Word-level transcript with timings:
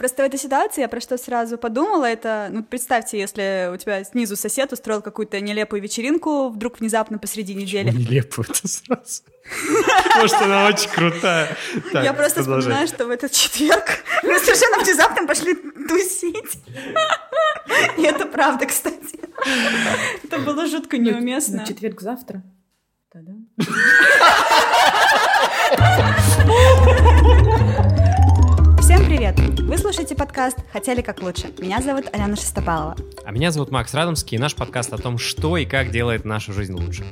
Просто 0.00 0.22
в 0.22 0.26
этой 0.26 0.38
ситуации 0.38 0.80
я 0.80 0.88
про 0.88 0.98
что 0.98 1.18
сразу 1.18 1.58
подумала, 1.58 2.06
это, 2.06 2.48
ну, 2.50 2.64
представьте, 2.64 3.18
если 3.18 3.70
у 3.70 3.76
тебя 3.76 4.02
снизу 4.02 4.34
сосед 4.34 4.72
устроил 4.72 5.02
какую-то 5.02 5.38
нелепую 5.42 5.82
вечеринку 5.82 6.48
вдруг 6.48 6.80
внезапно 6.80 7.18
посреди 7.18 7.52
недели. 7.52 7.90
Нелепую 7.90 8.46
это 8.48 8.66
сразу. 8.66 9.24
Может, 10.16 10.40
она 10.40 10.68
очень 10.68 10.88
крутая. 10.88 11.54
Так, 11.92 12.02
я 12.02 12.14
просто 12.14 12.36
продолжай. 12.36 12.60
вспоминаю, 12.62 12.88
что 12.88 13.04
в 13.04 13.10
этот 13.10 13.32
четверг 13.32 14.02
мы 14.22 14.38
совершенно 14.38 14.82
внезапно 14.82 15.26
пошли 15.26 15.54
тусить. 15.54 16.62
И 17.98 18.02
это 18.02 18.24
правда, 18.24 18.64
кстати. 18.64 19.20
Это 20.24 20.38
было 20.38 20.66
жутко 20.66 20.96
ну, 20.96 21.10
неуместно. 21.10 21.58
На 21.58 21.66
четверг 21.66 22.00
завтра. 22.00 22.42
Да-да. 23.12 23.34
Вы 29.70 29.78
слушаете 29.78 30.16
подкаст 30.16 30.58
«Хотели 30.72 31.00
как 31.00 31.22
лучше». 31.22 31.52
Меня 31.60 31.80
зовут 31.80 32.06
Алена 32.12 32.34
Шестопалова. 32.34 32.96
А 33.24 33.30
меня 33.30 33.52
зовут 33.52 33.70
Макс 33.70 33.94
Радомский, 33.94 34.36
и 34.36 34.40
наш 34.40 34.56
подкаст 34.56 34.92
о 34.92 34.98
том, 34.98 35.16
что 35.16 35.56
и 35.56 35.64
как 35.64 35.92
делает 35.92 36.24
нашу 36.24 36.52
жизнь 36.52 36.72
лучше. 36.72 37.04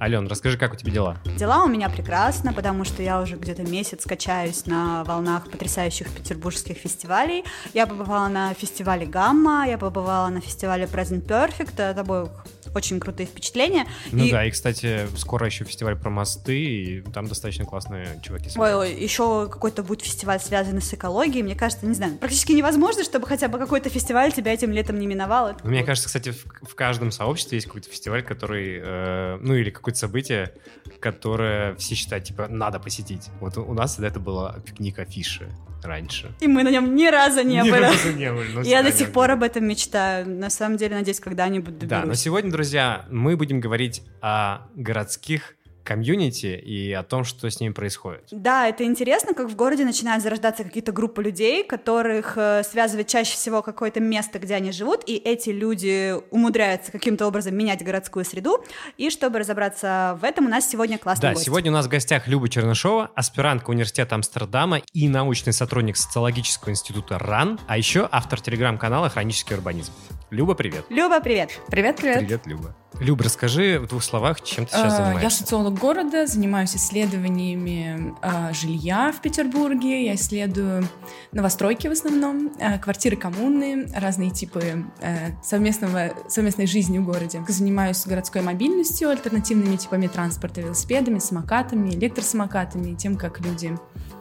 Ален, 0.00 0.28
расскажи, 0.28 0.56
как 0.56 0.72
у 0.74 0.76
тебя 0.76 0.92
дела? 0.92 1.16
Дела 1.36 1.64
у 1.64 1.66
меня 1.66 1.88
прекрасно, 1.88 2.52
потому 2.52 2.84
что 2.84 3.02
я 3.02 3.20
уже 3.20 3.34
где-то 3.34 3.64
месяц 3.64 4.04
качаюсь 4.04 4.64
на 4.66 5.02
волнах 5.02 5.50
потрясающих 5.50 6.08
петербургских 6.10 6.76
фестивалей. 6.76 7.42
Я 7.74 7.88
побывала 7.88 8.28
на 8.28 8.54
фестивале 8.54 9.04
«Гамма», 9.04 9.66
я 9.66 9.76
побывала 9.76 10.28
на 10.28 10.40
фестивале 10.40 10.84
«Present 10.84 11.26
Perfect», 11.26 11.82
это 11.82 12.02
обоих 12.02 12.28
очень 12.74 13.00
крутые 13.00 13.26
впечатления. 13.26 13.86
Ну 14.12 14.24
и... 14.24 14.30
да, 14.30 14.44
и, 14.44 14.50
кстати, 14.50 15.06
скоро 15.16 15.46
еще 15.46 15.64
фестиваль 15.64 15.96
про 15.96 16.10
мосты, 16.10 16.58
и 16.58 17.00
там 17.00 17.26
достаточно 17.26 17.64
классные 17.64 18.20
чуваки. 18.22 18.50
Ой, 18.56 18.74
ой, 18.74 18.94
еще 18.94 19.48
какой-то 19.48 19.82
будет 19.82 20.02
фестиваль, 20.02 20.40
связанный 20.40 20.82
с 20.82 20.92
экологией. 20.92 21.42
Мне 21.42 21.54
кажется, 21.54 21.86
не 21.86 21.94
знаю, 21.94 22.16
практически 22.18 22.52
невозможно, 22.52 23.04
чтобы 23.04 23.26
хотя 23.26 23.48
бы 23.48 23.58
какой-то 23.58 23.88
фестиваль 23.88 24.32
тебя 24.32 24.52
этим 24.52 24.72
летом 24.72 24.98
не 24.98 25.06
миновал. 25.06 25.48
Это 25.48 25.66
Мне 25.66 25.80
вот. 25.80 25.86
кажется, 25.86 26.08
кстати, 26.08 26.30
в, 26.30 26.44
в 26.62 26.74
каждом 26.74 27.10
сообществе 27.10 27.56
есть 27.56 27.66
какой-то 27.66 27.90
фестиваль, 27.90 28.22
который, 28.22 28.80
э, 28.82 29.38
ну 29.40 29.54
или 29.54 29.70
какое-то 29.70 29.98
событие, 29.98 30.52
которое 31.00 31.74
все 31.76 31.94
считают, 31.94 32.24
типа, 32.24 32.48
надо 32.48 32.78
посетить. 32.80 33.28
Вот 33.40 33.56
у 33.58 33.72
нас 33.74 33.98
это 33.98 34.20
было 34.20 34.60
пикник 34.64 34.98
афиши 34.98 35.48
раньше. 35.82 36.32
И 36.40 36.46
мы 36.46 36.62
на 36.62 36.70
нем 36.70 36.94
ни 36.94 37.06
разу 37.06 37.42
не 37.42 37.56
ни 37.56 37.70
были. 37.70 37.82
Разу 37.82 38.12
не 38.12 38.32
были. 38.32 38.66
Я 38.66 38.82
до 38.82 38.92
сих 38.92 39.12
пор 39.12 39.30
об 39.30 39.42
этом 39.42 39.66
мечтаю. 39.66 40.28
На 40.28 40.50
самом 40.50 40.76
деле, 40.76 40.96
надеюсь, 40.96 41.20
когда-нибудь 41.20 41.78
доберусь. 41.78 42.02
Да, 42.02 42.06
но 42.06 42.14
сегодня, 42.14 42.50
друзья, 42.50 43.06
мы 43.10 43.36
будем 43.36 43.60
говорить 43.60 44.02
о 44.20 44.68
городских 44.74 45.54
комьюнити 45.88 46.46
и 46.46 46.92
о 46.92 47.02
том, 47.02 47.24
что 47.24 47.48
с 47.50 47.60
ними 47.60 47.72
происходит. 47.72 48.24
Да, 48.30 48.68
это 48.68 48.84
интересно, 48.84 49.32
как 49.32 49.48
в 49.48 49.56
городе 49.56 49.86
начинают 49.86 50.22
зарождаться 50.22 50.62
какие-то 50.62 50.92
группы 50.92 51.22
людей, 51.22 51.64
которых 51.64 52.34
э, 52.36 52.62
связывает 52.62 53.08
чаще 53.08 53.32
всего 53.32 53.62
какое-то 53.62 53.98
место, 53.98 54.38
где 54.38 54.54
они 54.56 54.70
живут, 54.70 55.02
и 55.06 55.16
эти 55.16 55.48
люди 55.48 56.14
умудряются 56.30 56.92
каким-то 56.92 57.26
образом 57.26 57.56
менять 57.56 57.82
городскую 57.82 58.26
среду. 58.26 58.62
И 58.98 59.08
чтобы 59.08 59.38
разобраться 59.38 60.18
в 60.20 60.24
этом, 60.24 60.44
у 60.44 60.48
нас 60.50 60.68
сегодня 60.68 60.98
классный 60.98 61.22
Да, 61.22 61.32
гость. 61.32 61.46
сегодня 61.46 61.70
у 61.70 61.74
нас 61.74 61.86
в 61.86 61.88
гостях 61.88 62.28
Люба 62.28 62.50
Чернышова, 62.50 63.10
аспирантка 63.14 63.70
университета 63.70 64.14
Амстердама 64.14 64.82
и 64.92 65.08
научный 65.08 65.54
сотрудник 65.54 65.96
социологического 65.96 66.70
института 66.70 67.18
РАН, 67.18 67.60
а 67.66 67.78
еще 67.78 68.06
автор 68.12 68.42
телеграм-канала 68.42 69.08
«Хронический 69.08 69.54
урбанизм». 69.54 69.92
Люба, 70.30 70.54
привет. 70.54 70.84
Люба, 70.90 71.20
привет. 71.20 71.58
Привет, 71.68 71.96
привет. 71.96 72.18
Привет, 72.18 72.46
Люба. 72.46 72.76
Люба, 73.00 73.24
расскажи 73.24 73.78
в 73.78 73.86
двух 73.86 74.02
словах, 74.02 74.42
чем 74.42 74.66
ты 74.66 74.72
сейчас 74.72 74.92
а, 74.92 74.96
занимаешься. 74.96 75.22
Я 75.22 75.30
социолог 75.30 75.74
города, 75.78 76.26
занимаюсь 76.26 76.76
исследованиями 76.76 78.14
э, 78.22 78.52
жилья 78.52 79.12
в 79.12 79.20
Петербурге. 79.20 80.06
Я 80.06 80.14
исследую 80.14 80.88
новостройки 81.32 81.88
в 81.88 81.92
основном, 81.92 82.52
э, 82.58 82.78
квартиры 82.78 83.16
коммуны, 83.16 83.88
разные 83.94 84.30
типы 84.30 84.84
э, 85.00 85.42
совместного, 85.42 86.12
совместной 86.28 86.66
жизни 86.66 86.98
в 86.98 87.04
городе. 87.04 87.42
Занимаюсь 87.48 88.04
городской 88.06 88.42
мобильностью, 88.42 89.10
альтернативными 89.10 89.76
типами 89.76 90.06
транспорта, 90.06 90.60
велосипедами, 90.60 91.18
самокатами, 91.18 91.90
электросамокатами, 91.90 92.94
тем, 92.94 93.16
как 93.16 93.40
люди 93.40 93.76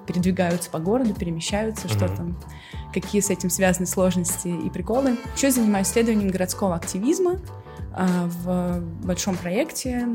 передвигаются 0.07 0.69
по 0.69 0.79
городу, 0.79 1.13
перемещаются, 1.13 1.87
mm-hmm. 1.87 1.97
что 1.97 2.15
там, 2.15 2.39
какие 2.93 3.21
с 3.21 3.29
этим 3.29 3.49
связаны 3.49 3.85
сложности 3.85 4.47
и 4.47 4.69
приколы. 4.69 5.17
Еще 5.35 5.51
занимаюсь 5.51 5.87
исследованием 5.87 6.29
городского 6.29 6.75
активизма 6.75 7.39
в 7.97 8.79
большом 9.03 9.35
проекте, 9.35 10.07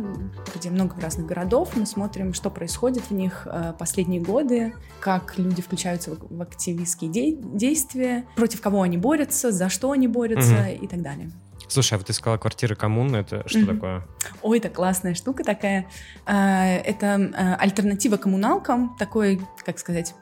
где 0.55 0.71
много 0.71 1.01
разных 1.01 1.27
городов. 1.27 1.71
Мы 1.75 1.87
смотрим, 1.87 2.33
что 2.33 2.51
происходит 2.51 3.05
в 3.05 3.11
них 3.11 3.47
а, 3.47 3.73
последние 3.73 4.21
годы, 4.21 4.73
как 5.01 5.37
люди 5.37 5.63
включаются 5.63 6.17
в 6.19 6.43
активистские 6.43 7.11
действия, 7.11 8.25
против 8.37 8.61
кого 8.61 8.83
они 8.83 8.99
борются, 8.99 9.51
за 9.51 9.69
что 9.69 9.91
они 9.91 10.07
борются 10.07 10.53
mm-hmm. 10.53 10.79
и 10.79 10.87
так 10.87 11.03
далее. 11.03 11.31
Слушай, 11.69 11.95
а 11.95 11.99
вот 11.99 12.07
ты 12.07 12.13
сказала 12.13 12.39
квартира 12.39 12.75
коммуны, 12.75 13.17
это 13.17 13.43
что 13.49 13.61
mm-hmm. 13.61 13.75
такое? 13.75 14.07
Ой, 14.43 14.59
это 14.59 14.69
классная 14.69 15.15
штука 15.15 15.43
такая. 15.43 15.87
А, 16.27 16.67
это 16.67 17.33
а, 17.35 17.57
альтернатива 17.57 18.17
коммуналкам, 18.17 18.95
такой, 18.99 19.41
как 19.65 19.79
сказать, 19.79 20.15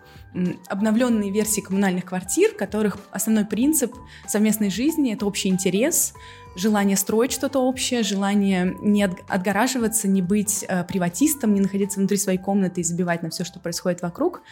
обновленные 0.68 1.32
версии 1.32 1.60
коммунальных 1.60 2.04
квартир, 2.04 2.54
которых 2.54 2.98
основной 3.10 3.44
принцип 3.44 3.94
совместной 4.28 4.70
жизни— 4.70 5.12
это 5.14 5.26
общий 5.26 5.48
интерес, 5.48 6.14
желание 6.54 6.96
строить 6.96 7.32
что-то 7.32 7.60
общее, 7.60 8.02
желание 8.02 8.76
не 8.80 9.04
отгораживаться, 9.04 10.08
не 10.08 10.22
быть 10.22 10.64
э, 10.68 10.84
приватистом, 10.84 11.54
не 11.54 11.60
находиться 11.60 11.98
внутри 11.98 12.16
своей 12.16 12.38
комнаты 12.38 12.80
и 12.80 12.84
забивать 12.84 13.22
на 13.22 13.30
все, 13.30 13.44
что 13.44 13.60
происходит 13.60 14.02
вокруг, 14.02 14.42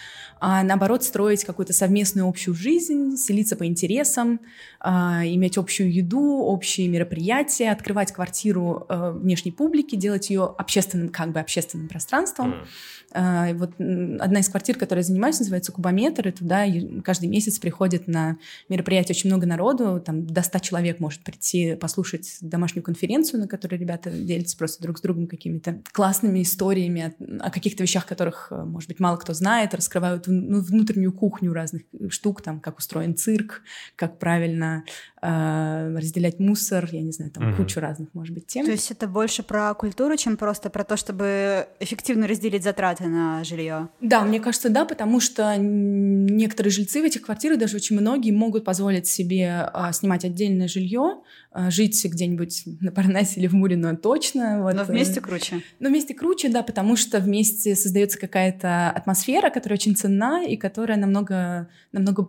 а 0.41 0.62
наоборот 0.62 1.03
строить 1.04 1.44
какую-то 1.44 1.72
совместную 1.72 2.28
общую 2.28 2.54
жизнь, 2.54 3.16
селиться 3.16 3.56
по 3.56 3.66
интересам, 3.66 4.41
э, 4.84 4.88
иметь 4.88 5.59
общую 5.59 5.93
еду, 5.93 6.41
общие 6.41 6.88
мероприятия, 6.88 7.71
открывать 7.71 8.12
квартиру 8.12 8.87
э, 8.88 9.12
внешней 9.12 9.53
публике, 9.53 9.97
делать 9.97 10.31
ее 10.31 10.44
общественным, 10.44 11.09
как 11.09 11.32
бы 11.32 11.41
общественным 11.41 11.88
пространством. 11.88 12.53
Mm. 12.53 12.66
А, 13.12 13.54
вот 13.54 13.71
одна 13.78 14.41
из 14.41 14.49
квартир, 14.49 14.76
которой 14.76 15.00
я 15.00 15.04
занимаюсь, 15.04 15.38
называется 15.38 15.72
Кубометр, 15.72 16.28
и 16.28 16.32
туда 16.32 16.66
каждый 17.03 17.28
месяц 17.28 17.59
приходит 17.59 18.06
на 18.06 18.37
мероприятие 18.69 19.15
очень 19.15 19.31
много 19.31 19.47
народу, 19.47 20.00
там 20.05 20.26
до 20.26 20.43
100 20.43 20.59
человек 20.59 21.00
может 21.00 21.22
прийти 21.22 21.75
послушать 21.75 22.37
домашнюю 22.43 22.84
конференцию, 22.84 23.41
на 23.41 23.49
которой 23.49 23.76
ребята 23.76 24.10
делятся 24.10 24.59
просто 24.59 24.82
друг 24.82 24.99
с 24.99 25.00
другом 25.00 25.26
какими-то 25.26 25.81
классными 25.93 26.43
историями 26.43 27.15
о, 27.19 27.47
о 27.47 27.50
каких-то 27.50 27.82
вещах, 27.82 28.05
которых, 28.05 28.49
э, 28.50 28.62
может 28.62 28.88
быть, 28.88 29.00
мало 29.00 29.16
кто 29.16 29.32
знает, 29.32 29.75
раскрывают 29.75 30.27
ну, 30.28 30.60
внутреннюю 30.60 31.12
кухню 31.12 31.52
разных 31.52 31.82
штук, 32.08 32.42
там, 32.42 32.60
как 32.60 32.78
устроен 32.78 33.16
цирк, 33.16 33.62
как 33.96 34.18
правильно 34.18 34.84
э, 35.20 35.96
разделять 35.96 36.38
мусор, 36.38 36.88
я 36.92 37.02
не 37.02 37.12
знаю, 37.12 37.30
там 37.30 37.44
mm-hmm. 37.44 37.56
кучу 37.56 37.80
разных, 37.80 38.08
может 38.14 38.34
быть, 38.34 38.46
тем. 38.46 38.64
То 38.64 38.72
есть 38.72 38.90
это 38.90 39.06
больше 39.06 39.42
про 39.42 39.74
культуру, 39.74 40.16
чем 40.16 40.36
просто 40.36 40.70
про 40.70 40.84
то, 40.84 40.96
чтобы 40.96 41.66
эффективно 41.80 42.26
разделить 42.26 42.62
затраты 42.62 43.06
на 43.06 43.44
жилье? 43.44 43.88
Да, 44.00 44.24
мне 44.24 44.40
кажется, 44.40 44.68
да, 44.68 44.84
потому 44.84 45.20
что 45.20 45.56
некоторые 45.56 46.70
жильцы 46.70 47.00
в 47.02 47.04
этих 47.04 47.22
квартирах, 47.22 47.58
даже 47.58 47.76
очень 47.76 47.98
многие, 47.98 48.30
могут 48.30 48.64
позволить 48.64 49.06
себе 49.06 49.70
э, 49.72 49.92
снимать 49.92 50.24
отдельное 50.24 50.68
жилье, 50.68 51.20
э, 51.54 51.70
жить 51.70 52.04
где-нибудь 52.04 52.64
на 52.80 52.92
Парнасе 52.92 53.40
или 53.40 53.46
в 53.46 53.54
Мурино 53.54 53.96
точно. 53.96 54.62
Вот. 54.62 54.74
Но 54.74 54.84
вместе 54.84 55.20
круче. 55.20 55.62
Но 55.80 55.88
вместе 55.88 56.14
круче, 56.14 56.48
да, 56.48 56.62
потому 56.62 56.96
что 56.96 57.18
вместе 57.18 57.74
создается 57.74 58.18
какая-то 58.18 58.90
атмосфера, 58.90 59.50
которая 59.50 59.76
очень 59.76 59.96
ценна 59.96 60.44
и 60.44 60.56
которая 60.56 60.98
намного, 60.98 61.68
намного 61.92 62.28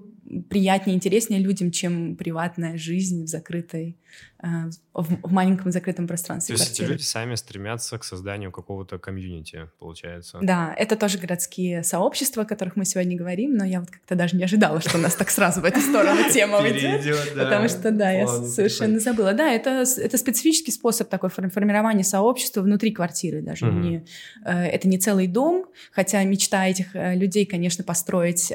приятнее, 0.49 0.95
интереснее 0.95 1.39
людям, 1.41 1.71
чем 1.71 2.15
приватная 2.15 2.77
жизнь 2.77 3.23
в 3.23 3.27
закрытой 3.27 3.97
Э, 4.41 4.69
в, 4.93 5.31
маленьком 5.31 5.71
закрытом 5.71 6.07
пространстве. 6.07 6.55
То 6.55 6.61
есть 6.61 6.79
эти 6.79 6.89
люди 6.89 7.01
сами 7.01 7.35
стремятся 7.35 7.97
к 7.97 8.05
созданию 8.05 8.51
какого-то 8.51 8.97
комьюнити, 8.97 9.69
получается. 9.79 10.39
Да, 10.41 10.73
это 10.77 10.95
тоже 10.95 11.17
городские 11.17 11.83
сообщества, 11.83 12.43
о 12.43 12.45
которых 12.45 12.77
мы 12.77 12.85
сегодня 12.85 13.17
говорим, 13.17 13.55
но 13.55 13.65
я 13.65 13.81
вот 13.81 13.89
как-то 13.91 14.15
даже 14.15 14.37
не 14.37 14.43
ожидала, 14.45 14.79
что 14.79 14.97
у 14.97 15.01
нас 15.01 15.15
так 15.15 15.29
сразу 15.29 15.59
в 15.59 15.65
эту 15.65 15.81
сторону 15.81 16.29
тема 16.31 16.59
уйдет. 16.59 17.01
Потому 17.35 17.67
что, 17.67 17.91
да, 17.91 18.11
я 18.11 18.27
совершенно 18.27 18.99
забыла. 18.99 19.33
Да, 19.33 19.51
это, 19.51 19.85
специфический 19.85 20.71
способ 20.71 21.09
такой 21.09 21.29
формирования 21.29 22.05
сообщества 22.05 22.61
внутри 22.61 22.91
квартиры 22.91 23.41
даже. 23.41 23.65
Э, 24.45 24.65
это 24.65 24.87
не 24.87 24.97
целый 24.99 25.27
дом, 25.27 25.65
хотя 25.91 26.23
мечта 26.23 26.65
этих 26.65 26.95
э, 26.95 27.15
людей, 27.15 27.45
конечно, 27.45 27.83
построить 27.83 28.53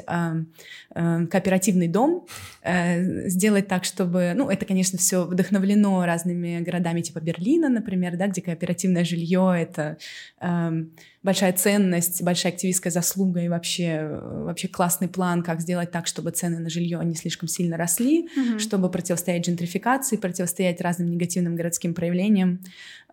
кооперативный 0.95 1.89
дом, 1.89 2.25
сделать 2.63 3.67
так, 3.67 3.83
чтобы... 3.83 4.33
Ну, 4.35 4.49
это, 4.49 4.65
конечно, 4.65 4.97
все 4.97 5.25
вдохновлено 5.25 5.44
вдохновлено 5.45 6.05
разными 6.05 6.59
городами 6.61 7.01
типа 7.01 7.19
Берлина, 7.19 7.69
например, 7.69 8.17
да, 8.17 8.27
где 8.27 8.41
кооперативное 8.41 9.05
жилье— 9.05 9.53
это 9.57 9.97
эм, 10.41 10.91
большая 11.23 11.53
ценность, 11.53 12.21
большая 12.23 12.53
активистская 12.53 12.91
заслуга 12.91 13.41
и 13.41 13.47
вообще, 13.47 14.19
вообще 14.21 14.67
классный 14.67 15.07
план, 15.07 15.43
как 15.43 15.61
сделать 15.61 15.91
так, 15.91 16.07
чтобы 16.07 16.31
цены 16.31 16.59
на 16.59 16.69
жилье 16.69 16.99
не 17.03 17.15
слишком 17.15 17.47
сильно 17.47 17.77
росли, 17.77 18.27
mm-hmm. 18.27 18.59
чтобы 18.59 18.89
противостоять 18.89 19.45
джентрификации, 19.45 20.17
противостоять 20.17 20.81
разным 20.81 21.09
негативным 21.09 21.55
городским 21.55 21.93
проявлениям. 21.93 22.59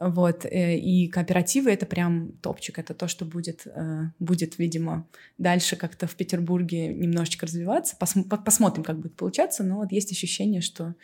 Вот. 0.00 0.44
Э, 0.44 0.76
и 0.76 1.08
кооперативы— 1.08 1.70
это 1.72 1.86
прям 1.86 2.32
топчик. 2.42 2.78
Это 2.78 2.94
то, 2.94 3.08
что 3.08 3.24
будет, 3.24 3.66
э, 3.66 4.04
будет 4.18 4.58
видимо, 4.58 5.06
дальше 5.38 5.76
как-то 5.76 6.06
в 6.06 6.14
Петербурге 6.14 6.88
немножечко 6.88 7.46
развиваться. 7.46 7.96
Посмотрим, 7.98 8.84
как 8.84 8.98
будет 8.98 9.14
получаться, 9.14 9.62
но 9.62 9.76
вот 9.76 9.92
есть 9.92 10.12
ощущение, 10.12 10.60
что 10.60 10.94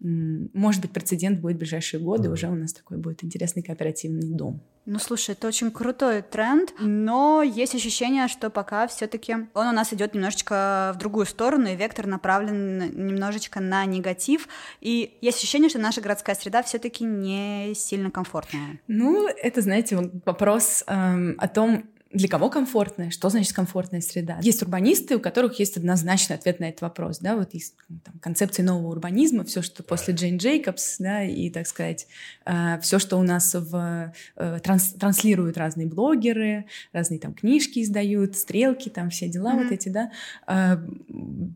может 0.00 0.82
быть, 0.82 0.90
прецедент 0.90 1.40
будет 1.40 1.56
в 1.56 1.58
ближайшие 1.58 2.00
годы, 2.00 2.30
уже 2.30 2.48
у 2.48 2.54
нас 2.54 2.72
такой 2.72 2.98
будет 2.98 3.24
интересный 3.24 3.62
кооперативный 3.62 4.28
дом. 4.34 4.60
Ну, 4.84 5.00
слушай, 5.00 5.32
это 5.32 5.48
очень 5.48 5.72
крутой 5.72 6.22
тренд, 6.22 6.72
но 6.78 7.42
есть 7.42 7.74
ощущение, 7.74 8.28
что 8.28 8.50
пока 8.50 8.86
все-таки 8.86 9.34
он 9.52 9.66
у 9.66 9.72
нас 9.72 9.92
идет 9.92 10.14
немножечко 10.14 10.92
в 10.94 10.98
другую 10.98 11.26
сторону, 11.26 11.66
и 11.66 11.74
вектор 11.74 12.06
направлен 12.06 12.78
немножечко 12.78 13.58
на 13.58 13.84
негатив. 13.84 14.46
И 14.80 15.18
есть 15.20 15.38
ощущение, 15.38 15.70
что 15.70 15.80
наша 15.80 16.00
городская 16.00 16.36
среда 16.36 16.62
все-таки 16.62 17.02
не 17.02 17.72
сильно 17.74 18.12
комфортная. 18.12 18.78
Ну, 18.86 19.26
это, 19.26 19.60
знаете, 19.60 19.98
вопрос 20.24 20.84
эм, 20.86 21.34
о 21.38 21.48
том, 21.48 21.84
для 22.12 22.28
кого 22.28 22.48
комфортная? 22.50 23.10
Что 23.10 23.28
значит 23.30 23.52
комфортная 23.52 24.00
среда? 24.00 24.38
Есть 24.40 24.62
урбанисты, 24.62 25.16
у 25.16 25.20
которых 25.20 25.58
есть 25.58 25.76
однозначный 25.76 26.36
ответ 26.36 26.60
на 26.60 26.68
этот 26.68 26.82
вопрос. 26.82 27.18
Да? 27.18 27.36
Вот 27.36 27.52
есть 27.52 27.74
там, 28.04 28.14
концепции 28.20 28.62
нового 28.62 28.88
урбанизма, 28.92 29.44
все, 29.44 29.60
что 29.60 29.82
после 29.82 30.14
Джейн 30.14 30.36
Джейкобс, 30.36 30.98
да, 30.98 31.24
и, 31.24 31.50
так 31.50 31.66
сказать, 31.66 32.06
э, 32.44 32.78
все, 32.80 32.98
что 33.00 33.16
у 33.16 33.22
нас 33.22 33.54
в, 33.54 34.12
э, 34.36 34.60
транс, 34.62 34.92
транслируют 34.92 35.58
разные 35.58 35.88
блогеры, 35.88 36.66
разные 36.92 37.18
там 37.18 37.34
книжки 37.34 37.82
издают, 37.82 38.36
стрелки, 38.36 38.88
там 38.88 39.10
все 39.10 39.28
дела 39.28 39.54
mm-hmm. 39.54 39.62
вот 39.64 39.72
эти, 39.72 39.88
да. 39.88 40.12
Э, 40.46 40.78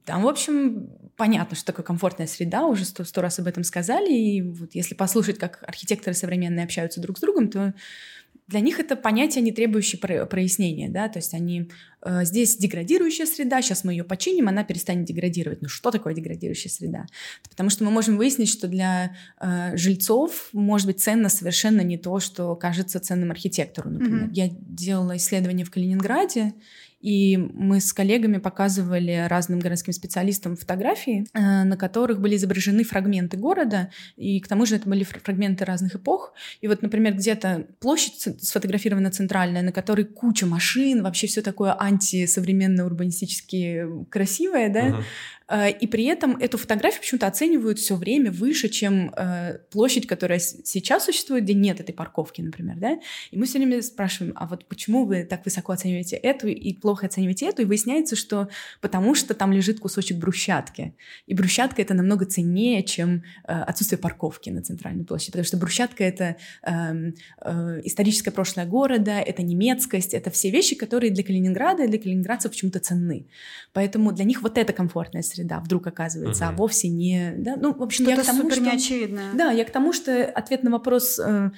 там, 0.04 0.22
в 0.22 0.28
общем, 0.28 0.90
понятно, 1.16 1.54
что 1.54 1.66
такое 1.66 1.84
комфортная 1.84 2.26
среда, 2.26 2.66
уже 2.66 2.84
сто, 2.84 3.04
сто 3.04 3.20
раз 3.20 3.38
об 3.38 3.46
этом 3.46 3.62
сказали, 3.62 4.12
и 4.12 4.42
вот 4.42 4.70
если 4.74 4.94
послушать, 4.94 5.38
как 5.38 5.62
архитекторы 5.66 6.14
современные 6.14 6.64
общаются 6.64 7.00
друг 7.00 7.18
с 7.18 7.20
другом, 7.20 7.48
то 7.50 7.72
для 8.50 8.60
них 8.60 8.80
это 8.80 8.96
понятие, 8.96 9.42
не 9.42 9.52
требующее 9.52 10.00
прояснения, 10.26 10.88
да, 10.88 11.08
то 11.08 11.20
есть 11.20 11.34
они 11.34 11.70
э, 12.02 12.24
здесь 12.24 12.56
деградирующая 12.56 13.24
среда, 13.24 13.62
сейчас 13.62 13.84
мы 13.84 13.92
ее 13.92 14.02
починим, 14.02 14.48
она 14.48 14.64
перестанет 14.64 15.04
деградировать. 15.04 15.62
Ну 15.62 15.68
что 15.68 15.92
такое 15.92 16.14
деградирующая 16.14 16.70
среда? 16.70 17.06
Потому 17.48 17.70
что 17.70 17.84
мы 17.84 17.92
можем 17.92 18.16
выяснить, 18.16 18.48
что 18.48 18.66
для 18.66 19.16
э, 19.40 19.76
жильцов 19.76 20.48
может 20.52 20.88
быть 20.88 21.00
ценно 21.00 21.28
совершенно 21.28 21.82
не 21.82 21.96
то, 21.96 22.18
что 22.18 22.56
кажется 22.56 22.98
ценным 22.98 23.30
архитектору, 23.30 23.88
например. 23.88 24.24
Mm-hmm. 24.24 24.34
Я 24.34 24.48
делала 24.50 25.16
исследование 25.16 25.64
в 25.64 25.70
Калининграде, 25.70 26.52
и 27.00 27.36
мы 27.36 27.80
с 27.80 27.92
коллегами 27.92 28.38
показывали 28.38 29.26
разным 29.28 29.58
городским 29.58 29.92
специалистам 29.92 30.56
фотографии, 30.56 31.26
э, 31.32 31.64
на 31.64 31.76
которых 31.76 32.20
были 32.20 32.36
изображены 32.36 32.84
фрагменты 32.84 33.36
города, 33.36 33.90
и 34.16 34.40
к 34.40 34.48
тому 34.48 34.66
же 34.66 34.76
это 34.76 34.88
были 34.88 35.04
фрагменты 35.04 35.64
разных 35.64 35.96
эпох. 35.96 36.34
И 36.60 36.68
вот, 36.68 36.82
например, 36.82 37.14
где-то 37.14 37.66
площадь 37.80 38.42
сфотографирована 38.42 39.10
центральная, 39.10 39.62
на 39.62 39.72
которой 39.72 40.04
куча 40.04 40.46
машин, 40.46 41.02
вообще 41.02 41.26
все 41.26 41.42
такое 41.42 41.74
антисовременно 41.78 42.84
урбанистически 42.84 43.86
красивое, 44.10 44.68
да, 44.68 44.88
uh-huh. 44.88 45.02
Э, 45.50 45.70
и 45.70 45.86
при 45.86 46.04
этом 46.04 46.36
эту 46.36 46.56
фотографию 46.56 47.00
почему-то 47.00 47.26
оценивают 47.26 47.78
все 47.78 47.96
время 47.96 48.30
выше, 48.30 48.68
чем 48.68 49.12
э, 49.16 49.58
площадь, 49.70 50.06
которая 50.06 50.38
сейчас 50.38 51.04
существует, 51.04 51.44
где 51.44 51.54
нет 51.54 51.80
этой 51.80 51.92
парковки, 51.92 52.40
например, 52.40 52.76
да. 52.76 52.98
И 53.30 53.38
мы 53.38 53.46
все 53.46 53.58
время 53.58 53.82
спрашиваем, 53.82 54.32
а 54.36 54.46
вот 54.46 54.66
почему 54.66 55.04
вы 55.04 55.24
так 55.24 55.44
высоко 55.44 55.72
оцениваете 55.72 56.16
эту 56.16 56.46
и 56.46 56.72
плохо 56.72 57.06
оцениваете 57.06 57.46
эту? 57.46 57.62
И 57.62 57.64
выясняется, 57.64 58.14
что 58.16 58.48
потому 58.80 59.14
что 59.14 59.34
там 59.34 59.52
лежит 59.52 59.80
кусочек 59.80 60.18
брусчатки. 60.18 60.94
И 61.26 61.34
брусчатка 61.34 61.82
это 61.82 61.94
намного 61.94 62.24
ценнее, 62.26 62.82
чем 62.84 63.24
э, 63.46 63.52
отсутствие 63.52 63.98
парковки 63.98 64.50
на 64.50 64.62
центральной 64.62 65.04
площади, 65.04 65.32
потому 65.32 65.44
что 65.44 65.56
брусчатка 65.56 66.04
это 66.04 66.36
э, 66.62 67.12
э, 67.44 67.80
историческое 67.84 68.30
прошлое 68.30 68.66
города, 68.66 69.18
это 69.18 69.42
немецкость, 69.42 70.14
это 70.14 70.30
все 70.30 70.50
вещи, 70.50 70.76
которые 70.76 71.10
для 71.10 71.24
Калининграда 71.24 71.84
и 71.84 71.88
для 71.88 71.98
калининградцев 71.98 72.50
почему-то 72.52 72.78
ценны. 72.78 73.26
Поэтому 73.72 74.12
для 74.12 74.24
них 74.24 74.42
вот 74.42 74.56
это 74.56 74.72
комфортная 74.72 75.22
среда 75.22 75.39
среда 75.40 75.60
вдруг 75.60 75.86
оказывается, 75.86 76.44
угу. 76.44 76.52
а 76.52 76.56
вовсе 76.56 76.88
не... 76.88 77.34
Да? 77.36 77.56
Ну, 77.56 77.72
в 77.72 77.82
общем, 77.82 78.04
Что-то 78.04 78.20
я 78.20 78.22
к 78.22 78.26
тому, 78.26 78.42
супер 78.42 78.54
что... 78.56 78.64
неочевидное. 78.64 79.32
Да, 79.34 79.50
я 79.50 79.64
к 79.64 79.70
тому, 79.70 79.92
что 79.92 80.24
ответ 80.24 80.62
на 80.62 80.70
вопрос, 80.70 81.18
э, 81.18 81.50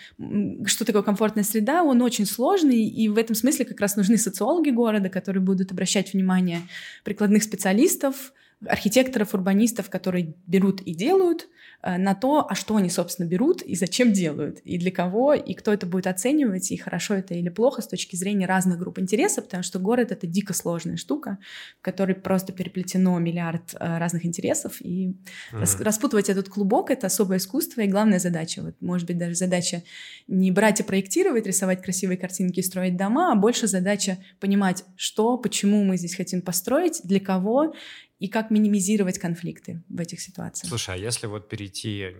что 0.66 0.84
такое 0.84 1.02
комфортная 1.02 1.44
среда, 1.44 1.82
он 1.82 2.00
очень 2.02 2.26
сложный, 2.26 2.84
и 2.84 3.08
в 3.08 3.18
этом 3.18 3.34
смысле 3.34 3.64
как 3.64 3.80
раз 3.80 3.96
нужны 3.96 4.16
социологи 4.16 4.70
города, 4.70 5.08
которые 5.08 5.42
будут 5.42 5.72
обращать 5.72 6.12
внимание 6.12 6.60
прикладных 7.04 7.42
специалистов, 7.42 8.32
архитекторов, 8.66 9.34
урбанистов, 9.34 9.90
которые 9.90 10.34
берут 10.46 10.80
и 10.82 10.94
делают, 10.94 11.48
Э, 11.82 11.98
на 11.98 12.14
то, 12.14 12.46
а 12.48 12.54
что 12.54 12.76
они, 12.76 12.88
собственно, 12.88 13.26
берут 13.26 13.62
и 13.62 13.74
зачем 13.74 14.12
делают, 14.12 14.60
и 14.60 14.78
для 14.78 14.92
кого, 14.92 15.34
и 15.34 15.52
кто 15.54 15.72
это 15.72 15.84
будет 15.84 16.06
оценивать, 16.06 16.70
и 16.70 16.76
хорошо 16.76 17.14
это 17.14 17.34
или 17.34 17.48
плохо 17.48 17.82
с 17.82 17.88
точки 17.88 18.14
зрения 18.14 18.46
разных 18.46 18.78
групп 18.78 19.00
интереса, 19.00 19.42
потому 19.42 19.64
что 19.64 19.80
город— 19.80 20.10
это 20.12 20.26
дико 20.28 20.54
сложная 20.54 20.96
штука, 20.96 21.38
в 21.80 21.82
которой 21.82 22.14
просто 22.14 22.52
переплетено 22.52 23.18
миллиард 23.18 23.74
э, 23.74 23.98
разных 23.98 24.24
интересов, 24.24 24.80
и 24.80 25.16
mm-hmm. 25.52 25.82
распутывать 25.82 26.28
этот 26.28 26.48
клубок— 26.48 26.90
это 26.92 27.08
особое 27.08 27.38
искусство 27.38 27.80
и 27.80 27.88
главная 27.88 28.20
задача. 28.20 28.62
Вот, 28.62 28.76
может 28.80 29.08
быть, 29.08 29.18
даже 29.18 29.34
задача 29.34 29.82
не 30.28 30.52
брать 30.52 30.78
и 30.78 30.84
проектировать, 30.84 31.46
рисовать 31.46 31.82
красивые 31.82 32.16
картинки 32.16 32.60
и 32.60 32.62
строить 32.62 32.96
дома, 32.96 33.32
а 33.32 33.34
больше 33.34 33.66
задача 33.66 34.18
понимать, 34.38 34.84
что, 34.94 35.36
почему 35.36 35.82
мы 35.82 35.96
здесь 35.96 36.14
хотим 36.14 36.42
построить, 36.42 37.00
для 37.02 37.18
кого, 37.18 37.74
и 38.22 38.28
как 38.28 38.52
минимизировать 38.52 39.18
конфликты 39.18 39.82
в 39.88 39.98
этих 39.98 40.20
ситуациях. 40.20 40.68
Слушай, 40.68 40.94
а 40.94 40.98
если 40.98 41.26
вот 41.26 41.48
перейти 41.48 42.14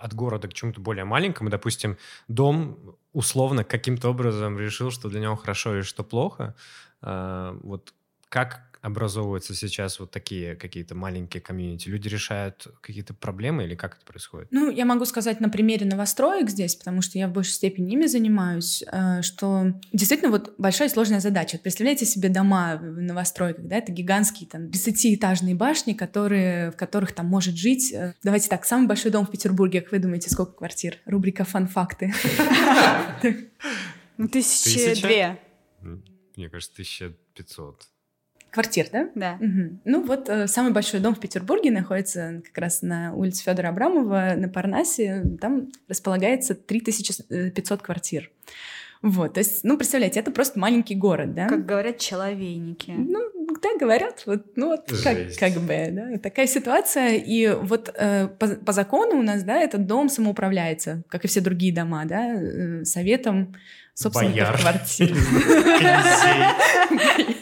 от 0.00 0.14
города 0.14 0.46
к 0.46 0.54
чему-то 0.54 0.80
более 0.80 1.04
маленькому, 1.04 1.50
допустим, 1.50 1.96
дом 2.28 2.96
условно 3.12 3.64
каким-то 3.64 4.10
образом 4.10 4.56
решил, 4.56 4.92
что 4.92 5.08
для 5.08 5.18
него 5.18 5.34
хорошо 5.34 5.78
и 5.78 5.82
что 5.82 6.04
плохо, 6.04 6.54
э, 7.02 7.58
вот 7.64 7.92
как 8.28 8.67
образовываются 8.80 9.54
сейчас 9.54 10.00
вот 10.00 10.10
такие 10.10 10.56
какие-то 10.56 10.94
маленькие 10.94 11.40
комьюнити? 11.40 11.88
Люди 11.88 12.08
решают 12.08 12.68
какие-то 12.80 13.14
проблемы 13.14 13.64
или 13.64 13.74
как 13.74 13.96
это 13.96 14.04
происходит? 14.04 14.48
Ну, 14.50 14.70
я 14.70 14.84
могу 14.84 15.04
сказать 15.04 15.40
на 15.40 15.48
примере 15.48 15.86
новостроек 15.86 16.50
здесь, 16.50 16.74
потому 16.74 17.02
что 17.02 17.18
я 17.18 17.28
в 17.28 17.32
большей 17.32 17.52
степени 17.52 17.92
ими 17.92 18.06
занимаюсь, 18.06 18.82
э, 18.90 19.22
что 19.22 19.74
действительно 19.92 20.30
вот 20.30 20.54
большая 20.58 20.88
сложная 20.88 21.20
задача. 21.20 21.56
Вот 21.56 21.62
представляете 21.62 22.06
себе 22.06 22.28
дома 22.28 22.76
в 22.76 23.00
новостройках, 23.00 23.66
да, 23.66 23.76
это 23.76 23.92
гигантские 23.92 24.48
там 24.48 24.66
30-этажные 24.66 25.54
башни, 25.54 25.92
которые, 25.92 26.70
в 26.70 26.76
которых 26.76 27.12
там 27.12 27.26
может 27.26 27.56
жить... 27.56 27.92
Э, 27.92 28.14
давайте 28.22 28.48
так, 28.48 28.64
самый 28.64 28.86
большой 28.86 29.10
дом 29.10 29.26
в 29.26 29.30
Петербурге, 29.30 29.80
как 29.80 29.92
вы 29.92 29.98
думаете, 29.98 30.30
сколько 30.30 30.52
квартир? 30.52 30.98
Рубрика 31.06 31.44
«Фан-факты». 31.44 32.12
Ну, 34.18 34.28
тысячи 34.28 35.00
две. 35.00 35.40
Мне 36.36 36.50
кажется, 36.50 36.74
тысяча 36.74 37.14
пятьсот. 37.34 37.88
Квартир, 38.50 38.86
да? 38.92 39.08
Да. 39.14 39.38
Угу. 39.40 39.78
Ну 39.84 40.06
вот 40.06 40.28
э, 40.28 40.46
самый 40.46 40.72
большой 40.72 41.00
дом 41.00 41.14
в 41.14 41.20
Петербурге 41.20 41.70
находится 41.70 42.42
как 42.44 42.58
раз 42.58 42.82
на 42.82 43.14
улице 43.14 43.44
Федора 43.44 43.68
Абрамова 43.68 44.34
на 44.36 44.48
Парнасе. 44.48 45.24
Там 45.40 45.68
располагается 45.88 46.54
3500 46.54 47.82
квартир. 47.82 48.30
Вот, 49.00 49.34
то 49.34 49.38
есть, 49.38 49.62
ну, 49.62 49.76
представляете, 49.76 50.18
это 50.18 50.32
просто 50.32 50.58
маленький 50.58 50.96
город, 50.96 51.32
да? 51.32 51.46
Как 51.46 51.64
говорят 51.64 51.98
человейники. 51.98 52.90
Ну, 52.90 53.30
да, 53.62 53.68
говорят, 53.78 54.24
вот, 54.26 54.56
ну, 54.56 54.68
вот 54.68 54.90
как, 55.04 55.16
как 55.38 55.52
бы, 55.52 55.88
да, 55.92 56.18
такая 56.18 56.48
ситуация. 56.48 57.14
И 57.14 57.48
вот 57.48 57.94
э, 57.94 58.26
по, 58.26 58.48
по 58.48 58.72
закону 58.72 59.20
у 59.20 59.22
нас, 59.22 59.44
да, 59.44 59.60
этот 59.60 59.86
дом 59.86 60.08
самоуправляется, 60.08 61.04
как 61.08 61.24
и 61.24 61.28
все 61.28 61.40
другие 61.40 61.72
дома, 61.72 62.06
да, 62.06 62.34
э, 62.34 62.84
советом 62.84 63.54
собственников 63.94 64.60
квартир. 64.60 65.16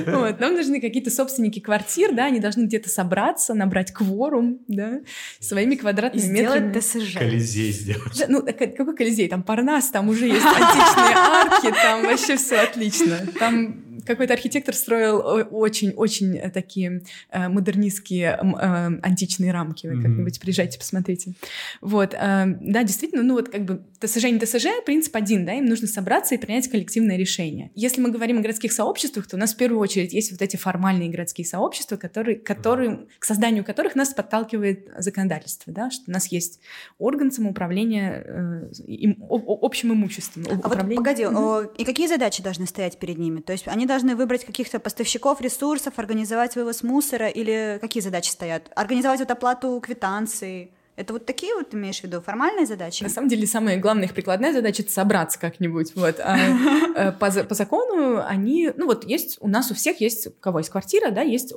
Вот, 0.06 0.40
нам 0.40 0.54
нужны 0.54 0.80
какие-то 0.80 1.10
собственники 1.10 1.60
квартир, 1.60 2.14
да, 2.14 2.26
они 2.26 2.40
должны 2.40 2.64
где-то 2.64 2.88
собраться, 2.88 3.54
набрать 3.54 3.92
кворум, 3.92 4.60
да, 4.68 5.00
своими 5.40 5.74
квадратными 5.74 6.26
метрами. 6.26 6.78
ТСЖ. 6.78 7.18
Колизей 7.18 7.72
сделать. 7.72 8.18
Да, 8.18 8.26
ну, 8.28 8.42
какой 8.42 8.96
Колизей? 8.96 9.28
Там 9.28 9.42
Парнас, 9.42 9.90
там 9.90 10.08
уже 10.08 10.26
есть 10.26 10.44
античные 10.44 11.16
арки, 11.16 11.72
там 11.72 12.02
вообще 12.02 12.36
все 12.36 12.60
отлично. 12.60 13.26
Там 13.38 13.93
какой-то 14.04 14.34
архитектор 14.34 14.74
строил 14.74 15.46
очень-очень 15.50 16.50
такие 16.50 17.02
э, 17.30 17.48
модернистские 17.48 18.38
э, 18.40 19.00
античные 19.02 19.52
рамки. 19.52 19.86
Вы 19.86 20.02
как-нибудь 20.02 20.40
приезжайте, 20.40 20.78
посмотрите. 20.78 21.34
Вот, 21.80 22.14
э, 22.14 22.56
да, 22.60 22.82
действительно, 22.82 23.22
ну 23.22 23.34
вот 23.34 23.48
как 23.48 23.64
бы 23.64 23.82
ТСЖ 24.00 24.24
не 24.24 24.38
ТСЖ, 24.38 24.66
принцип 24.84 25.14
один, 25.16 25.44
да, 25.44 25.54
им 25.54 25.66
нужно 25.66 25.86
собраться 25.86 26.34
и 26.34 26.38
принять 26.38 26.68
коллективное 26.68 27.16
решение. 27.16 27.70
Если 27.74 28.00
мы 28.00 28.10
говорим 28.10 28.38
о 28.38 28.42
городских 28.42 28.72
сообществах, 28.72 29.26
то 29.26 29.36
у 29.36 29.38
нас 29.38 29.54
в 29.54 29.56
первую 29.56 29.80
очередь 29.80 30.12
есть 30.12 30.32
вот 30.32 30.42
эти 30.42 30.56
формальные 30.56 31.10
городские 31.10 31.46
сообщества, 31.46 31.96
которые, 31.96 32.36
которые, 32.36 33.06
к 33.18 33.24
созданию 33.24 33.64
которых 33.64 33.94
нас 33.94 34.12
подталкивает 34.12 34.88
законодательство, 34.98 35.72
да, 35.72 35.90
что 35.90 36.04
у 36.08 36.10
нас 36.10 36.26
есть 36.28 36.60
орган 36.98 37.32
самоуправления 37.32 38.24
э, 38.26 38.70
им, 38.86 39.24
общим 39.28 39.92
имуществом. 39.92 40.44
А 40.62 40.68
вот 40.68 40.78
погоди, 40.94 41.26
угу. 41.26 41.70
и 41.76 41.84
какие 41.84 42.06
задачи 42.06 42.42
должны 42.42 42.66
стоять 42.66 42.98
перед 42.98 43.18
ними? 43.18 43.40
То 43.40 43.52
есть 43.52 43.66
они 43.66 43.83
должны 43.86 44.16
выбрать 44.16 44.44
каких-то 44.44 44.78
поставщиков 44.78 45.40
ресурсов, 45.40 45.94
организовать 45.98 46.56
вывоз 46.56 46.82
мусора 46.82 47.28
или 47.28 47.78
какие 47.80 48.02
задачи 48.02 48.30
стоят? 48.30 48.70
Организовать 48.74 49.20
вот 49.20 49.30
оплату 49.30 49.80
квитанций? 49.84 50.72
Это 50.96 51.12
вот 51.12 51.26
такие 51.26 51.52
вот, 51.54 51.74
имеешь 51.74 52.00
в 52.00 52.04
виду, 52.04 52.20
формальные 52.20 52.66
задачи? 52.66 53.02
На 53.02 53.08
самом 53.08 53.28
деле, 53.28 53.48
самая 53.48 53.78
главная 53.78 54.04
их 54.04 54.14
прикладная 54.14 54.52
задача— 54.52 54.82
это 54.84 54.92
собраться 54.92 55.40
как-нибудь. 55.40 55.92
Вот. 55.96 56.20
А, 56.20 56.36
э, 56.96 57.12
по, 57.12 57.30
по 57.30 57.54
закону 57.54 58.22
они... 58.24 58.70
Ну 58.76 58.86
вот 58.86 59.04
есть... 59.04 59.38
У 59.40 59.48
нас 59.48 59.72
у 59.72 59.74
всех 59.74 60.00
есть... 60.00 60.28
У 60.28 60.30
кого 60.30 60.58
есть 60.58 60.70
квартира, 60.70 61.10
да, 61.10 61.22
есть 61.22 61.52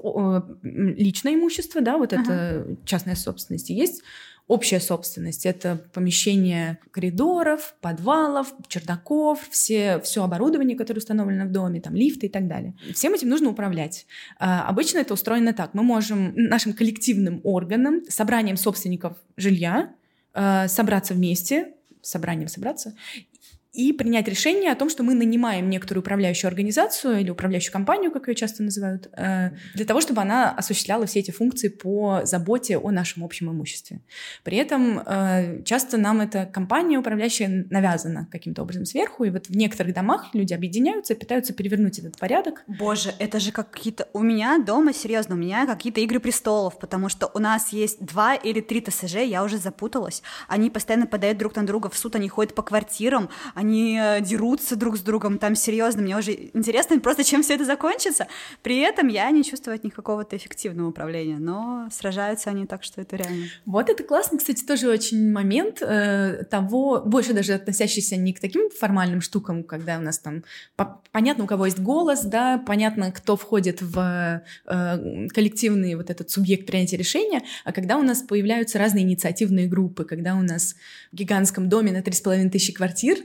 личное 0.63 1.35
имущество, 1.35 1.81
да, 1.81 1.97
вот 1.97 2.13
это 2.13 2.65
частная 2.85 3.15
собственность. 3.15 3.69
есть 3.69 4.01
общая 4.47 4.79
собственность. 4.79 5.45
Это 5.45 5.81
помещение 5.93 6.79
коридоров, 6.91 7.75
подвалов, 7.81 8.53
чердаков, 8.67 9.47
все, 9.51 9.99
все 9.99 10.23
оборудование, 10.23 10.77
которое 10.77 10.99
установлено 10.99 11.45
в 11.45 11.51
доме, 11.51 11.81
там 11.81 11.95
лифты 11.95 12.27
и 12.27 12.29
так 12.29 12.47
далее. 12.47 12.73
Всем 12.93 13.13
этим 13.13 13.29
нужно 13.29 13.49
управлять. 13.49 14.07
А, 14.39 14.67
обычно 14.67 14.99
это 14.99 15.13
устроено 15.13 15.53
так. 15.53 15.73
Мы 15.73 15.83
можем 15.83 16.33
нашим 16.35 16.73
коллективным 16.73 17.41
органом, 17.43 18.03
собранием 18.07 18.57
собственников 18.57 19.17
жилья, 19.35 19.93
а, 20.33 20.67
собраться 20.67 21.13
вместе, 21.13 21.73
собранием 22.01 22.47
собраться 22.47 22.93
и 23.73 23.93
принять 23.93 24.27
решение 24.27 24.71
о 24.71 24.75
том, 24.75 24.89
что 24.89 25.03
мы 25.03 25.13
нанимаем 25.13 25.69
некоторую 25.69 26.01
управляющую 26.01 26.47
организацию 26.47 27.19
или 27.19 27.29
управляющую 27.29 27.71
компанию, 27.71 28.11
как 28.11 28.27
ее 28.27 28.35
часто 28.35 28.63
называют, 28.63 29.09
э, 29.17 29.51
для 29.75 29.85
того, 29.85 30.01
чтобы 30.01 30.21
она 30.21 30.51
осуществляла 30.51 31.05
все 31.05 31.19
эти 31.19 31.31
функции 31.31 31.67
по 31.67 32.21
заботе 32.23 32.77
о 32.77 32.91
нашем 32.91 33.23
общем 33.23 33.51
имуществе. 33.51 34.01
При 34.43 34.57
этом 34.57 34.99
э, 34.99 35.61
часто 35.63 35.97
нам 35.97 36.21
эта 36.21 36.45
компания 36.45 36.97
управляющая 36.97 37.65
навязана 37.69 38.27
каким-то 38.31 38.61
образом 38.61 38.85
сверху, 38.85 39.25
и 39.25 39.29
вот 39.29 39.47
в 39.47 39.55
некоторых 39.55 39.93
домах 39.93 40.29
люди 40.33 40.53
объединяются 40.53 41.15
пытаются 41.17 41.53
перевернуть 41.53 41.99
этот 41.99 42.17
порядок. 42.17 42.63
Боже, 42.67 43.13
это 43.19 43.39
же 43.39 43.51
какие-то... 43.51 44.07
У 44.13 44.21
меня 44.21 44.59
дома, 44.59 44.93
серьезно, 44.93 45.35
у 45.35 45.37
меня 45.37 45.65
какие-то 45.65 45.99
игры 46.01 46.19
престолов, 46.19 46.79
потому 46.79 47.09
что 47.09 47.29
у 47.33 47.39
нас 47.39 47.73
есть 47.73 48.03
два 48.03 48.35
или 48.35 48.61
три 48.61 48.81
ТСЖ, 48.81 49.17
я 49.17 49.43
уже 49.43 49.57
запуталась. 49.57 50.23
Они 50.47 50.69
постоянно 50.69 51.07
подают 51.07 51.37
друг 51.37 51.55
на 51.55 51.65
друга 51.65 51.89
в 51.89 51.97
суд, 51.97 52.15
они 52.15 52.29
ходят 52.29 52.55
по 52.55 52.63
квартирам, 52.63 53.29
они 53.57 53.99
э, 53.99 54.21
дерутся 54.21 54.75
друг 54.75 54.97
с 54.97 55.01
другом, 55.01 55.39
там 55.39 55.55
серьезно, 55.55 56.03
мне 56.03 56.15
уже 56.15 56.31
интересно 56.53 56.99
просто, 56.99 57.23
чем 57.23 57.41
все 57.41 57.55
это 57.55 57.65
закончится. 57.65 58.27
При 58.61 58.77
этом 58.77 59.07
я 59.07 59.31
не 59.31 59.43
чувствую 59.43 59.73
от 59.73 59.83
них 59.83 59.95
какого-то 59.95 60.37
эффективного 60.37 60.89
управления, 60.89 61.39
но 61.39 61.89
сражаются 61.91 62.51
они 62.51 62.67
так, 62.67 62.83
что 62.83 63.01
это 63.01 63.15
реально. 63.15 63.47
Вот 63.65 63.89
это 63.89 64.03
классно, 64.03 64.37
кстати, 64.37 64.63
тоже 64.63 64.87
очень 64.87 65.31
момент 65.31 65.81
э, 65.81 66.43
того, 66.51 67.01
больше 67.03 67.33
даже 67.33 67.53
относящийся 67.53 68.15
не 68.15 68.31
к 68.31 68.39
таким 68.39 68.69
формальным 68.69 69.21
штукам, 69.21 69.63
когда 69.63 69.97
у 69.97 70.01
нас 70.01 70.19
там 70.19 70.43
по 70.75 71.01
понятно, 71.11 71.45
у 71.45 71.47
кого 71.47 71.65
есть 71.65 71.79
голос, 71.79 72.21
да, 72.21 72.59
понятно, 72.59 73.11
кто 73.11 73.35
входит 73.35 73.81
в 73.81 74.43
э, 74.67 75.27
коллективный 75.29 75.95
вот 75.95 76.11
этот 76.11 76.29
субъект 76.29 76.67
принятия 76.67 76.97
решения, 76.97 77.41
а 77.63 77.71
когда 77.71 77.97
у 77.97 78.03
нас 78.03 78.21
появляются 78.21 78.77
разные 78.77 79.03
инициативные 79.03 79.65
группы, 79.65 80.05
когда 80.05 80.35
у 80.35 80.43
нас 80.43 80.75
в 81.11 81.15
гигантском 81.15 81.69
доме 81.69 81.91
на 81.91 82.01
3,5 82.01 82.51
тысячи 82.51 82.71
квартир 82.71 83.17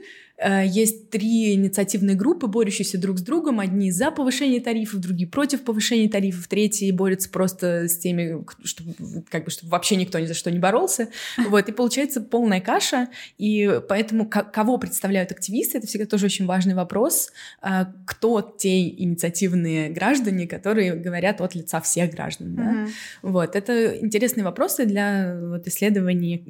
есть 0.64 1.10
три 1.10 1.54
инициативные 1.54 2.16
группы, 2.16 2.46
борющиеся 2.46 2.98
друг 2.98 3.18
с 3.18 3.22
другом. 3.22 3.60
Одни 3.60 3.90
за 3.90 4.10
повышение 4.10 4.60
тарифов, 4.60 5.00
другие 5.00 5.28
против 5.28 5.62
повышения 5.62 6.08
тарифов, 6.08 6.48
третьи 6.48 6.90
борются 6.90 7.30
просто 7.30 7.88
с 7.88 7.98
теми, 7.98 8.44
чтобы, 8.64 8.94
как 9.30 9.44
бы, 9.44 9.50
чтобы 9.50 9.70
вообще 9.70 9.96
никто 9.96 10.18
ни 10.18 10.26
за 10.26 10.34
что 10.34 10.50
не 10.50 10.58
боролся. 10.58 11.08
Вот, 11.52 11.68
и 11.68 11.72
получается 11.72 12.20
полная 12.20 12.60
каша. 12.60 13.08
И 13.36 13.80
поэтому 13.88 14.26
кого 14.28 14.78
представляют 14.78 15.30
активисты, 15.32 15.78
это 15.78 15.86
всегда 15.86 16.06
тоже 16.06 16.26
очень 16.26 16.46
важный 16.46 16.74
вопрос. 16.74 17.30
Э, 17.62 17.86
кто 18.06 18.40
те 18.40 18.88
инициативные 18.88 19.90
граждане, 19.90 20.46
которые 20.46 20.94
говорят 20.94 21.40
от 21.40 21.54
лица 21.54 21.80
всех 21.80 22.12
граждан. 22.12 22.54
Да? 22.54 22.62
Mm-hmm. 22.62 22.88
Вот, 23.22 23.56
это 23.56 23.98
интересные 23.98 24.44
вопросы 24.44 24.86
для 24.86 25.38
вот, 25.40 25.66
исследований 25.66 26.42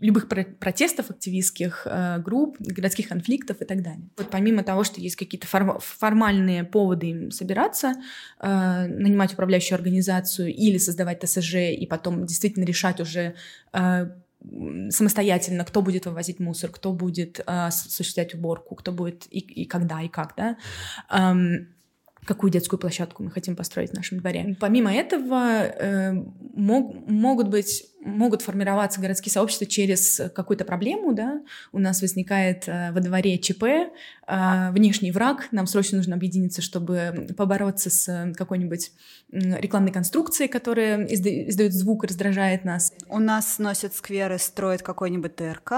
любых 0.00 0.28
протестов 0.28 1.10
активистских 1.10 1.86
э, 1.86 2.18
групп, 2.18 2.56
городских 2.58 3.08
конфликтов 3.08 3.29
и 3.36 3.64
так 3.64 3.82
далее. 3.82 4.08
Вот 4.16 4.30
помимо 4.30 4.62
того, 4.62 4.84
что 4.84 5.00
есть 5.00 5.16
какие-то 5.16 5.46
форм- 5.46 5.78
формальные 5.80 6.64
поводы 6.64 7.30
собираться, 7.30 7.94
э, 8.40 8.86
нанимать 8.86 9.32
управляющую 9.32 9.76
организацию 9.76 10.54
или 10.54 10.78
создавать 10.78 11.20
ТСЖ 11.20 11.54
и 11.72 11.86
потом 11.86 12.26
действительно 12.26 12.64
решать 12.64 13.00
уже 13.00 13.34
э, 13.72 14.10
самостоятельно, 14.90 15.64
кто 15.64 15.82
будет 15.82 16.06
вывозить 16.06 16.40
мусор, 16.40 16.70
кто 16.70 16.92
будет 16.92 17.40
э, 17.40 17.42
осуществлять 17.46 18.34
уборку, 18.34 18.74
кто 18.74 18.92
будет 18.92 19.26
и, 19.30 19.38
и 19.38 19.66
когда, 19.66 20.00
и 20.00 20.08
как, 20.08 20.34
да. 20.36 20.56
Эм, 21.10 21.68
какую 22.24 22.50
детскую 22.50 22.78
площадку 22.78 23.22
мы 23.22 23.30
хотим 23.30 23.56
построить 23.56 23.90
в 23.90 23.94
нашем 23.94 24.18
дворе. 24.18 24.56
Помимо 24.60 24.92
этого, 24.92 25.64
э, 25.64 26.12
мог, 26.54 27.08
могут 27.08 27.48
быть 27.48 27.89
могут 28.00 28.42
формироваться 28.42 29.00
городские 29.00 29.32
сообщества 29.32 29.66
через 29.66 30.20
какую-то 30.34 30.64
проблему, 30.64 31.12
да, 31.12 31.40
у 31.72 31.78
нас 31.78 32.00
возникает 32.00 32.64
э, 32.66 32.92
во 32.92 33.00
дворе 33.00 33.38
ЧП, 33.38 33.62
э, 33.64 34.70
внешний 34.72 35.10
враг, 35.12 35.48
нам 35.50 35.66
срочно 35.66 35.98
нужно 35.98 36.16
объединиться, 36.16 36.62
чтобы 36.62 37.28
побороться 37.36 37.90
с 37.90 38.32
какой-нибудь 38.36 38.92
рекламной 39.30 39.92
конструкцией, 39.92 40.48
которая 40.48 41.06
изда- 41.06 41.48
издает 41.48 41.72
звук 41.72 42.04
и 42.04 42.06
раздражает 42.06 42.64
нас. 42.64 42.92
У 43.08 43.18
нас 43.18 43.54
сносят 43.54 43.94
скверы, 43.94 44.38
строят 44.38 44.82
какой-нибудь 44.82 45.36
ТРК. 45.36 45.72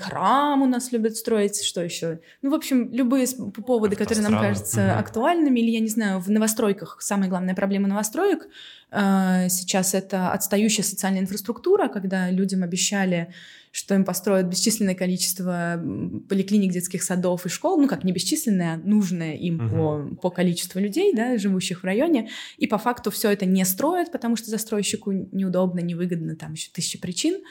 Храм 0.00 0.62
у 0.62 0.66
нас 0.66 0.92
любят 0.92 1.16
строить, 1.16 1.62
что 1.62 1.82
еще? 1.82 2.20
Ну, 2.42 2.50
в 2.50 2.54
общем, 2.54 2.90
любые 2.92 3.26
поводы, 3.66 3.96
которые 3.96 4.28
нам 4.28 4.40
кажутся 4.40 4.92
угу. 4.92 5.00
актуальными, 5.00 5.60
или, 5.60 5.70
я 5.70 5.80
не 5.80 5.88
знаю, 5.88 6.20
в 6.20 6.30
новостройках, 6.30 6.98
самая 7.00 7.28
главная 7.28 7.54
проблема 7.54 7.88
новостроек— 7.88 8.48
Э, 8.79 8.79
сейчас 8.92 9.94
это 9.94 10.32
отстающая 10.32 10.82
социальная 10.84 11.20
инфраструктура, 11.20 11.88
когда 11.88 12.30
людям 12.30 12.62
обещали, 12.62 13.32
что 13.72 13.94
им 13.94 14.04
построят 14.04 14.46
бесчисленное 14.46 14.96
количество 14.96 15.80
поликлиник, 16.28 16.72
детских 16.72 17.02
садов 17.02 17.46
и 17.46 17.48
школ, 17.48 17.80
ну 17.80 17.86
как 17.86 18.02
не 18.02 18.12
бесчисленное, 18.12 18.74
а 18.74 18.76
нужное 18.78 19.34
им 19.34 19.60
uh-huh. 19.60 20.10
по, 20.10 20.16
по 20.16 20.30
количеству 20.30 20.80
людей, 20.80 21.14
да, 21.14 21.38
живущих 21.38 21.82
в 21.82 21.84
районе, 21.84 22.30
и 22.58 22.66
по 22.66 22.78
факту 22.78 23.10
все 23.10 23.30
это 23.30 23.46
не 23.46 23.64
строят, 23.64 24.10
потому 24.10 24.34
что 24.36 24.50
застройщику 24.50 25.12
неудобно, 25.12 25.80
невыгодно, 25.80 26.34
там 26.34 26.54
еще 26.54 26.70
тысячи 26.72 26.98
причин. 26.98 27.42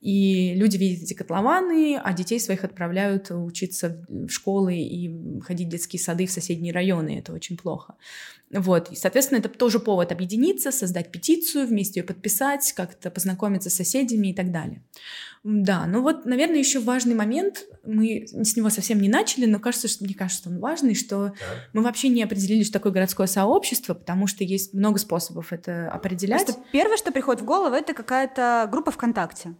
И 0.00 0.54
люди 0.54 0.78
видят 0.78 1.02
эти 1.02 1.12
котлованы, 1.12 2.00
а 2.02 2.12
детей 2.14 2.40
своих 2.40 2.64
отправляют 2.64 3.30
учиться 3.30 4.02
в 4.08 4.28
школы 4.28 4.76
и 4.76 5.40
ходить 5.42 5.68
в 5.68 5.70
детские 5.70 6.00
сады 6.00 6.26
в 6.26 6.30
соседние 6.30 6.72
районы. 6.72 7.18
Это 7.18 7.34
очень 7.34 7.58
плохо. 7.58 7.96
Вот. 8.50 8.90
И, 8.90 8.96
соответственно, 8.96 9.38
это 9.38 9.50
тоже 9.50 9.78
повод 9.78 10.10
объединиться, 10.10 10.72
создать 10.72 11.12
петицию, 11.12 11.66
вместе 11.66 12.00
ее 12.00 12.04
подписать, 12.04 12.72
как-то 12.72 13.10
познакомиться 13.10 13.68
с 13.68 13.74
соседями 13.74 14.28
и 14.28 14.34
так 14.34 14.50
далее. 14.50 14.82
Да, 15.44 15.86
ну 15.86 16.02
вот, 16.02 16.24
наверное, 16.24 16.58
еще 16.58 16.80
важный 16.80 17.14
момент, 17.14 17.66
мы 17.84 18.26
с 18.26 18.56
него 18.56 18.70
совсем 18.70 19.00
не 19.00 19.08
начали, 19.08 19.44
но 19.44 19.58
кажется, 19.58 19.88
что, 19.88 20.04
мне 20.04 20.14
кажется, 20.14 20.48
он 20.48 20.58
важный, 20.60 20.94
что 20.94 21.28
да. 21.28 21.34
мы 21.72 21.82
вообще 21.82 22.08
не 22.08 22.22
определили, 22.22 22.62
что 22.62 22.72
такое 22.74 22.92
городское 22.92 23.26
сообщество, 23.26 23.94
потому 23.94 24.26
что 24.26 24.44
есть 24.44 24.74
много 24.74 24.98
способов 24.98 25.52
это 25.52 25.90
определять. 25.90 26.44
Просто 26.44 26.62
первое, 26.72 26.96
что 26.96 27.12
приходит 27.12 27.42
в 27.42 27.44
голову, 27.44 27.74
это 27.74 27.94
какая-то 27.94 28.68
группа 28.70 28.90
ВКонтакте 28.90 29.54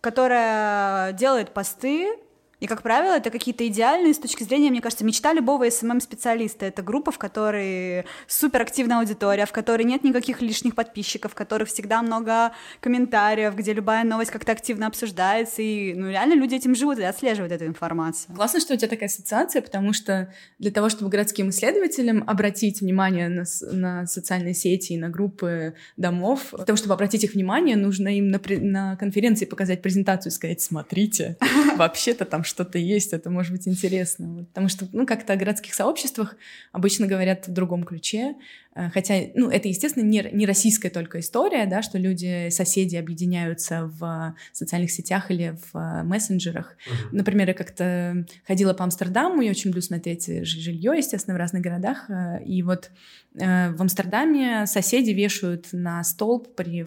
которая 0.00 1.12
делает 1.12 1.52
посты, 1.52 2.18
и, 2.58 2.66
как 2.66 2.82
правило, 2.82 3.16
это 3.16 3.30
какие-то 3.30 3.66
идеальные 3.66 4.14
с 4.14 4.18
точки 4.18 4.42
зрения, 4.42 4.70
мне 4.70 4.80
кажется, 4.80 5.04
мечта 5.04 5.34
любого 5.34 5.68
СММ-специалиста. 5.68 6.64
Это 6.64 6.82
группа, 6.82 7.12
в 7.12 7.18
которой 7.18 8.06
суперактивная 8.26 8.98
аудитория, 8.98 9.44
в 9.44 9.52
которой 9.52 9.82
нет 9.82 10.04
никаких 10.04 10.40
лишних 10.40 10.74
подписчиков, 10.74 11.32
в 11.32 11.34
которых 11.34 11.68
всегда 11.68 12.00
много 12.00 12.52
комментариев, 12.80 13.54
где 13.54 13.74
любая 13.74 14.04
новость 14.04 14.30
как-то 14.30 14.52
активно 14.52 14.86
обсуждается, 14.86 15.60
и 15.60 15.92
ну, 15.92 16.08
реально 16.08 16.32
люди 16.32 16.54
этим 16.54 16.74
живут 16.74 16.98
и 16.98 17.02
отслеживают 17.02 17.52
эту 17.52 17.66
информацию. 17.66 18.34
Классно, 18.34 18.60
что 18.60 18.72
у 18.72 18.76
тебя 18.76 18.88
такая 18.88 19.10
ассоциация, 19.10 19.60
потому 19.60 19.92
что 19.92 20.32
для 20.58 20.70
того, 20.70 20.88
чтобы 20.88 21.10
городским 21.10 21.50
исследователям 21.50 22.24
обратить 22.26 22.80
внимание 22.80 23.28
на, 23.28 23.44
на 23.70 24.06
социальные 24.06 24.54
сети 24.54 24.94
и 24.94 24.98
на 24.98 25.10
группы 25.10 25.74
домов, 25.98 26.54
для 26.54 26.64
того, 26.64 26.76
чтобы 26.78 26.94
обратить 26.94 27.22
их 27.22 27.34
внимание, 27.34 27.76
нужно 27.76 28.16
им 28.16 28.30
на, 28.30 28.40
на 28.48 28.96
конференции 28.96 29.44
показать 29.44 29.82
презентацию 29.82 30.32
и 30.32 30.34
сказать, 30.34 30.62
смотрите, 30.62 31.36
вообще-то 31.76 32.24
там 32.24 32.44
что-то 32.46 32.78
есть, 32.78 33.12
это 33.12 33.30
может 33.30 33.52
быть 33.52 33.68
интересно. 33.68 34.28
Вот, 34.28 34.48
потому 34.48 34.68
что, 34.68 34.88
ну, 34.92 35.06
как-то 35.06 35.32
о 35.32 35.36
городских 35.36 35.74
сообществах 35.74 36.36
обычно 36.72 37.06
говорят 37.06 37.48
в 37.48 37.52
другом 37.52 37.84
ключе, 37.84 38.36
э, 38.74 38.90
хотя, 38.90 39.14
ну, 39.34 39.50
это, 39.50 39.68
естественно, 39.68 40.04
не, 40.04 40.28
не 40.32 40.46
российская 40.46 40.90
только 40.90 41.20
история, 41.20 41.66
да, 41.66 41.82
что 41.82 41.98
люди, 41.98 42.48
соседи 42.50 42.96
объединяются 42.96 43.90
в 43.98 44.34
социальных 44.52 44.90
сетях 44.90 45.30
или 45.30 45.58
в 45.72 45.76
э, 45.76 46.02
мессенджерах. 46.04 46.76
Uh-huh. 46.86 47.08
Например, 47.12 47.48
я 47.48 47.54
как-то 47.54 48.24
ходила 48.46 48.72
по 48.74 48.84
Амстердаму, 48.84 49.42
я 49.42 49.50
очень 49.50 49.70
люблю 49.70 49.82
смотреть 49.82 50.26
жилье, 50.46 50.94
естественно, 50.96 51.34
в 51.34 51.38
разных 51.38 51.62
городах, 51.62 52.08
э, 52.08 52.44
и 52.44 52.62
вот 52.62 52.90
в 53.34 53.82
Амстердаме 53.82 54.66
соседи 54.66 55.10
вешают 55.10 55.66
на 55.72 56.02
столб 56.04 56.54
при 56.54 56.86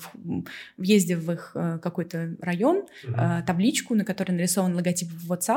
въезде 0.77 1.15
в 1.15 1.31
их 1.31 1.51
какой-то 1.53 2.35
район 2.41 2.85
uh-huh. 3.05 3.45
табличку, 3.45 3.93
на 3.93 4.03
которой 4.03 4.31
нарисован 4.31 4.73
логотип 4.73 5.09
WhatsApp 5.27 5.48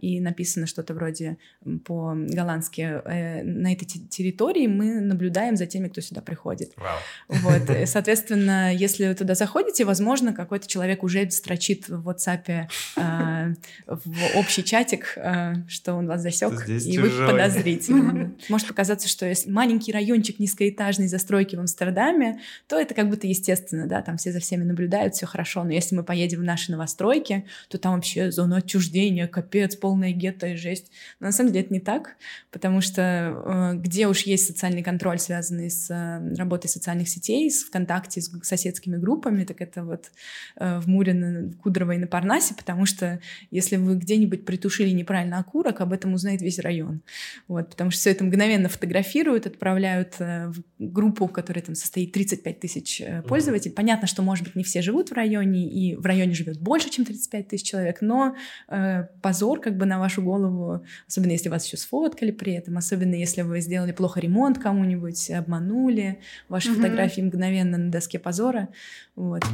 и 0.00 0.20
написано 0.20 0.66
что-то 0.66 0.94
вроде 0.94 1.38
по-голландски 1.84 3.02
«На 3.44 3.72
этой 3.72 3.86
территории 3.86 4.66
мы 4.66 5.00
наблюдаем 5.00 5.56
за 5.56 5.66
теми, 5.66 5.88
кто 5.88 6.00
сюда 6.00 6.20
приходит». 6.20 6.72
Wow. 6.76 7.36
Вот, 7.40 7.70
и, 7.70 7.86
соответственно, 7.86 8.74
если 8.74 9.08
вы 9.08 9.14
туда 9.14 9.34
заходите, 9.34 9.84
возможно, 9.84 10.32
какой-то 10.32 10.66
человек 10.66 11.02
уже 11.02 11.30
строчит 11.30 11.88
в 11.88 12.08
WhatsApp 12.08 12.68
э, 12.96 13.54
в 13.86 14.36
общий 14.36 14.64
чатик, 14.64 15.14
э, 15.16 15.54
что 15.68 15.94
он 15.94 16.06
вас 16.06 16.22
засек, 16.22 16.68
и 16.68 16.98
вы 16.98 17.10
подозрительны. 17.10 18.34
Может 18.48 18.68
показаться, 18.68 19.08
что 19.08 19.26
если 19.26 19.50
маленький 19.50 19.92
райончик 19.92 20.38
низкоэтажной 20.38 21.08
застройки 21.08 21.56
в 21.56 21.60
Амстердаме, 21.60 22.40
то 22.66 22.78
это 22.78 22.94
как 22.94 23.08
будто 23.08 23.26
естественно, 23.26 23.86
да, 23.86 24.02
там 24.02 24.16
все 24.16 24.32
за 24.32 24.40
всеми 24.40 24.64
наблюдают, 24.64 25.14
все 25.14 25.26
хорошо. 25.26 25.64
Но 25.64 25.72
если 25.72 25.94
мы 25.94 26.02
поедем 26.02 26.40
в 26.40 26.44
наши 26.44 26.70
новостройки, 26.70 27.46
то 27.68 27.78
там 27.78 27.94
вообще 27.94 28.30
зона 28.30 28.58
отчуждения, 28.58 29.26
капец, 29.40 29.76
полная 29.76 30.12
гетто 30.12 30.48
и 30.48 30.56
жесть. 30.56 30.90
Но 31.18 31.26
на 31.26 31.32
самом 31.32 31.52
деле 31.52 31.64
это 31.64 31.72
не 31.72 31.80
так, 31.80 32.16
потому 32.50 32.80
что 32.80 33.02
э, 33.02 33.76
где 33.76 34.06
уж 34.06 34.22
есть 34.22 34.46
социальный 34.46 34.82
контроль, 34.82 35.18
связанный 35.18 35.70
с 35.70 35.90
э, 35.90 36.34
работой 36.34 36.68
социальных 36.68 37.08
сетей, 37.08 37.50
с 37.50 37.64
ВКонтакте, 37.64 38.20
с 38.20 38.30
соседскими 38.42 38.96
группами, 38.96 39.44
так 39.44 39.60
это 39.60 39.82
вот 39.82 40.10
э, 40.56 40.78
в 40.80 40.86
Мурино, 40.88 41.52
Кудрово 41.62 41.92
и 41.92 41.98
на 41.98 42.06
Парнасе, 42.06 42.54
потому 42.54 42.86
что 42.86 43.20
если 43.50 43.76
вы 43.76 43.96
где-нибудь 43.96 44.44
притушили 44.44 44.90
неправильно 44.90 45.38
окурок, 45.38 45.80
об 45.80 45.92
этом 45.92 46.14
узнает 46.14 46.42
весь 46.42 46.58
район. 46.58 47.02
Вот, 47.48 47.70
потому 47.70 47.90
что 47.90 48.00
все 48.00 48.10
это 48.10 48.24
мгновенно 48.24 48.68
фотографируют, 48.68 49.46
отправляют 49.46 50.18
в 50.18 50.54
группу, 50.78 51.26
в 51.26 51.32
которой 51.32 51.60
там 51.60 51.74
состоит 51.74 52.12
35 52.12 52.60
тысяч 52.60 53.02
пользователей. 53.26 53.72
Mm-hmm. 53.72 53.76
Понятно, 53.76 54.06
что, 54.06 54.22
может 54.22 54.44
быть, 54.44 54.56
не 54.56 54.64
все 54.64 54.82
живут 54.82 55.10
в 55.10 55.14
районе, 55.14 55.68
и 55.68 55.96
в 55.96 56.04
районе 56.04 56.34
живет 56.34 56.60
больше, 56.60 56.90
чем 56.90 57.04
35 57.04 57.48
тысяч 57.48 57.66
человек, 57.66 58.00
но 58.00 58.36
э, 58.68 59.04
позор 59.30 59.60
как 59.60 59.76
бы 59.76 59.86
на 59.86 60.00
вашу 60.00 60.22
голову, 60.22 60.84
особенно 61.06 61.30
если 61.30 61.48
вас 61.48 61.64
еще 61.64 61.76
сфоткали 61.76 62.32
при 62.32 62.54
этом, 62.54 62.76
особенно 62.76 63.14
если 63.14 63.42
вы 63.42 63.60
сделали 63.60 63.92
плохо 63.92 64.18
ремонт 64.18 64.58
кому-нибудь, 64.58 65.30
обманули, 65.30 66.18
ваши 66.48 66.70
mm-hmm. 66.70 66.74
фотографии 66.74 67.20
мгновенно 67.20 67.78
на 67.78 67.92
доске 67.92 68.18
позора. 68.18 68.70
Вот. 69.14 69.44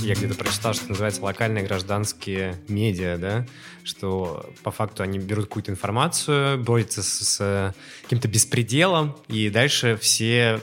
Я 0.00 0.14
где-то 0.14 0.34
прочитал, 0.34 0.74
что 0.74 0.88
называется 0.88 1.22
локальные 1.22 1.64
гражданские 1.64 2.56
медиа, 2.66 3.18
да, 3.18 3.46
что 3.84 4.50
по 4.64 4.72
факту 4.72 5.04
они 5.04 5.20
берут 5.20 5.46
какую-то 5.46 5.70
информацию, 5.70 6.60
борются 6.60 7.04
с, 7.04 7.36
с 7.36 7.74
каким-то 8.02 8.26
беспределом, 8.26 9.16
и 9.28 9.48
дальше 9.48 9.96
все 10.00 10.60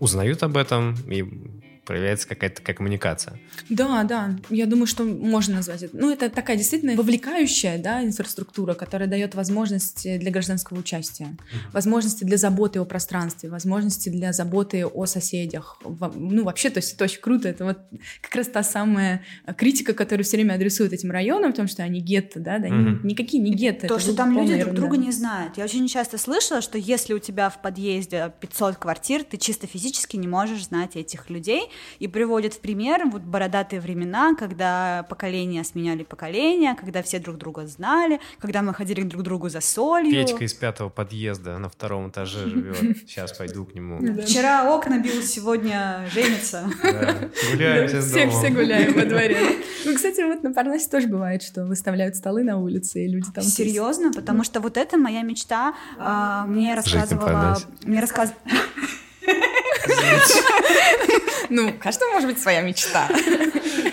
узнают 0.00 0.42
об 0.42 0.58
этом 0.58 0.94
и 1.10 1.24
проявляется 1.88 2.28
какая-то 2.28 2.56
такая 2.56 2.76
коммуникация. 2.76 3.40
Да, 3.70 4.04
да, 4.04 4.36
я 4.50 4.66
думаю, 4.66 4.86
что 4.86 5.04
можно 5.04 5.56
назвать 5.56 5.82
это. 5.82 5.96
Ну, 5.96 6.12
это 6.12 6.28
такая 6.28 6.58
действительно 6.58 6.94
вовлекающая 6.94 7.78
да, 7.78 8.04
инфраструктура, 8.04 8.74
которая 8.74 9.08
дает 9.08 9.34
возможности 9.34 10.18
для 10.18 10.30
гражданского 10.30 10.78
участия, 10.78 11.24
mm-hmm. 11.24 11.72
возможности 11.72 12.24
для 12.24 12.36
заботы 12.36 12.78
о 12.78 12.84
пространстве, 12.84 13.48
возможности 13.48 14.10
для 14.10 14.34
заботы 14.34 14.84
о 14.84 15.06
соседях. 15.06 15.80
Ну, 16.14 16.44
вообще, 16.44 16.68
то 16.68 16.76
есть 16.76 16.92
это 16.92 17.04
очень 17.04 17.22
круто. 17.22 17.48
Это 17.48 17.64
вот 17.64 17.78
как 18.20 18.34
раз 18.34 18.48
та 18.48 18.62
самая 18.62 19.24
критика, 19.56 19.94
которую 19.94 20.26
все 20.26 20.36
время 20.36 20.52
адресуют 20.52 20.92
этим 20.92 21.10
районам, 21.10 21.52
потому 21.52 21.68
что 21.68 21.82
они 21.82 22.00
гетто, 22.00 22.38
да, 22.38 22.58
да, 22.58 22.68
mm-hmm. 22.68 23.00
никакие 23.02 23.42
не 23.42 23.54
гетто. 23.54 23.88
То, 23.88 23.98
что 23.98 24.14
там 24.14 24.36
люди 24.36 24.52
ерунда. 24.52 24.64
друг 24.64 24.76
друга 24.76 24.96
не 24.98 25.10
знают. 25.10 25.56
Я 25.56 25.64
очень 25.64 25.88
часто 25.88 26.18
слышала, 26.18 26.60
что 26.60 26.76
если 26.76 27.14
у 27.14 27.18
тебя 27.18 27.48
в 27.48 27.62
подъезде 27.62 28.30
500 28.40 28.76
квартир, 28.76 29.24
ты 29.24 29.38
чисто 29.38 29.66
физически 29.66 30.18
не 30.18 30.28
можешь 30.28 30.66
знать 30.66 30.94
этих 30.94 31.30
людей, 31.30 31.62
и 31.98 32.08
приводит 32.08 32.54
в 32.54 32.60
пример 32.60 33.04
вот 33.06 33.22
бородатые 33.22 33.80
времена, 33.80 34.34
когда 34.34 35.06
поколения 35.08 35.64
сменяли 35.64 36.02
поколения, 36.02 36.74
когда 36.74 37.02
все 37.02 37.18
друг 37.18 37.36
друга 37.36 37.66
знали, 37.66 38.20
когда 38.38 38.62
мы 38.62 38.74
ходили 38.74 39.02
друг 39.02 39.22
к 39.22 39.24
другу 39.24 39.48
за 39.48 39.60
солью. 39.60 40.12
Петька 40.12 40.44
из 40.44 40.54
пятого 40.54 40.88
подъезда 40.88 41.58
на 41.58 41.68
втором 41.68 42.08
этаже 42.10 42.48
живет. 42.48 42.98
Сейчас 42.98 43.32
пойду 43.32 43.64
к 43.64 43.74
нему. 43.74 43.98
Вчера 44.22 44.74
окна 44.74 44.98
бил, 44.98 45.22
сегодня 45.22 46.08
женится. 46.12 46.70
Гуляем 47.52 47.88
все 47.88 48.28
Все 48.30 48.50
гуляем 48.50 48.94
во 48.94 49.04
дворе. 49.04 49.38
Ну, 49.84 49.94
кстати, 49.94 50.20
вот 50.22 50.42
на 50.42 50.52
Парнасе 50.52 50.88
тоже 50.88 51.08
бывает, 51.08 51.42
что 51.42 51.64
выставляют 51.64 52.16
столы 52.16 52.42
на 52.42 52.58
улице, 52.58 53.04
и 53.04 53.08
люди 53.08 53.30
там... 53.32 53.44
Серьезно? 53.44 54.12
Потому 54.12 54.44
что 54.44 54.60
вот 54.60 54.76
это 54.76 54.96
моя 54.96 55.22
мечта. 55.22 55.74
А, 55.98 56.46
мне 56.46 56.74
рассказывала... 56.74 57.58
Мне 57.82 58.00
рассказывала... 58.00 58.38
Ну, 61.50 61.72
каждого 61.72 62.10
может 62.12 62.28
быть 62.28 62.40
своя 62.40 62.62
мечта. 62.62 63.08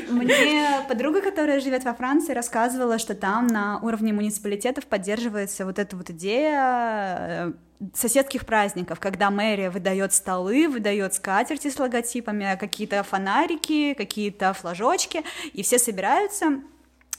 Мне 0.09 0.81
подруга, 0.87 1.21
которая 1.21 1.59
живет 1.59 1.83
во 1.83 1.93
Франции, 1.93 2.33
рассказывала, 2.33 2.97
что 2.97 3.15
там 3.15 3.47
на 3.47 3.79
уровне 3.79 4.13
муниципалитетов 4.13 4.85
поддерживается 4.85 5.65
вот 5.65 5.79
эта 5.79 5.95
вот 5.95 6.09
идея 6.09 7.17
э, 7.19 7.53
соседских 7.93 8.45
праздников, 8.45 8.99
когда 8.99 9.29
мэрия 9.29 9.69
выдает 9.69 10.13
столы, 10.13 10.69
выдает 10.69 11.13
скатерти 11.13 11.69
с 11.69 11.79
логотипами, 11.79 12.57
какие-то 12.59 13.03
фонарики, 13.03 13.93
какие-то 13.93 14.53
флажочки, 14.53 15.23
и 15.53 15.63
все 15.63 15.79
собираются 15.79 16.61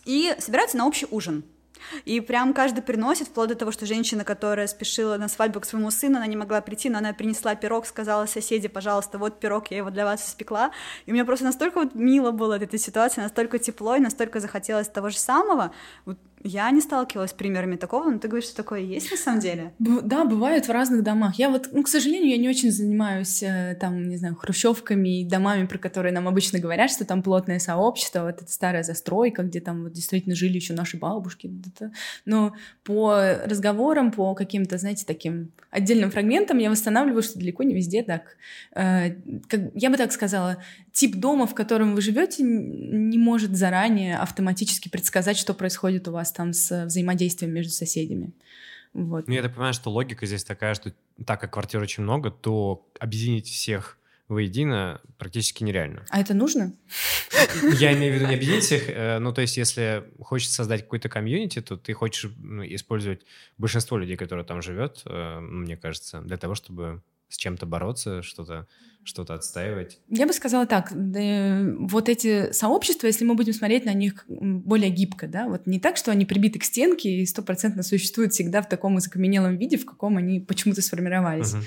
и 0.04 0.34
собираются 0.38 0.76
на 0.76 0.87
общий 0.87 1.06
ужин. 1.11 1.44
И 2.05 2.20
прям 2.20 2.55
каждый 2.55 2.83
приносит, 2.83 3.29
вплоть 3.29 3.49
до 3.49 3.55
того, 3.55 3.72
что 3.72 3.87
женщина, 3.87 4.25
которая 4.25 4.66
спешила 4.66 5.16
на 5.16 5.29
свадьбу 5.29 5.61
к 5.61 5.64
своему 5.64 5.90
сыну, 5.90 6.16
она 6.16 6.27
не 6.27 6.37
могла 6.37 6.61
прийти, 6.61 6.90
но 6.90 6.99
она 6.99 7.12
принесла 7.12 7.55
пирог, 7.55 7.87
сказала 7.87 8.27
соседи, 8.27 8.68
пожалуйста, 8.68 9.18
вот 9.18 9.40
пирог, 9.40 9.70
я 9.70 9.79
его 9.79 9.90
для 9.90 10.05
вас 10.05 10.29
испекла. 10.29 10.70
И 11.07 11.12
мне 11.12 11.25
просто 11.25 11.44
настолько 11.44 11.81
вот 11.81 11.94
мило 11.94 12.31
было 12.31 12.57
от 12.57 12.62
этой 12.62 12.79
ситуации, 12.79 13.20
настолько 13.20 13.59
тепло 13.59 13.96
и 13.96 14.01
настолько 14.01 14.40
захотелось 14.40 14.88
того 14.88 15.11
же 15.11 15.18
самого. 15.18 15.72
Вот 16.05 16.18
я 16.46 16.70
не 16.70 16.80
сталкивалась 16.80 17.30
с 17.30 17.35
примерами 17.35 17.76
такого, 17.76 18.11
но 18.11 18.18
ты 18.18 18.28
говоришь, 18.28 18.48
что 18.48 18.56
такое 18.56 18.80
есть 18.80 19.11
на 19.11 19.16
самом 19.16 19.40
деле? 19.40 19.72
Б- 19.78 20.00
да, 20.02 20.24
бывает 20.24 20.68
в 20.68 20.70
разных 20.70 21.02
домах. 21.02 21.38
Я 21.38 21.50
вот, 21.50 21.68
ну, 21.72 21.82
к 21.82 21.88
сожалению, 21.88 22.30
я 22.30 22.38
не 22.38 22.48
очень 22.48 22.70
занимаюсь 22.70 23.42
э, 23.42 23.76
там, 23.80 24.09
не 24.09 24.16
знаю, 24.16 24.37
хрущевками 24.37 25.20
и 25.20 25.24
домами, 25.24 25.66
про 25.66 25.78
которые 25.78 26.12
нам 26.12 26.28
обычно 26.28 26.59
говорят, 26.59 26.90
что 26.90 27.04
там 27.04 27.22
плотное 27.22 27.59
сообщество, 27.59 28.22
вот 28.22 28.42
эта 28.42 28.50
старая 28.50 28.82
застройка, 28.82 29.42
где 29.42 29.61
там 29.61 29.85
вот 29.85 29.92
действительно 29.92 30.35
жили 30.35 30.54
еще 30.54 30.74
наши 30.74 30.96
бабушки. 30.96 31.50
Но 32.24 32.54
по 32.85 33.16
разговорам, 33.44 34.12
по 34.12 34.35
каким-то, 34.35 34.78
знаете, 34.78 35.04
таким 35.06 35.50
отдельным 35.70 36.11
фрагментам 36.11 36.59
я 36.59 36.70
восстанавливаю, 36.70 37.22
что 37.22 37.38
далеко 37.38 37.62
не 37.62 37.74
везде 37.74 38.02
так. 38.02 38.37
Э, 38.74 39.14
я 39.74 39.90
бы 39.90 39.96
так 39.96 40.12
сказала, 40.12 40.59
тип 40.92 41.16
дома, 41.16 41.46
в 41.46 41.54
котором 41.54 41.94
вы 41.94 42.00
живете, 42.00 42.42
не 42.42 43.18
может 43.18 43.56
заранее 43.56 44.16
автоматически 44.16 44.88
предсказать, 44.88 45.37
что 45.37 45.54
происходит 45.54 46.09
у 46.09 46.12
вас 46.12 46.32
там 46.37 46.53
с 46.53 46.85
взаимодействием 46.87 47.53
между 47.53 47.72
соседями. 47.72 48.33
Вот. 48.92 49.29
Ну, 49.29 49.35
я 49.35 49.42
так 49.42 49.53
понимаю, 49.53 49.75
что 49.75 49.90
логика 49.90 50.27
здесь 50.27 50.44
такая, 50.44 50.75
что 50.75 50.92
так 51.27 51.40
как 51.40 51.53
квартир 51.53 51.81
очень 51.81 52.03
много, 52.03 52.31
то 52.31 52.88
объединить 52.99 53.46
всех 53.46 53.99
воедино 54.29 55.01
практически 55.18 55.62
нереально. 55.62 56.05
А 56.11 56.20
это 56.20 56.35
нужно? 56.35 56.72
Я 57.79 57.92
имею 57.92 58.12
в 58.12 58.16
виду 58.16 58.27
не 58.27 58.35
объединить 58.35 58.64
всех, 58.64 58.88
э, 58.88 59.18
ну, 59.18 59.33
то 59.33 59.40
есть, 59.40 59.57
если 59.57 60.05
хочешь 60.20 60.49
создать 60.49 60.83
какой-то 60.83 61.09
комьюнити, 61.09 61.61
то 61.61 61.77
ты 61.77 61.92
хочешь 61.92 62.31
ну, 62.38 62.64
использовать 62.64 63.22
большинство 63.57 63.99
людей, 63.99 64.16
которые 64.16 64.44
там 64.44 64.62
живет, 64.62 65.03
э, 65.05 65.38
мне 65.40 65.77
кажется, 65.77 66.20
для 66.22 66.37
того, 66.37 66.55
чтобы 66.55 67.03
с 67.28 67.36
чем-то 67.36 67.66
бороться, 67.66 68.22
что-то 68.22 68.66
что-то 69.06 69.34
отстаивать? 69.34 70.00
Я 70.08 70.26
бы 70.26 70.32
сказала 70.32 70.66
так, 70.66 70.90
да, 70.92 71.62
вот 71.78 72.08
эти 72.08 72.52
сообщества, 72.52 73.06
если 73.06 73.24
мы 73.24 73.34
будем 73.34 73.52
смотреть 73.52 73.84
на 73.84 73.94
них 73.94 74.24
более 74.28 74.90
гибко, 74.90 75.28
да, 75.28 75.46
вот 75.46 75.66
не 75.66 75.78
так, 75.78 75.96
что 75.96 76.10
они 76.10 76.26
прибиты 76.26 76.58
к 76.58 76.64
стенке 76.64 77.20
и 77.20 77.26
стопроцентно 77.26 77.84
существуют 77.84 78.32
всегда 78.32 78.62
в 78.62 78.68
таком 78.68 78.98
закаменелом 78.98 79.56
виде, 79.58 79.76
в 79.76 79.86
каком 79.86 80.16
они 80.16 80.40
почему-то 80.40 80.82
сформировались. 80.82 81.54
Uh-huh. 81.54 81.62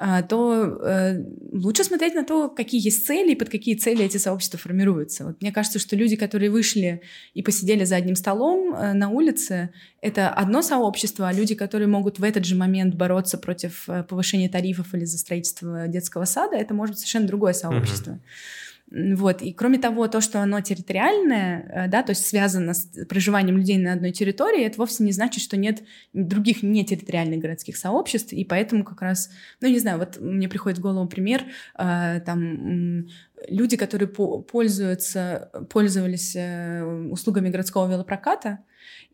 А, 0.00 0.22
то 0.22 0.78
э, 0.80 1.24
лучше 1.52 1.82
смотреть 1.82 2.14
на 2.14 2.22
то, 2.22 2.48
какие 2.48 2.80
есть 2.80 3.04
цели 3.04 3.32
и 3.32 3.34
под 3.34 3.48
какие 3.48 3.74
цели 3.74 4.04
эти 4.04 4.16
сообщества 4.16 4.56
формируются. 4.56 5.24
Вот 5.24 5.42
мне 5.42 5.50
кажется, 5.50 5.80
что 5.80 5.96
люди, 5.96 6.14
которые 6.14 6.52
вышли 6.52 7.02
и 7.34 7.42
посидели 7.42 7.82
за 7.82 7.96
одним 7.96 8.14
столом 8.14 8.74
э, 8.74 8.92
на 8.92 9.08
улице, 9.08 9.70
это 10.00 10.28
одно 10.28 10.62
сообщество, 10.62 11.28
а 11.28 11.32
люди, 11.32 11.56
которые 11.56 11.88
могут 11.88 12.20
в 12.20 12.22
этот 12.22 12.44
же 12.44 12.54
момент 12.54 12.94
бороться 12.94 13.38
против 13.38 13.88
э, 13.88 14.04
повышения 14.04 14.48
тарифов 14.48 14.94
или 14.94 15.04
за 15.04 15.18
строительство 15.18 15.88
детского 15.88 16.26
сада, 16.26 16.56
это 16.56 16.74
может 16.74 16.92
быть 16.92 17.00
совершенно 17.00 17.26
другое 17.26 17.52
сообщество. 17.52 18.12
Uh-huh. 18.12 18.67
Вот. 18.90 19.42
И 19.42 19.52
кроме 19.52 19.78
того, 19.78 20.08
то, 20.08 20.22
что 20.22 20.40
оно 20.40 20.60
территориальное, 20.62 21.86
э, 21.86 21.88
да, 21.88 22.02
то 22.02 22.10
есть 22.10 22.26
связано 22.26 22.72
с 22.72 22.86
проживанием 23.06 23.58
людей 23.58 23.76
на 23.76 23.92
одной 23.92 24.12
территории, 24.12 24.64
это 24.64 24.78
вовсе 24.78 25.04
не 25.04 25.12
значит, 25.12 25.42
что 25.42 25.58
нет 25.58 25.82
других 26.14 26.62
нетерриториальных 26.62 27.38
городских 27.40 27.76
сообществ, 27.76 28.32
и 28.32 28.44
поэтому 28.44 28.84
как 28.84 29.02
раз, 29.02 29.30
ну, 29.60 29.68
не 29.68 29.78
знаю, 29.78 29.98
вот 29.98 30.18
мне 30.20 30.48
приходит 30.48 30.78
в 30.78 30.82
голову 30.82 31.06
пример, 31.06 31.44
э, 31.78 32.20
там, 32.24 33.06
люди, 33.48 33.76
которые 33.76 34.08
пользуются, 34.08 35.50
пользовались 35.68 36.34
э, 36.34 36.82
услугами 37.10 37.50
городского 37.50 37.90
велопроката, 37.90 38.60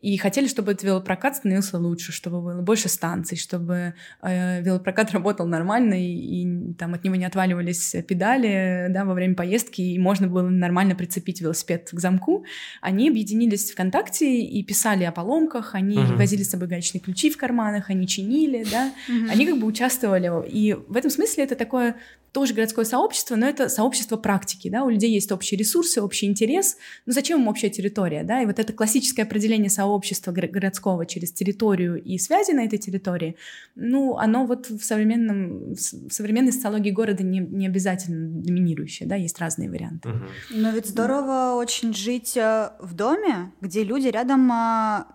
и 0.01 0.17
хотели, 0.17 0.47
чтобы 0.47 0.73
этот 0.73 0.83
велопрокат 0.83 1.37
становился 1.37 1.77
лучше, 1.77 2.11
чтобы 2.11 2.41
было 2.41 2.61
больше 2.61 2.89
станций, 2.89 3.37
чтобы 3.37 3.95
э, 4.21 4.61
велопрокат 4.61 5.11
работал 5.11 5.47
нормально, 5.47 5.95
и, 5.95 6.43
и 6.43 6.73
там 6.73 6.93
от 6.93 7.03
него 7.03 7.15
не 7.15 7.25
отваливались 7.25 7.95
педали 8.07 8.87
да, 8.89 9.05
во 9.05 9.13
время 9.13 9.35
поездки, 9.35 9.81
и 9.81 9.97
можно 9.97 10.27
было 10.27 10.47
нормально 10.47 10.95
прицепить 10.95 11.41
велосипед 11.41 11.89
к 11.91 11.99
замку. 11.99 12.45
Они 12.81 13.09
объединились 13.09 13.71
ВКонтакте 13.71 14.41
и 14.41 14.63
писали 14.63 15.03
о 15.05 15.11
поломках, 15.11 15.75
они 15.75 15.97
uh-huh. 15.97 16.17
возили 16.17 16.43
с 16.43 16.49
собой 16.49 16.67
гаечные 16.67 17.01
ключи 17.01 17.29
в 17.29 17.37
карманах, 17.37 17.89
они 17.89 18.07
чинили, 18.07 18.65
да, 18.69 18.91
uh-huh. 19.09 19.29
они 19.31 19.45
как 19.45 19.59
бы 19.59 19.65
участвовали. 19.65 20.31
И 20.49 20.73
в 20.73 20.95
этом 20.95 21.09
смысле 21.09 21.43
это 21.43 21.55
такое 21.55 21.95
тоже 22.35 22.53
городское 22.53 22.83
сообщество, 22.83 23.37
но 23.37 23.47
это 23.47 23.69
сообщество 23.69 24.17
практики, 24.17 24.69
да, 24.69 24.83
у 24.83 24.89
людей 24.89 25.09
есть 25.09 25.31
общие 25.31 25.57
ресурсы, 25.57 26.01
общий 26.01 26.25
интерес, 26.25 26.75
но 27.05 27.13
зачем 27.13 27.39
им 27.39 27.47
общая 27.47 27.69
территория, 27.69 28.23
да, 28.23 28.41
и 28.41 28.45
вот 28.45 28.59
это 28.59 28.73
классическое 28.73 29.25
определение 29.25 29.64
сообщества 29.69 30.31
городского 30.31 31.05
через 31.05 31.31
территорию 31.31 32.01
и 32.01 32.17
связи 32.17 32.51
на 32.51 32.65
этой 32.65 32.77
территории, 32.77 33.35
ну, 33.75 34.17
оно 34.17 34.45
вот 34.45 34.69
в 34.69 34.83
современном, 34.83 35.73
в 35.73 36.11
современной 36.11 36.51
социологии 36.51 36.91
города 36.91 37.23
не, 37.23 37.39
не 37.39 37.67
обязательно 37.67 38.27
доминирующее, 38.41 39.07
да, 39.07 39.15
есть 39.15 39.39
разные 39.39 39.69
варианты. 39.69 40.09
Угу. 40.09 40.25
Но 40.51 40.69
ведь 40.71 40.87
здорово 40.87 41.55
очень 41.55 41.93
жить 41.93 42.37
э, 42.37 42.71
в 42.79 42.93
доме, 42.93 43.51
где 43.61 43.83
люди 43.83 44.07
рядом 44.07 44.51
а, 44.51 45.07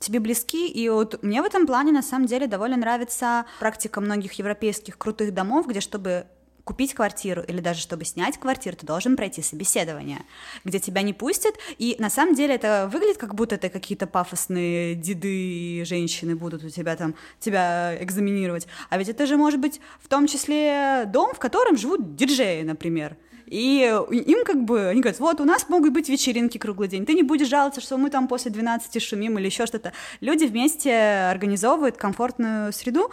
тебе 0.00 0.18
близки, 0.18 0.68
и 0.68 0.88
вот 0.88 1.22
мне 1.22 1.42
в 1.42 1.44
этом 1.44 1.66
плане 1.66 1.92
на 1.92 2.02
самом 2.02 2.26
деле 2.26 2.46
довольно 2.46 2.76
нравится 2.76 3.44
практика 3.60 4.00
многих 4.00 4.32
европейских 4.34 4.98
крутых 4.98 5.32
домов, 5.32 5.68
где 5.68 5.80
чтобы 5.80 6.26
купить 6.64 6.94
квартиру 6.94 7.42
или 7.42 7.60
даже 7.60 7.80
чтобы 7.80 8.04
снять 8.04 8.38
квартиру, 8.38 8.76
ты 8.76 8.86
должен 8.86 9.16
пройти 9.16 9.42
собеседование, 9.42 10.22
где 10.64 10.78
тебя 10.78 11.02
не 11.02 11.12
пустят, 11.12 11.54
и 11.78 11.96
на 11.98 12.10
самом 12.10 12.34
деле 12.34 12.54
это 12.54 12.88
выглядит 12.92 13.18
как 13.18 13.34
будто 13.34 13.54
это 13.56 13.68
какие-то 13.68 14.06
пафосные 14.06 14.94
деды 14.94 15.80
и 15.80 15.84
женщины 15.84 16.36
будут 16.36 16.64
у 16.64 16.68
тебя 16.68 16.96
там 16.96 17.14
тебя 17.38 17.96
экзаменировать, 18.02 18.66
а 18.88 18.98
ведь 18.98 19.08
это 19.08 19.26
же 19.26 19.36
может 19.36 19.60
быть 19.60 19.80
в 20.00 20.08
том 20.08 20.26
числе 20.26 21.04
дом, 21.06 21.32
в 21.34 21.38
котором 21.38 21.76
живут 21.76 22.16
диджеи, 22.16 22.62
например, 22.62 23.16
и 23.46 23.92
им 24.10 24.44
как 24.44 24.62
бы, 24.62 24.86
они 24.86 25.00
говорят, 25.00 25.18
вот, 25.18 25.40
у 25.40 25.44
нас 25.44 25.68
могут 25.68 25.92
быть 25.92 26.08
вечеринки 26.08 26.56
круглый 26.56 26.88
день, 26.88 27.04
ты 27.04 27.14
не 27.14 27.24
будешь 27.24 27.48
жаловаться, 27.48 27.80
что 27.80 27.98
мы 27.98 28.08
там 28.08 28.28
после 28.28 28.52
12 28.52 29.02
шумим 29.02 29.38
или 29.38 29.46
еще 29.46 29.66
что-то. 29.66 29.92
Люди 30.20 30.44
вместе 30.44 30.94
организовывают 31.28 31.96
комфортную 31.96 32.72
среду, 32.72 33.10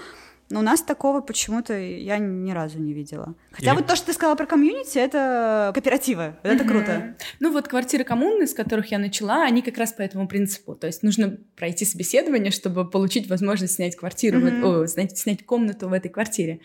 но 0.49 0.59
у 0.59 0.63
нас 0.63 0.81
такого 0.81 1.21
почему-то 1.21 1.77
я 1.77 2.17
ни 2.17 2.51
разу 2.51 2.79
не 2.79 2.93
видела. 2.93 3.35
Хотя 3.51 3.71
Или... 3.71 3.77
вот 3.77 3.87
то, 3.87 3.95
что 3.95 4.07
ты 4.07 4.13
сказала 4.13 4.35
про 4.35 4.45
комьюнити, 4.45 4.97
это 4.97 5.71
кооперативы. 5.73 6.35
Это 6.43 6.63
mm-hmm. 6.63 6.67
круто. 6.67 7.15
Ну 7.39 7.51
вот 7.51 7.67
квартиры 7.67 8.03
коммуны, 8.03 8.47
с 8.47 8.53
которых 8.53 8.91
я 8.91 8.99
начала, 8.99 9.43
они 9.43 9.61
как 9.61 9.77
раз 9.77 9.91
по 9.91 10.01
этому 10.01 10.27
принципу. 10.27 10.75
То 10.75 10.87
есть 10.87 11.03
нужно 11.03 11.37
пройти 11.55 11.83
собеседование, 11.85 12.51
чтобы 12.51 12.89
получить 12.89 13.29
возможность 13.29 13.75
снять 13.75 13.95
квартиру, 13.95 14.39
mm-hmm. 14.39 14.61
в, 14.61 14.65
о, 14.83 14.87
снять, 14.87 15.17
снять 15.17 15.45
комнату 15.45 15.89
в 15.89 15.93
этой 15.93 16.09
квартире. 16.09 16.61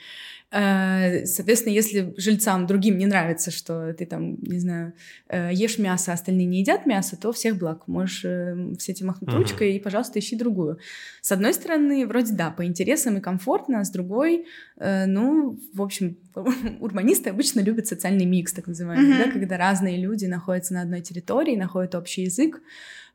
Э, 0.52 1.24
соответственно, 1.24 1.72
если 1.72 2.12
жильцам 2.18 2.66
другим 2.66 2.98
не 2.98 3.06
нравится, 3.06 3.50
что 3.50 3.94
ты 3.94 4.04
там, 4.04 4.36
не 4.42 4.58
знаю, 4.58 4.92
э, 5.28 5.50
ешь 5.52 5.78
мясо, 5.78 6.10
а 6.10 6.14
остальные 6.14 6.46
не 6.46 6.60
едят 6.60 6.84
мясо, 6.84 7.16
то 7.16 7.32
всех 7.32 7.56
благ. 7.56 7.88
Можешь 7.88 8.24
э, 8.24 8.74
все 8.78 8.92
эти 8.92 9.02
махнуть 9.02 9.30
uh-huh. 9.30 9.38
ручкой 9.38 9.76
и, 9.76 9.80
пожалуйста, 9.80 10.18
ищи 10.18 10.36
другую. 10.36 10.78
С 11.22 11.32
одной 11.32 11.54
стороны, 11.54 12.06
вроде 12.06 12.34
да, 12.34 12.50
по 12.50 12.66
интересам 12.66 13.16
и 13.16 13.20
комфортно, 13.20 13.80
а 13.80 13.84
с 13.84 13.90
другой, 13.90 14.46
ну, 14.78 15.58
в 15.72 15.80
общем, 15.80 16.18
урбанисты 16.80 17.30
обычно 17.30 17.60
любят 17.60 17.86
социальный 17.86 18.26
микс, 18.26 18.52
так 18.52 18.66
называемый, 18.66 19.12
uh-huh. 19.12 19.24
да, 19.24 19.30
когда 19.30 19.56
разные 19.56 19.96
люди 19.96 20.26
находятся 20.26 20.74
на 20.74 20.82
одной 20.82 21.00
территории, 21.00 21.56
находят 21.56 21.94
общий 21.94 22.22
язык. 22.22 22.60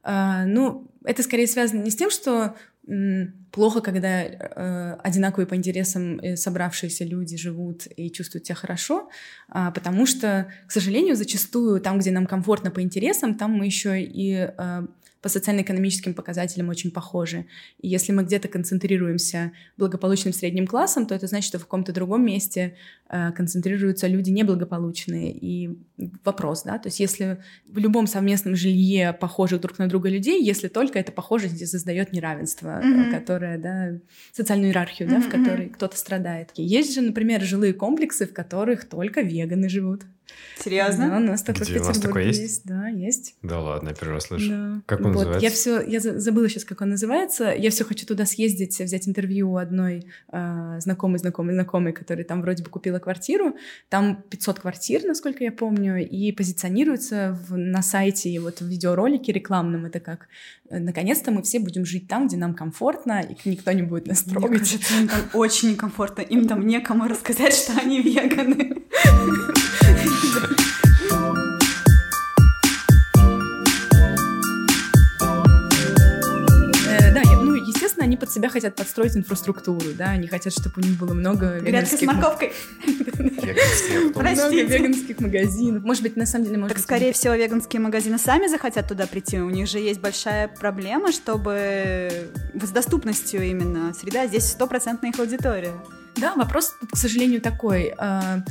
Ну, 0.04 0.88
это 1.04 1.22
скорее 1.22 1.48
связано 1.48 1.82
не 1.82 1.90
с 1.90 1.96
тем, 1.96 2.10
что 2.10 2.56
плохо, 3.52 3.82
когда 3.82 4.24
э, 4.24 4.98
одинаковые 5.04 5.48
по 5.48 5.56
интересам 5.56 6.20
э, 6.20 6.36
собравшиеся 6.38 7.04
люди 7.04 7.36
живут 7.36 7.88
и 7.98 8.10
чувствуют 8.10 8.46
себя 8.46 8.56
хорошо, 8.56 9.10
э, 9.54 9.72
потому 9.74 10.06
что, 10.06 10.48
к 10.68 10.72
сожалению, 10.72 11.16
зачастую 11.16 11.82
там, 11.82 12.00
где 12.00 12.12
нам 12.12 12.26
комфортно 12.26 12.72
по 12.72 12.82
интересам, 12.82 13.36
там 13.36 13.52
мы 13.52 13.66
еще 13.66 14.02
и 14.02 14.50
э, 14.58 14.88
по 15.22 15.30
социально-экономическим 15.30 16.14
показателям 16.14 16.70
очень 16.70 16.92
похожи. 16.92 17.46
И 17.80 17.88
если 17.88 18.12
мы 18.12 18.24
где-то 18.24 18.48
концентрируемся 18.48 19.52
благополучным 19.78 20.34
средним 20.34 20.68
классом, 20.68 21.06
то 21.06 21.16
это 21.16 21.28
значит, 21.28 21.48
что 21.48 21.60
в 21.60 21.64
каком-то 21.64 21.92
другом 21.92 22.26
месте 22.26 22.76
э, 23.10 23.32
концентрируются 23.32 24.08
люди 24.08 24.30
неблагополучные. 24.30 25.32
И 25.32 25.78
вопрос, 26.24 26.64
да, 26.64 26.78
то 26.78 26.88
есть 26.88 27.00
если 27.00 27.40
в 27.68 27.78
любом 27.78 28.08
совместном 28.08 28.56
жилье 28.56 29.14
похожих 29.14 29.62
друг 29.62 29.80
на 29.80 29.88
друга 29.88 30.10
людей, 30.10 30.44
если 30.44 30.68
только 30.68 31.00
эта 31.00 31.12
похожесть 31.12 31.68
создает 31.68 32.14
неравенство, 32.14 32.82
mm-hmm. 32.84 33.12
которое, 33.12 33.58
да, 33.58 34.00
социальную 34.32 34.70
иерархию, 34.70 35.10
mm-hmm. 35.10 35.12
да, 35.12 35.22
в 35.22 35.30
которой 35.30 35.70
кто-то 35.70 35.98
страдает. 35.98 36.52
Есть 36.56 36.94
же, 36.94 37.02
например, 37.02 37.42
жилые 37.42 37.74
комплексы, 37.74 38.28
в 38.28 38.34
которых 38.34 38.86
только 38.86 39.22
веганы 39.22 39.70
живут. 39.70 40.04
Серьезно? 40.60 41.10
Да, 41.10 41.18
у 41.18 41.20
нас 41.20 41.44
такой 41.44 41.66
Где, 41.66 41.80
в 41.80 41.84
у 41.84 41.86
вас 41.86 42.00
такой 42.00 42.26
есть? 42.26 42.42
есть? 42.42 42.62
Да, 42.66 42.88
есть. 42.88 43.36
Да 43.42 43.60
ладно, 43.60 43.90
я 43.90 43.96
первый 43.96 44.14
раз 44.14 44.26
слышу. 44.26 44.50
Да. 44.50 44.82
Как 44.86 45.00
он 45.00 45.14
вот. 45.14 45.26
называется? 45.26 45.46
Я 45.46 45.52
все, 45.52 45.82
я 45.82 46.00
забыла 46.00 46.50
сейчас, 46.50 46.66
как 46.66 46.82
он 46.82 46.90
называется. 46.90 47.54
Я 47.58 47.70
все 47.70 47.84
хочу 47.84 48.06
туда 48.06 48.26
съездить, 48.26 48.80
взять 48.80 49.08
интервью 49.08 49.52
у 49.52 49.58
одной 49.58 50.08
э, 50.32 50.78
знакомой, 50.80 51.20
знакомой, 51.20 51.54
знакомой, 51.54 51.94
которая 51.94 52.26
там 52.26 52.42
вроде 52.42 52.64
бы 52.64 52.70
купила 52.70 53.00
квартиру. 53.00 53.56
Там 53.90 54.24
500 54.30 54.60
квартир, 54.60 55.04
насколько 55.06 55.44
я 55.44 55.52
помню, 55.52 56.06
и 56.06 56.32
позиционируется 56.32 57.38
в, 57.48 57.58
на 57.58 57.82
сайте 57.82 58.30
и 58.30 58.40
вот 58.40 58.62
в 58.62 58.66
видеоролике 58.68 59.32
рекламном. 59.32 59.86
Это 59.86 60.00
как, 60.00 60.28
э, 60.70 60.80
наконец-то 60.80 61.32
мы 61.32 61.44
все 61.44 61.60
будем 61.60 61.86
жить 61.86 62.08
там, 62.08 62.28
где 62.28 62.38
нам 62.38 62.54
комфортно, 62.54 63.22
и 63.22 63.50
никто 63.50 63.72
не 63.72 63.84
будет 63.84 64.08
нас 64.08 64.24
трогать. 64.24 64.50
Мне 64.50 64.60
кажется, 64.60 64.94
им 65.00 65.08
там 65.08 65.22
очень 65.34 65.72
некомфортно. 65.72 66.22
Им 66.22 66.48
там 66.48 66.66
некому 66.66 67.08
рассказать, 67.08 67.54
что 67.54 67.74
они 67.80 68.02
веганы. 68.02 68.84
они 78.08 78.18
под 78.18 78.32
себя 78.32 78.50
хотят 78.50 78.76
подстроить 78.76 79.16
инфраструктуру, 79.16 79.94
да, 79.94 80.10
они 80.10 80.28
хотят, 80.28 80.54
чтобы 80.54 80.76
у 80.78 80.80
них 80.80 80.98
было 80.98 81.14
много 81.14 81.60
веганских... 81.60 82.00
с 82.00 82.02
морковкой. 82.04 82.54
Много 84.16 84.64
веганских 84.64 85.20
магазинов. 85.20 85.84
Может 85.84 86.04
быть, 86.04 86.16
на 86.16 86.26
самом 86.26 86.46
деле, 86.46 86.58
может 86.58 86.76
Так, 86.76 86.84
скорее 86.84 87.14
всего, 87.14 87.34
веганские 87.36 87.82
магазины 87.82 88.18
сами 88.18 88.48
захотят 88.48 88.88
туда 88.88 89.08
прийти. 89.08 89.40
У 89.40 89.50
них 89.50 89.68
же 89.68 89.80
есть 89.80 90.00
большая 90.00 90.48
проблема, 90.48 91.12
чтобы 91.12 92.30
с 92.54 92.70
доступностью 92.70 93.44
именно 93.44 93.94
среда. 93.94 94.26
Здесь 94.28 94.50
стопроцентная 94.50 95.12
их 95.12 95.20
аудитория. 95.20 95.74
Да, 96.16 96.34
вопрос, 96.36 96.76
к 96.92 96.98
сожалению, 96.98 97.42
такой 97.42 97.94
а, 97.98 98.44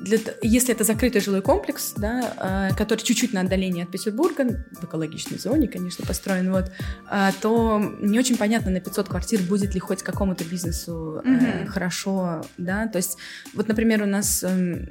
для, 0.00 0.18
если 0.42 0.74
это 0.74 0.84
закрытый 0.84 1.20
жилой 1.20 1.42
комплекс, 1.42 1.92
да, 1.96 2.70
э, 2.70 2.76
который 2.76 3.00
чуть-чуть 3.00 3.32
на 3.32 3.42
отдалении 3.42 3.82
от 3.82 3.90
Петербурга, 3.90 4.64
в 4.72 4.84
экологичной 4.84 5.38
зоне, 5.38 5.68
конечно, 5.68 6.04
построен, 6.06 6.50
вот, 6.50 6.70
э, 7.10 7.30
то 7.40 7.80
не 8.00 8.18
очень 8.18 8.36
понятно 8.36 8.70
на 8.70 8.80
500 8.80 9.08
квартир 9.08 9.40
будет 9.42 9.74
ли 9.74 9.80
хоть 9.80 10.02
какому-то 10.02 10.44
бизнесу 10.44 11.22
mm-hmm. 11.24 11.66
хорошо, 11.66 12.42
да, 12.58 12.86
то 12.86 12.96
есть, 12.96 13.18
вот, 13.54 13.68
например, 13.68 14.02
у 14.02 14.06
нас 14.06 14.42
э, 14.42 14.86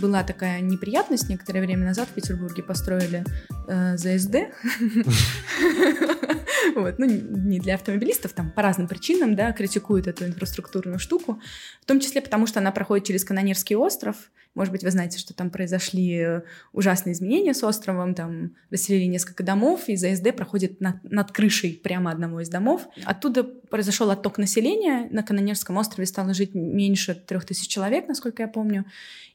была 0.00 0.22
такая 0.24 0.60
неприятность 0.60 1.28
некоторое 1.28 1.60
время 1.60 1.86
назад 1.86 2.08
в 2.08 2.12
Петербурге 2.12 2.62
построили 2.62 3.24
э, 3.68 3.96
ЗСД, 3.96 4.36
вот, 6.74 6.98
ну, 6.98 7.06
не 7.06 7.60
для 7.60 7.74
автомобилистов, 7.74 8.32
там 8.32 8.50
по 8.50 8.62
разным 8.62 8.88
причинам, 8.88 9.34
да, 9.34 9.52
критикуют 9.52 10.06
эту 10.06 10.26
инфраструктурную 10.26 10.98
штуку, 10.98 11.40
в 11.80 11.86
том 11.86 12.00
числе 12.00 12.20
потому, 12.20 12.46
что 12.46 12.60
она 12.60 12.72
проходит 12.72 13.06
через 13.06 13.24
Канонерский 13.24 13.76
остров, 13.76 14.30
может 14.54 14.70
быть, 14.70 14.84
вы 14.84 14.90
знаете, 14.90 15.18
что 15.18 15.32
там 15.32 15.50
произошли 15.50 16.14
э, 16.18 16.42
ужасные 16.72 17.14
изменения 17.14 17.54
с 17.54 17.64
островом, 17.64 18.14
там 18.14 18.54
расселили 18.70 19.04
несколько 19.04 19.42
домов, 19.42 19.88
и 19.88 19.96
ЗСД 19.96 20.36
проходит 20.36 20.78
над, 20.80 21.02
над 21.04 21.32
крышей 21.32 21.80
прямо 21.82 22.10
одного 22.10 22.40
из 22.40 22.50
домов. 22.50 22.86
Оттуда 23.04 23.44
произошел 23.44 24.10
отток 24.10 24.36
населения, 24.36 25.08
на 25.10 25.22
Канонерском 25.22 25.78
острове 25.78 26.06
стало 26.06 26.34
жить 26.34 26.54
меньше 26.54 27.14
трех 27.14 27.46
тысяч 27.46 27.66
человек, 27.68 28.08
насколько 28.08 28.42
я 28.42 28.48
помню, 28.48 28.84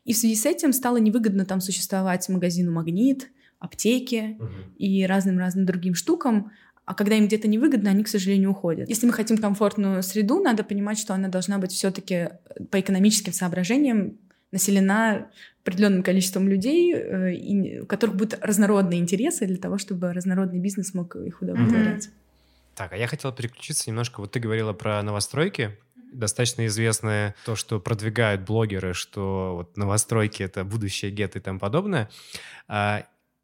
и 0.05 0.13
в 0.13 0.17
связи 0.17 0.35
с 0.35 0.45
этим 0.45 0.71
стало 0.71 0.97
невыгодно 0.97 1.45
там 1.45 1.61
существовать 1.61 2.29
магазину 2.29 2.71
«Магнит», 2.71 3.29
аптеки 3.59 4.37
угу. 4.39 4.51
и 4.77 5.05
разным-разным 5.05 5.65
другим 5.65 5.95
штукам, 5.95 6.51
а 6.87 6.93
когда 6.93 7.15
им 7.15 7.27
где-то 7.27 7.49
невыгодно, 7.49 7.89
они, 7.89 8.05
к 8.05 8.07
сожалению, 8.07 8.51
уходят. 8.51 8.87
Если 8.87 9.05
мы 9.05 9.11
хотим 9.11 9.37
комфортную 9.37 10.01
среду, 10.01 10.39
надо 10.41 10.63
понимать, 10.63 10.97
что 10.97 11.13
она 11.13 11.27
должна 11.27 11.57
быть 11.57 11.73
все-таки 11.73 12.29
по 12.71 12.79
экономическим 12.79 13.33
соображениям 13.33 14.17
населена 14.53 15.29
определенным 15.63 16.01
количеством 16.01 16.47
людей, 16.47 16.95
э, 16.95 17.33
и, 17.33 17.81
у 17.81 17.85
которых 17.85 18.15
будут 18.15 18.39
разнородные 18.41 19.01
интересы 19.01 19.45
для 19.45 19.57
того, 19.57 19.77
чтобы 19.77 20.13
разнородный 20.13 20.59
бизнес 20.59 20.93
мог 20.93 21.17
их 21.17 21.41
удовлетворять. 21.41 22.05
Mm-hmm. 22.05 22.75
Так, 22.75 22.93
а 22.93 22.95
я 22.95 23.07
хотел 23.07 23.33
переключиться 23.33 23.89
немножко. 23.89 24.21
Вот 24.21 24.31
ты 24.31 24.39
говорила 24.39 24.71
про 24.71 25.03
новостройки. 25.03 25.77
Достаточно 26.13 26.67
известное 26.67 27.35
то, 27.43 27.57
что 27.57 27.81
продвигают 27.81 28.43
блогеры, 28.43 28.93
что 28.93 29.55
вот 29.57 29.75
новостройки— 29.75 30.41
это 30.43 30.63
будущее 30.63 31.11
гетто 31.11 31.39
и 31.39 31.41
тому 31.41 31.59
подобное. 31.59 32.09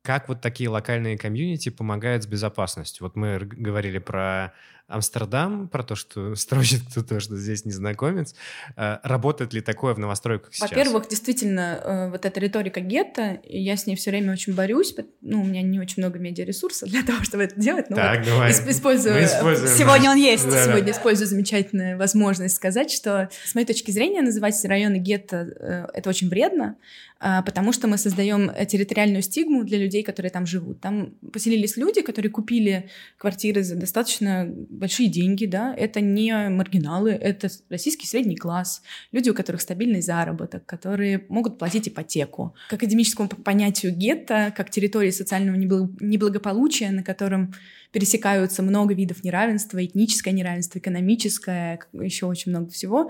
Как 0.03 0.27
вот 0.27 0.41
такие 0.41 0.69
локальные 0.69 1.17
комьюнити 1.17 1.69
помогают 1.69 2.23
с 2.23 2.27
безопасностью? 2.27 3.05
Вот 3.05 3.15
мы 3.15 3.39
говорили 3.39 3.99
про 3.99 4.53
Амстердам, 4.87 5.69
про 5.69 5.83
то, 5.83 5.95
что 5.95 6.35
строчит 6.35 6.81
кто-то, 6.91 7.19
что 7.19 7.37
здесь 7.37 7.65
незнакомец. 7.65 8.35
Э, 8.75 8.97
работает 9.03 9.53
ли 9.53 9.61
такое 9.61 9.93
в 9.93 9.99
новостройках 9.99 10.53
сейчас? 10.53 10.69
Во-первых, 10.69 11.07
действительно, 11.07 11.79
э, 11.83 12.09
вот 12.11 12.25
эта 12.25 12.39
риторика 12.39 12.81
гетто, 12.81 13.39
я 13.43 13.77
с 13.77 13.85
ней 13.87 13.95
все 13.95 14.11
время 14.11 14.33
очень 14.33 14.53
борюсь. 14.53 14.93
Ну, 15.21 15.41
у 15.41 15.45
меня 15.45 15.61
не 15.61 15.79
очень 15.79 16.03
много 16.03 16.19
медиаресурсов 16.19 16.89
для 16.89 17.03
того, 17.05 17.23
чтобы 17.23 17.43
это 17.43 17.59
делать. 17.59 17.89
Но 17.89 17.95
так, 17.95 18.19
вот 18.19 18.27
давай. 18.27 18.51
Использую... 18.51 19.25
Сегодня 19.25 20.11
он 20.11 20.17
есть. 20.17 20.49
Да, 20.49 20.63
Сегодня 20.65 20.85
да. 20.85 20.91
использую 20.91 21.27
замечательную 21.27 21.97
возможность 21.97 22.55
сказать, 22.55 22.91
что 22.91 23.29
с 23.45 23.55
моей 23.55 23.65
точки 23.65 23.91
зрения 23.91 24.21
называть 24.21 24.63
районы 24.65 24.97
гетто 24.97 25.37
э,— 25.37 25.87
это 25.93 26.09
очень 26.09 26.29
вредно, 26.29 26.75
потому 27.19 27.71
что 27.71 27.87
мы 27.87 27.97
создаем 27.97 28.51
территориальную 28.67 29.21
стигму 29.21 29.63
для 29.63 29.77
людей, 29.77 30.03
которые 30.03 30.29
там 30.29 30.45
живут. 30.45 30.81
Там 30.81 31.13
поселились 31.31 31.77
люди, 31.77 32.01
которые 32.01 32.31
купили 32.31 32.89
квартиры 33.17 33.63
за 33.63 33.75
достаточно 33.75 34.45
большие 34.83 35.07
деньги, 35.07 35.45
да, 35.45 35.73
это 35.73 36.01
не 36.01 36.33
маргиналы, 36.49 37.11
это 37.11 37.47
российский 37.69 38.05
средний 38.05 38.35
класс, 38.35 38.81
люди, 39.13 39.29
у 39.29 39.33
которых 39.33 39.61
стабильный 39.61 40.01
заработок, 40.01 40.65
которые 40.65 41.23
могут 41.29 41.57
платить 41.57 41.87
ипотеку. 41.87 42.53
К 42.69 42.73
академическому 42.73 43.29
понятию 43.29 43.95
гетто, 43.95 44.53
как 44.57 44.69
территории 44.69 45.11
социального 45.11 45.55
неблагополучия, 45.55 46.91
на 46.91 47.01
котором 47.01 47.53
пересекаются 47.93 48.61
много 48.61 48.93
видов 48.93 49.23
неравенства, 49.23 49.85
этническое 49.85 50.33
неравенство, 50.33 50.79
экономическое, 50.79 51.79
еще 51.93 52.25
очень 52.25 52.51
много 52.51 52.69
всего, 52.69 53.09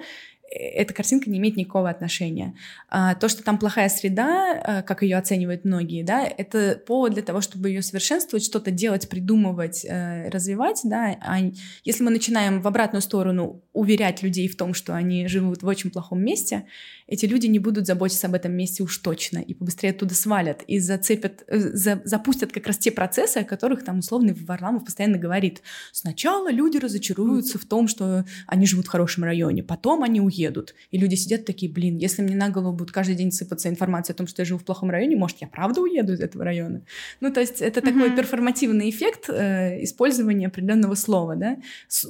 эта 0.54 0.94
картинка 0.94 1.30
не 1.30 1.40
имеет 1.40 1.58
никакого 1.58 1.90
отношения. 1.90 2.56
А, 2.90 3.16
то, 3.16 3.28
что 3.28 3.44
там 3.44 3.58
плохая 3.58 3.90
среда, 3.90 4.62
а, 4.64 4.82
как 4.84 5.02
ее 5.02 5.18
оценивают 5.18 5.66
многие, 5.66 6.04
да, 6.04 6.26
это 6.26 6.82
повод 6.86 7.14
для 7.14 7.24
того, 7.24 7.42
чтобы 7.42 7.70
ее 7.70 7.82
совершенствовать, 7.82 8.46
что-то 8.46 8.72
делать, 8.72 9.10
придумывать, 9.10 9.86
э, 9.86 10.30
развивать, 10.30 10.82
да. 10.84 11.18
А 11.22 11.40
если 11.84 12.04
мы 12.04 12.12
начинаем 12.12 12.62
в 12.62 12.68
обратную 12.68 13.02
сторону 13.02 13.64
уверять 13.74 14.22
людей 14.22 14.48
в 14.48 14.56
том, 14.56 14.74
что 14.74 14.96
они 14.96 15.28
живут 15.28 15.64
в 15.64 15.68
очень 15.68 15.90
плохом 15.90 16.24
месте, 16.24 16.66
эти 17.08 17.26
люди 17.26 17.48
не 17.48 17.60
будут 17.60 17.88
заботиться 17.88 18.28
об 18.28 18.36
этом 18.36 18.54
месте 18.54 18.84
уж 18.84 18.98
точно 18.98 19.40
и 19.40 19.54
побыстрее 19.54 19.92
оттуда 19.92 20.14
свалят 20.14 20.64
и 20.68 20.80
зацепят, 20.80 21.44
э, 21.48 21.58
за, 21.58 22.02
запустят 22.06 22.52
как 22.52 22.68
раз 22.68 22.78
те 22.78 22.92
процессы, 22.92 23.38
о 23.38 23.44
которых 23.44 23.84
там 23.84 24.00
условный 24.00 24.34
Варламов 24.34 24.86
постоянно 24.86 25.18
говорит. 25.18 25.62
Сначала 25.92 26.52
люди 26.52 26.78
разочаруются 26.78 27.58
в 27.58 27.66
том, 27.66 27.88
что 27.88 28.26
они 28.48 28.66
живут 28.66 28.86
в 28.86 28.90
хорошем 28.90 29.24
районе, 29.24 29.64
потом 29.64 30.04
они 30.04 30.22
уедут. 30.22 30.43
И 30.92 30.98
люди 30.98 31.16
сидят 31.16 31.46
такие, 31.46 31.72
блин, 31.72 31.98
если 31.98 32.22
мне 32.22 32.36
на 32.36 32.50
голову 32.50 32.76
будет 32.76 32.92
каждый 32.92 33.16
день 33.16 33.32
сыпаться 33.32 33.70
информация 33.70 34.14
о 34.14 34.18
том, 34.18 34.28
что 34.28 34.42
я 34.42 34.46
живу 34.46 34.60
в 34.60 34.66
плохом 34.66 34.90
районе, 34.90 35.16
может, 35.16 35.38
я 35.42 35.48
правда 35.48 35.82
уеду 35.82 36.14
из 36.14 36.20
этого 36.20 36.44
района? 36.44 36.82
Ну, 37.22 37.32
то 37.32 37.40
есть 37.40 37.62
это 37.62 37.80
mm-hmm. 37.80 37.84
такой 37.84 38.16
перформативный 38.16 38.90
эффект 38.90 39.30
э, 39.30 39.84
использования 39.84 40.48
определенного 40.48 40.96
слова, 40.96 41.36
да, 41.36 41.58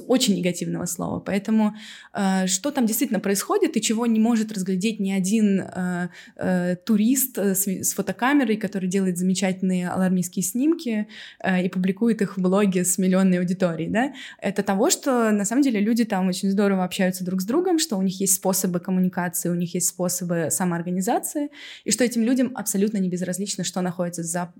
очень 0.06 0.36
негативного 0.36 0.86
слова. 0.86 1.20
Поэтому 1.20 1.74
э, 2.12 2.46
что 2.46 2.70
там 2.70 2.86
действительно 2.86 3.20
происходит 3.20 3.76
и 3.76 3.82
чего 3.82 4.06
не 4.06 4.20
может 4.20 4.52
разглядеть 4.52 5.00
не 5.00 5.12
один 5.12 5.60
э, 5.60 6.08
э, 6.36 6.76
турист 6.76 7.38
э, 7.38 7.54
с, 7.54 7.66
с 7.66 7.94
фотокамерой, 7.94 8.56
который 8.56 8.88
делает 8.88 9.18
замечательные 9.18 9.88
алармистские 9.88 10.42
снимки 10.42 11.08
э, 11.42 11.64
и 11.64 11.68
публикует 11.68 12.22
их 12.22 12.36
в 12.36 12.40
блоге 12.40 12.84
с 12.84 12.98
миллионной 12.98 13.38
аудиторией, 13.38 13.90
да, 13.90 14.12
это 14.40 14.62
того, 14.62 14.90
что 14.90 15.30
на 15.30 15.44
самом 15.44 15.62
деле 15.62 15.80
люди 15.80 16.04
там 16.04 16.28
очень 16.28 16.50
здорово 16.50 16.84
общаются 16.84 17.24
друг 17.24 17.40
с 17.40 17.44
другом, 17.44 17.78
что 17.78 17.96
у 17.96 18.02
них 18.02 18.13
есть 18.20 18.34
способы 18.34 18.80
коммуникации, 18.80 19.48
у 19.48 19.54
них 19.54 19.74
есть 19.74 19.88
способы 19.88 20.48
самоорганизации, 20.50 21.50
и 21.84 21.90
что 21.90 22.04
этим 22.04 22.22
людям 22.22 22.52
абсолютно 22.54 22.98
не 22.98 23.08
безразлично, 23.08 23.64
что 23.64 23.80
находится 23.80 24.22
за, 24.22 24.52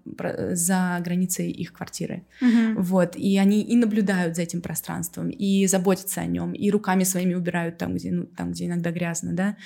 за 0.53 0.99
границей 1.05 1.51
их 1.51 1.73
квартиры. 1.73 2.25
Mm-hmm. 2.43 2.75
Вот, 2.79 3.17
и 3.17 3.38
они 3.38 3.62
и 3.62 3.77
наблюдают 3.77 4.37
за 4.37 4.43
этим 4.43 4.61
пространством, 4.61 5.31
и 5.31 5.67
заботятся 5.67 6.21
о 6.21 6.27
нем, 6.27 6.53
и 6.53 6.71
руками 6.71 7.05
своими 7.05 7.35
убирают 7.35 7.79
там, 7.79 7.95
где, 7.95 8.11
ну, 8.11 8.27
там, 8.27 8.53
где 8.53 8.67
иногда 8.67 8.90
грязно, 8.90 9.33
да, 9.33 9.57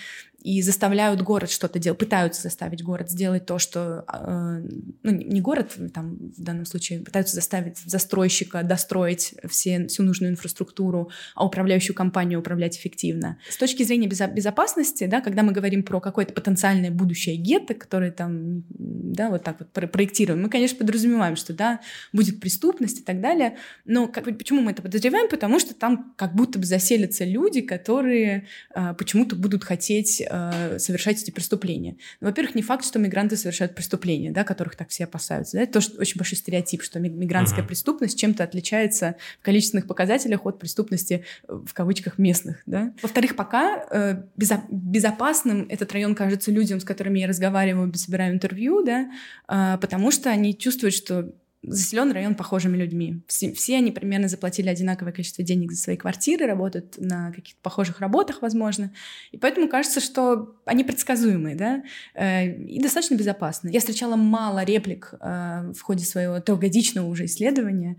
и 0.42 0.62
заставляют 0.62 1.20
город 1.22 1.50
что-то 1.50 1.80
делать, 1.80 1.98
пытаются 1.98 2.42
заставить 2.42 2.82
город 2.82 3.10
сделать 3.10 3.44
то, 3.44 3.58
что, 3.58 4.04
э, 4.12 4.62
ну, 5.02 5.10
не 5.10 5.40
город, 5.40 5.76
там, 5.92 6.16
в 6.36 6.40
данном 6.40 6.64
случае, 6.64 7.00
пытаются 7.00 7.34
заставить 7.34 7.78
застройщика 7.78 8.62
достроить 8.62 9.34
все, 9.48 9.88
всю 9.88 10.04
нужную 10.04 10.30
инфраструктуру, 10.30 11.10
а 11.34 11.44
управляющую 11.44 11.94
компанию 11.94 12.38
управлять 12.38 12.76
эффективно. 12.76 13.38
С 13.50 13.56
точки 13.56 13.82
зрения 13.82 14.06
безо- 14.06 14.32
безопасности, 14.32 15.06
да, 15.06 15.20
когда 15.20 15.42
мы 15.42 15.52
говорим 15.52 15.82
про 15.82 16.00
какое-то 16.00 16.32
потенциальное 16.32 16.92
будущее 16.92 17.36
гетто, 17.36 17.74
которое 17.74 18.12
там, 18.12 18.62
да, 18.68 19.30
вот 19.30 19.42
так 19.42 19.56
вот 19.58 19.72
про- 19.72 19.88
проектируем, 19.88 20.42
мы, 20.42 20.50
конечно, 20.50 20.78
подразумеваем, 20.78 21.34
что, 21.34 21.52
да, 21.52 21.80
будет 22.12 22.40
преступность 22.40 23.00
и 23.00 23.02
так 23.02 23.20
далее, 23.20 23.56
но 23.84 24.06
как, 24.06 24.24
почему 24.38 24.60
мы 24.60 24.70
это 24.70 24.82
подозреваем? 24.82 25.28
Потому 25.28 25.58
что 25.58 25.74
там 25.74 26.14
как 26.16 26.36
будто 26.36 26.60
бы 26.60 26.64
заселятся 26.64 27.24
люди, 27.24 27.60
которые 27.60 28.46
э, 28.74 28.94
почему-то 28.94 29.34
будут 29.34 29.64
хотеть 29.64 30.22
э, 30.28 30.78
совершать 30.78 31.22
эти 31.22 31.30
преступления. 31.30 31.96
Ну, 32.20 32.28
во-первых, 32.28 32.54
не 32.54 32.62
факт, 32.62 32.84
что 32.84 32.98
мигранты 32.98 33.36
совершают 33.36 33.74
преступления, 33.74 34.30
да, 34.30 34.44
которых 34.44 34.76
так 34.76 34.88
все 34.88 35.04
опасаются. 35.04 35.56
Да? 35.56 35.62
Это 35.62 35.74
тоже 35.74 35.90
очень 35.98 36.18
большой 36.18 36.38
стереотип, 36.38 36.82
что 36.82 37.00
мигрантская 37.00 37.64
uh-huh. 37.64 37.68
преступность 37.68 38.18
чем-то 38.18 38.44
отличается 38.44 39.16
в 39.40 39.44
количественных 39.44 39.86
показателях 39.86 40.44
от 40.46 40.58
преступности 40.58 41.24
э, 41.48 41.52
в 41.52 41.72
кавычках 41.74 42.18
местных. 42.18 42.62
Да? 42.66 42.92
Во-вторых, 43.02 43.36
пока 43.36 43.84
э, 43.90 44.22
безо- 44.36 44.64
безопасным 44.70 45.66
этот 45.68 45.92
район 45.92 46.14
кажется 46.14 46.50
людям, 46.50 46.80
с 46.80 46.84
которыми 46.84 47.18
я 47.18 47.26
разговариваю, 47.26 47.92
собираю 47.94 48.34
интервью, 48.34 48.84
да, 48.84 49.10
э, 49.48 49.78
потому 49.80 50.10
что 50.10 50.30
они 50.30 50.56
чувствуют, 50.56 50.94
что 50.94 51.32
заселен 51.62 52.12
район 52.12 52.34
похожими 52.34 52.76
людьми. 52.76 53.22
Все, 53.26 53.52
все 53.52 53.76
они 53.76 53.90
примерно 53.90 54.28
заплатили 54.28 54.68
одинаковое 54.68 55.12
количество 55.12 55.44
денег 55.44 55.72
за 55.72 55.82
свои 55.82 55.96
квартиры, 55.96 56.46
работают 56.46 56.96
на 56.98 57.32
каких-то 57.32 57.60
похожих 57.62 58.00
работах, 58.00 58.42
возможно. 58.42 58.92
И 59.32 59.38
поэтому 59.38 59.68
кажется, 59.68 60.00
что 60.00 60.56
они 60.64 60.84
предсказуемые, 60.84 61.56
да, 61.56 61.82
э, 62.14 62.56
и 62.64 62.80
достаточно 62.80 63.16
безопасны. 63.16 63.70
Я 63.70 63.80
встречала 63.80 64.16
мало 64.16 64.62
реплик 64.64 65.14
э, 65.20 65.72
в 65.74 65.80
ходе 65.82 66.04
своего 66.04 66.40
трехгодичного 66.40 67.06
уже 67.06 67.24
исследования, 67.24 67.96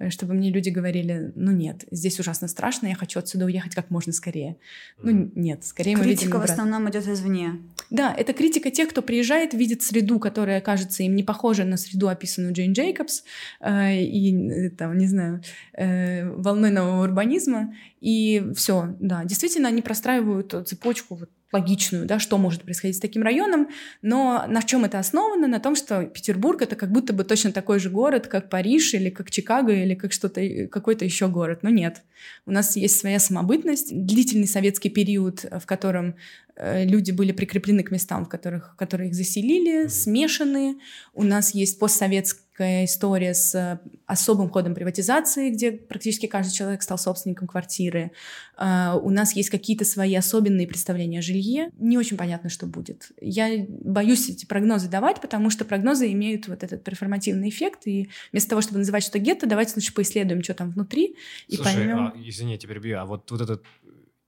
Э, 0.00 0.08
чтобы 0.08 0.34
мне 0.34 0.50
люди 0.50 0.70
говорили, 0.70 1.30
ну 1.36 1.52
нет, 1.52 1.84
здесь 1.90 2.18
ужасно 2.18 2.48
страшно, 2.48 2.86
я 2.86 2.94
хочу 2.94 3.18
отсюда 3.18 3.44
уехать 3.44 3.74
как 3.74 3.90
можно 3.90 4.12
скорее. 4.12 4.56
Ну 5.02 5.30
нет, 5.34 5.64
скорее 5.64 5.94
критика 5.94 6.04
мы 6.04 6.10
видим... 6.10 6.18
Критика 6.18 6.40
в 6.40 6.44
основном 6.44 6.90
идет 6.90 7.06
извне. 7.06 7.60
Да, 7.90 8.14
это 8.16 8.32
критика 8.32 8.70
тех, 8.70 8.88
кто 8.88 9.02
приезжает, 9.02 9.52
видит 9.52 9.82
среду, 9.82 10.20
которая 10.20 10.60
кажется 10.60 11.02
им 11.02 11.16
не 11.16 11.24
похожа 11.24 11.64
на 11.64 11.76
среду, 11.76 12.08
описанную 12.08 12.52
Джейн 12.52 12.72
Джейкобс, 12.72 13.24
э, 13.60 14.02
и 14.02 14.50
э, 14.50 14.70
там, 14.70 14.96
не 14.96 15.06
знаю, 15.06 15.42
э, 15.74 16.30
волной 16.30 16.70
нового 16.70 17.02
урбанизма, 17.02 17.74
и 18.00 18.52
все, 18.54 18.96
да, 19.00 19.24
действительно 19.24 19.68
они 19.68 19.82
простраивают 19.82 20.54
цепочку 20.68 21.16
вот 21.16 21.30
логичную, 21.52 22.06
да, 22.06 22.18
что 22.18 22.38
может 22.38 22.62
происходить 22.62 22.96
с 22.96 23.00
таким 23.00 23.22
районом, 23.22 23.68
но 24.02 24.44
на 24.48 24.62
чем 24.62 24.84
это 24.84 24.98
основано? 24.98 25.46
На 25.48 25.60
том, 25.60 25.74
что 25.74 26.04
Петербург 26.04 26.62
это 26.62 26.76
как 26.76 26.90
будто 26.90 27.12
бы 27.12 27.24
точно 27.24 27.52
такой 27.52 27.80
же 27.80 27.90
город, 27.90 28.26
как 28.26 28.48
Париж 28.48 28.94
или 28.94 29.10
как 29.10 29.30
Чикаго 29.30 29.72
или 29.72 29.94
как 29.94 30.12
что-то 30.12 30.40
какой-то 30.68 31.04
еще 31.04 31.28
город, 31.28 31.60
но 31.62 31.70
нет. 31.70 32.02
У 32.46 32.52
нас 32.52 32.76
есть 32.76 32.98
своя 32.98 33.18
самобытность, 33.18 33.88
длительный 33.90 34.46
советский 34.46 34.90
период, 34.90 35.44
в 35.50 35.66
котором 35.66 36.14
э, 36.56 36.84
люди 36.84 37.10
были 37.10 37.32
прикреплены 37.32 37.82
к 37.82 37.90
местам, 37.90 38.24
в 38.24 38.28
которых, 38.28 38.76
которые 38.76 39.08
их 39.08 39.14
заселили, 39.14 39.88
смешаны. 39.88 40.78
У 41.14 41.24
нас 41.24 41.54
есть 41.54 41.78
постсоветский 41.78 42.42
такая 42.60 42.84
история 42.84 43.32
с 43.32 43.54
э, 43.54 43.78
особым 44.04 44.50
ходом 44.50 44.74
приватизации, 44.74 45.48
где 45.48 45.72
практически 45.72 46.26
каждый 46.26 46.52
человек 46.52 46.82
стал 46.82 46.98
собственником 46.98 47.48
квартиры. 47.48 48.12
А, 48.54 49.00
у 49.02 49.08
нас 49.08 49.34
есть 49.34 49.48
какие-то 49.48 49.86
свои 49.86 50.14
особенные 50.14 50.68
представления 50.68 51.20
о 51.20 51.22
жилье. 51.22 51.70
Не 51.78 51.96
очень 51.96 52.18
понятно, 52.18 52.50
что 52.50 52.66
будет. 52.66 53.12
Я 53.18 53.64
боюсь 53.66 54.28
эти 54.28 54.44
прогнозы 54.44 54.90
давать, 54.90 55.22
потому 55.22 55.48
что 55.48 55.64
прогнозы 55.64 56.12
имеют 56.12 56.48
вот 56.48 56.62
этот 56.62 56.84
перформативный 56.84 57.48
эффект, 57.48 57.86
и 57.86 58.10
вместо 58.30 58.50
того, 58.50 58.60
чтобы 58.60 58.80
называть 58.80 59.04
что 59.04 59.18
гетто, 59.18 59.46
давайте 59.46 59.72
лучше 59.76 59.94
поисследуем, 59.94 60.42
что 60.42 60.52
там 60.52 60.70
внутри, 60.72 61.16
и 61.48 61.56
Слушай, 61.56 61.76
поймем. 61.76 61.98
А, 61.98 62.12
извини, 62.14 62.58
я 62.60 62.68
перебью, 62.68 62.98
а 62.98 63.06
вот, 63.06 63.30
вот 63.30 63.40
этот 63.40 63.64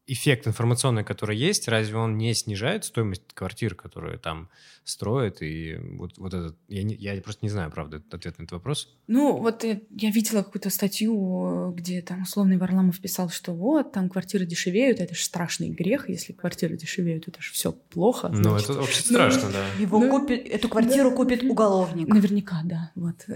эффект 0.06 0.46
информационный, 0.46 1.04
который 1.04 1.36
есть, 1.36 1.68
разве 1.68 1.96
он 1.96 2.16
не 2.16 2.34
снижает 2.34 2.84
стоимость 2.84 3.34
квартир, 3.34 3.74
которые 3.74 4.18
там 4.18 4.48
строят? 4.84 5.42
И 5.42 5.76
вот, 5.96 6.18
вот 6.18 6.34
этот... 6.34 6.56
Я, 6.68 6.82
не, 6.82 6.94
я 6.94 7.20
просто 7.20 7.44
не 7.44 7.50
знаю, 7.50 7.70
правда, 7.70 8.02
ответ 8.10 8.38
на 8.38 8.44
этот 8.44 8.52
вопрос. 8.52 8.88
Ну, 9.06 9.38
вот 9.38 9.64
я, 9.64 9.80
я 9.90 10.10
видела 10.10 10.42
какую-то 10.42 10.70
статью, 10.70 11.72
где 11.76 12.02
там 12.02 12.22
условный 12.22 12.56
Варламов 12.56 13.00
писал, 13.00 13.30
что 13.30 13.52
вот, 13.52 13.92
там 13.92 14.08
квартиры 14.08 14.46
дешевеют, 14.46 15.00
это 15.00 15.14
же 15.14 15.22
страшный 15.22 15.70
грех, 15.70 16.08
если 16.08 16.32
квартиры 16.32 16.76
дешевеют, 16.76 17.28
это 17.28 17.40
же 17.42 17.52
все 17.52 17.72
плохо. 17.72 18.28
Ну, 18.28 18.56
это 18.56 18.72
вообще 18.74 19.02
страшно, 19.02 19.50
да. 19.50 19.66
Его 19.78 19.98
ну, 19.98 20.10
купит, 20.10 20.46
эту 20.48 20.68
квартиру 20.68 21.10
да, 21.10 21.16
купит 21.16 21.42
уголовник. 21.42 22.08
Наверняка, 22.08 22.62
да. 22.64 22.90
Вот. 22.94 23.16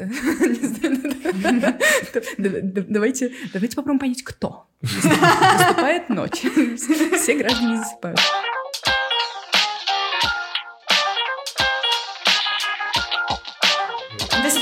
Давайте, 2.89 3.33
давайте 3.53 3.77
попробуем 3.77 3.99
понять, 3.99 4.23
кто. 4.23 4.67
Наступает 4.83 6.09
ночь. 6.09 6.41
Все 7.17 7.39
граждане 7.39 7.79
засыпают. 7.79 8.21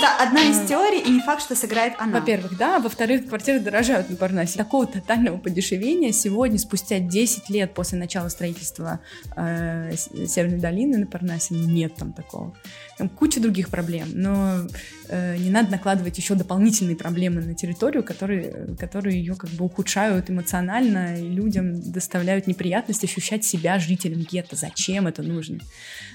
Это 0.04 0.22
одна 0.22 0.42
из 0.42 0.68
теорий, 0.68 1.00
и 1.00 1.10
не 1.10 1.20
факт, 1.20 1.42
что 1.42 1.56
сыграет 1.56 1.94
она. 1.98 2.20
Во-первых, 2.20 2.56
да. 2.56 2.78
Во-вторых, 2.78 3.28
квартиры 3.28 3.60
дорожают 3.60 4.10
на 4.10 4.16
Парнасе. 4.16 4.58
Такого 4.58 4.86
тотального 4.86 5.38
подешевения 5.38 6.12
сегодня, 6.12 6.58
спустя 6.58 6.98
10 6.98 7.48
лет 7.50 7.74
после 7.74 7.98
начала 7.98 8.28
строительства 8.28 9.00
э, 9.36 9.92
Северной 9.96 10.58
долины 10.58 10.98
на 10.98 11.06
Парнасе, 11.06 11.54
ну, 11.54 11.68
нет 11.68 11.94
там 11.96 12.12
такого. 12.12 12.54
Там 12.98 13.09
куча 13.09 13.40
других 13.40 13.70
проблем, 13.70 14.09
но 14.12 14.66
э, 15.09 15.37
не 15.37 15.50
надо 15.50 15.72
накладывать 15.72 16.16
еще 16.16 16.35
дополнительные 16.35 16.96
проблемы 16.96 17.40
на 17.42 17.54
территорию, 17.54 18.04
которые, 18.04 18.76
которые 18.78 19.18
ее 19.18 19.35
как 19.35 19.50
бы 19.50 19.64
ухудшают 19.64 20.30
эмоционально 20.30 21.20
и 21.20 21.28
людям 21.28 21.80
доставляют 21.92 22.46
неприятность 22.46 23.02
ощущать 23.02 23.44
себя 23.44 23.78
жителем 23.78 24.20
гетто. 24.20 24.54
Зачем 24.54 25.07
это 25.07 25.22
нужно? 25.22 25.59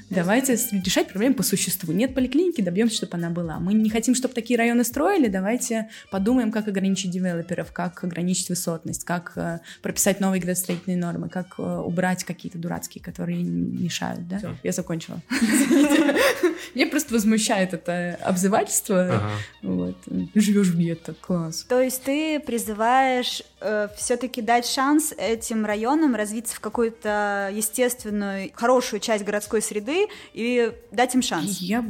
Давайте 0.09 0.53
решать 0.53 1.09
проблемы 1.09 1.35
по 1.35 1.43
существу. 1.43 1.93
Нет 1.93 2.15
поликлиники, 2.15 2.61
добьемся, 2.61 2.95
чтобы 2.95 3.17
она 3.17 3.29
была. 3.29 3.59
Мы 3.59 3.73
не 3.73 3.89
хотим, 3.89 4.15
чтобы 4.15 4.33
такие 4.33 4.57
районы 4.57 4.83
строили, 4.83 5.27
давайте 5.27 5.89
подумаем, 6.11 6.51
как 6.51 6.67
ограничить 6.67 7.11
девелоперов, 7.11 7.71
как 7.71 8.03
ограничить 8.03 8.49
высотность, 8.49 9.03
как 9.03 9.33
э, 9.35 9.59
прописать 9.81 10.19
новые 10.19 10.41
градостроительные 10.41 10.97
нормы, 10.97 11.29
как 11.29 11.55
э, 11.59 11.61
убрать 11.61 12.23
какие-то 12.23 12.57
дурацкие, 12.57 13.03
которые 13.03 13.43
мешают. 13.43 14.27
Да? 14.27 14.37
Все. 14.37 14.55
Я 14.63 14.71
закончила. 14.71 15.21
Мне 16.75 16.85
просто 16.87 17.13
возмущает 17.13 17.73
это 17.73 18.17
обзывательство. 18.23 19.21
Вот. 19.61 19.95
Живешь 20.35 20.67
в 20.67 20.77
гетто, 20.77 21.13
класс. 21.19 21.65
То 21.67 21.81
есть 21.81 22.03
ты 22.03 22.39
призываешь 22.39 23.43
э, 23.59 23.87
все-таки 23.97 24.41
дать 24.41 24.65
шанс 24.65 25.13
этим 25.17 25.65
районам 25.65 26.15
развиться 26.15 26.55
в 26.55 26.59
какую-то 26.59 27.51
естественную, 27.53 28.51
хорошую 28.53 28.99
часть 28.99 29.23
городской 29.23 29.61
среды 29.61 30.07
и 30.33 30.71
дать 30.91 31.15
им 31.15 31.21
шанс. 31.21 31.59
Я 31.59 31.85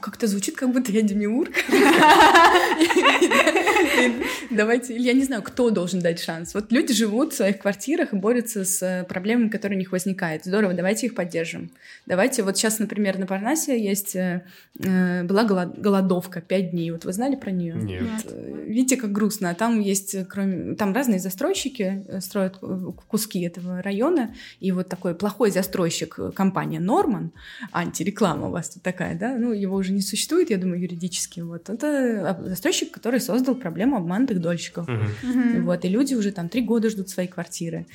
как-то 0.00 0.26
звучит, 0.26 0.56
как 0.56 0.72
будто 0.72 0.90
я 0.92 1.02
демиург. 1.02 1.52
Давайте, 4.50 4.96
я 4.96 5.12
не 5.12 5.24
знаю, 5.24 5.42
кто 5.42 5.70
должен 5.70 6.00
дать 6.00 6.20
шанс. 6.20 6.54
Вот 6.54 6.72
люди 6.72 6.92
живут 6.92 7.32
в 7.32 7.36
своих 7.36 7.58
квартирах 7.58 8.12
и 8.12 8.16
борются 8.16 8.64
с 8.64 9.06
проблемами, 9.08 9.48
которые 9.48 9.76
у 9.76 9.78
них 9.78 9.92
возникают. 9.92 10.44
Здорово, 10.44 10.74
давайте 10.74 11.06
их 11.06 11.14
поддержим. 11.14 11.70
Давайте, 12.06 12.42
вот 12.42 12.56
сейчас, 12.56 12.78
например, 12.78 13.18
на 13.18 13.26
Парнасе 13.26 13.80
есть, 13.82 14.13
э, 14.16 14.42
э, 14.78 15.24
была 15.24 15.44
голодовка 15.44 16.40
пять 16.40 16.70
дней. 16.70 16.90
Вот 16.90 17.04
вы 17.04 17.12
знали 17.12 17.36
про 17.36 17.50
нее? 17.50 17.74
Нет. 17.74 18.26
Э, 18.26 18.64
видите, 18.66 18.96
как 18.96 19.12
грустно. 19.12 19.54
Там 19.54 19.80
есть, 19.80 20.16
кроме, 20.28 20.74
там 20.74 20.92
разные 20.92 21.20
застройщики 21.20 22.04
строят 22.20 22.58
куски 23.08 23.40
этого 23.42 23.82
района, 23.82 24.34
и 24.60 24.72
вот 24.72 24.88
такой 24.88 25.14
плохой 25.14 25.50
застройщик, 25.50 26.18
компания 26.34 26.80
Норман, 26.80 27.32
антиреклама 27.72 28.48
у 28.48 28.50
вас 28.50 28.70
тут 28.70 28.82
такая, 28.82 29.18
да, 29.18 29.36
ну, 29.36 29.52
его 29.52 29.76
уже 29.76 29.92
не 29.92 30.02
существует, 30.02 30.50
я 30.50 30.58
думаю, 30.58 30.80
юридически, 30.80 31.40
вот, 31.40 31.68
это 31.68 32.40
застройщик, 32.44 32.90
который 32.90 33.20
создал 33.20 33.54
проблему 33.54 33.96
обманутых 33.96 34.40
дольщиков, 34.40 34.88
uh-huh. 34.88 35.62
вот, 35.62 35.84
и 35.84 35.88
люди 35.88 36.14
уже 36.14 36.32
там 36.32 36.48
три 36.48 36.62
года 36.62 36.90
ждут 36.90 37.08
своей 37.08 37.28
квартиры, 37.28 37.86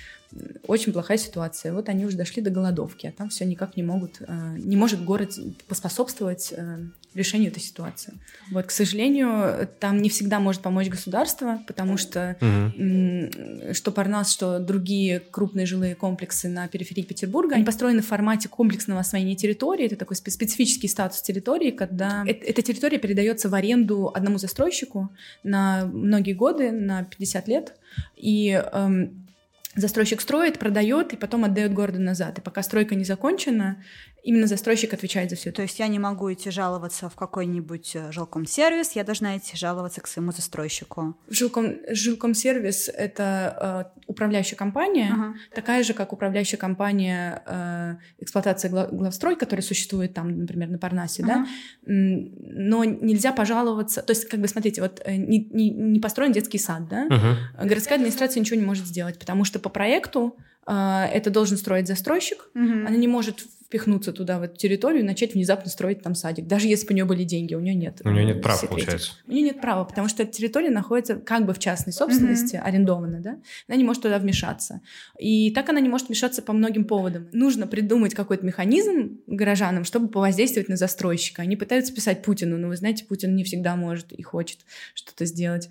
очень 0.67 0.93
плохая 0.93 1.17
ситуация. 1.17 1.73
Вот 1.73 1.89
они 1.89 2.05
уже 2.05 2.15
дошли 2.15 2.41
до 2.41 2.51
голодовки, 2.51 3.07
а 3.07 3.11
там 3.11 3.29
все 3.29 3.45
никак 3.45 3.75
не 3.75 3.83
могут, 3.83 4.21
э, 4.21 4.55
не 4.57 4.77
может 4.77 5.03
город 5.03 5.33
поспособствовать 5.67 6.53
э, 6.55 6.85
решению 7.15 7.49
этой 7.49 7.61
ситуации. 7.61 8.13
Вот, 8.51 8.67
к 8.67 8.71
сожалению, 8.71 9.67
там 9.79 10.01
не 10.01 10.09
всегда 10.09 10.39
может 10.39 10.61
помочь 10.61 10.87
государство, 10.87 11.59
потому 11.65 11.97
что 11.97 12.37
угу. 12.39 13.73
что 13.73 13.91
Парнас, 13.91 14.31
что 14.31 14.59
другие 14.59 15.19
крупные 15.19 15.65
жилые 15.65 15.95
комплексы 15.95 16.47
на 16.47 16.67
периферии 16.67 17.01
Петербурга, 17.01 17.55
они 17.55 17.65
построены 17.65 18.01
в 18.01 18.07
формате 18.07 18.47
комплексного 18.49 18.99
освоения 18.99 19.35
территории. 19.35 19.85
Это 19.85 19.95
такой 19.95 20.15
специфический 20.15 20.87
статус 20.87 21.21
территории, 21.23 21.71
когда 21.71 22.23
эта 22.25 22.61
территория 22.61 22.99
передается 22.99 23.49
в 23.49 23.55
аренду 23.55 24.11
одному 24.13 24.37
застройщику 24.37 25.09
на 25.43 25.85
многие 25.85 26.33
годы, 26.33 26.71
на 26.71 27.03
50 27.03 27.47
лет. 27.47 27.75
И 28.15 28.49
эм, 28.51 29.25
застройщик 29.75 30.21
строит, 30.21 30.59
продает 30.59 31.13
и 31.13 31.17
потом 31.17 31.45
отдает 31.45 31.73
городу 31.73 31.99
назад. 32.01 32.37
И 32.39 32.41
пока 32.41 32.63
стройка 32.63 32.95
не 32.95 33.03
закончена, 33.03 33.83
Именно 34.23 34.47
застройщик 34.47 34.93
отвечает 34.93 35.29
за 35.29 35.35
все. 35.35 35.51
То 35.51 35.61
есть 35.61 35.79
я 35.79 35.87
не 35.87 35.99
могу 35.99 36.31
идти 36.31 36.51
жаловаться 36.51 37.09
в 37.09 37.15
какой-нибудь 37.15 37.95
э, 37.95 38.11
жилком 38.11 38.45
сервис, 38.45 38.91
я 38.91 39.03
должна 39.03 39.37
идти 39.37 39.55
жаловаться 39.55 40.01
к 40.01 40.07
своему 40.07 40.31
застройщику. 40.31 41.17
Жилком, 41.29 41.77
жилком 41.89 42.33
сервис 42.33 42.89
это 42.89 43.93
э, 43.95 44.01
управляющая 44.07 44.57
компания, 44.57 45.09
ага. 45.11 45.33
такая 45.53 45.83
же, 45.83 45.93
как 45.93 46.13
управляющая 46.13 46.57
компания 46.57 47.43
э, 47.45 47.95
эксплуатации 48.19 48.69
главстрой, 48.69 49.35
которая 49.35 49.63
существует 49.63 50.13
там, 50.13 50.39
например, 50.39 50.69
на 50.69 50.77
Парнасе, 50.77 51.23
ага. 51.23 51.33
да. 51.33 51.47
Но 51.85 52.83
нельзя 52.83 53.31
пожаловаться. 53.31 54.01
То 54.01 54.11
есть, 54.11 54.27
как 54.27 54.39
бы, 54.39 54.47
смотрите, 54.47 54.81
вот 54.81 55.01
э, 55.05 55.15
не, 55.15 55.47
не, 55.51 55.69
не 55.69 55.99
построен 55.99 56.31
детский 56.31 56.57
сад, 56.57 56.87
да. 56.89 57.07
Ага. 57.09 57.37
Городская 57.63 57.97
администрация 57.97 58.41
ничего 58.41 58.59
не 58.59 58.65
может 58.65 58.85
сделать, 58.85 59.17
потому 59.17 59.43
что 59.43 59.59
по 59.59 59.69
проекту 59.69 60.37
это 60.69 61.29
должен 61.29 61.57
строить 61.57 61.87
застройщик, 61.87 62.49
угу. 62.53 62.63
она 62.63 62.95
не 62.95 63.07
может 63.07 63.45
впихнуться 63.69 64.11
туда, 64.13 64.39
в 64.39 64.41
эту 64.41 64.57
территорию, 64.57 65.01
и 65.01 65.05
начать 65.05 65.35
внезапно 65.35 65.69
строить 65.69 66.01
там 66.01 66.15
садик. 66.15 66.47
Даже 66.47 66.67
если 66.67 66.87
бы 66.87 66.93
у 66.93 66.95
нее 66.95 67.05
были 67.05 67.23
деньги, 67.23 67.53
у 67.53 67.59
нее 67.59 67.75
нет. 67.75 68.01
У 68.03 68.09
нее 68.09 68.25
нет 68.25 68.41
права, 68.41 68.65
получается. 68.65 69.11
У 69.27 69.31
нее 69.31 69.43
нет 69.43 69.61
права, 69.61 69.83
потому 69.83 70.07
что 70.07 70.23
эта 70.23 70.31
территория 70.31 70.71
находится 70.71 71.17
как 71.17 71.45
бы 71.45 71.53
в 71.53 71.59
частной 71.59 71.93
собственности, 71.93 72.55
mm-hmm. 72.55 72.61
арендована, 72.61 73.19
да? 73.19 73.37
Она 73.67 73.77
не 73.77 73.83
может 73.83 74.01
туда 74.01 74.17
вмешаться. 74.17 74.81
И 75.19 75.51
так 75.51 75.69
она 75.69 75.81
не 75.81 75.89
может 75.89 76.07
вмешаться 76.07 76.41
по 76.41 76.51
многим 76.51 76.83
поводам. 76.83 77.27
Нужно 77.31 77.67
придумать 77.67 78.15
какой-то 78.15 78.43
механизм 78.43 79.19
горожанам, 79.27 79.83
чтобы 79.83 80.07
повоздействовать 80.07 80.67
на 80.67 80.75
застройщика. 80.75 81.43
Они 81.43 81.55
пытаются 81.55 81.93
писать 81.93 82.23
Путину, 82.23 82.57
но 82.57 82.69
вы 82.69 82.75
знаете, 82.75 83.05
Путин 83.05 83.35
не 83.35 83.43
всегда 83.43 83.75
может 83.75 84.11
и 84.13 84.23
хочет 84.23 84.61
что-то 84.95 85.25
сделать. 85.25 85.69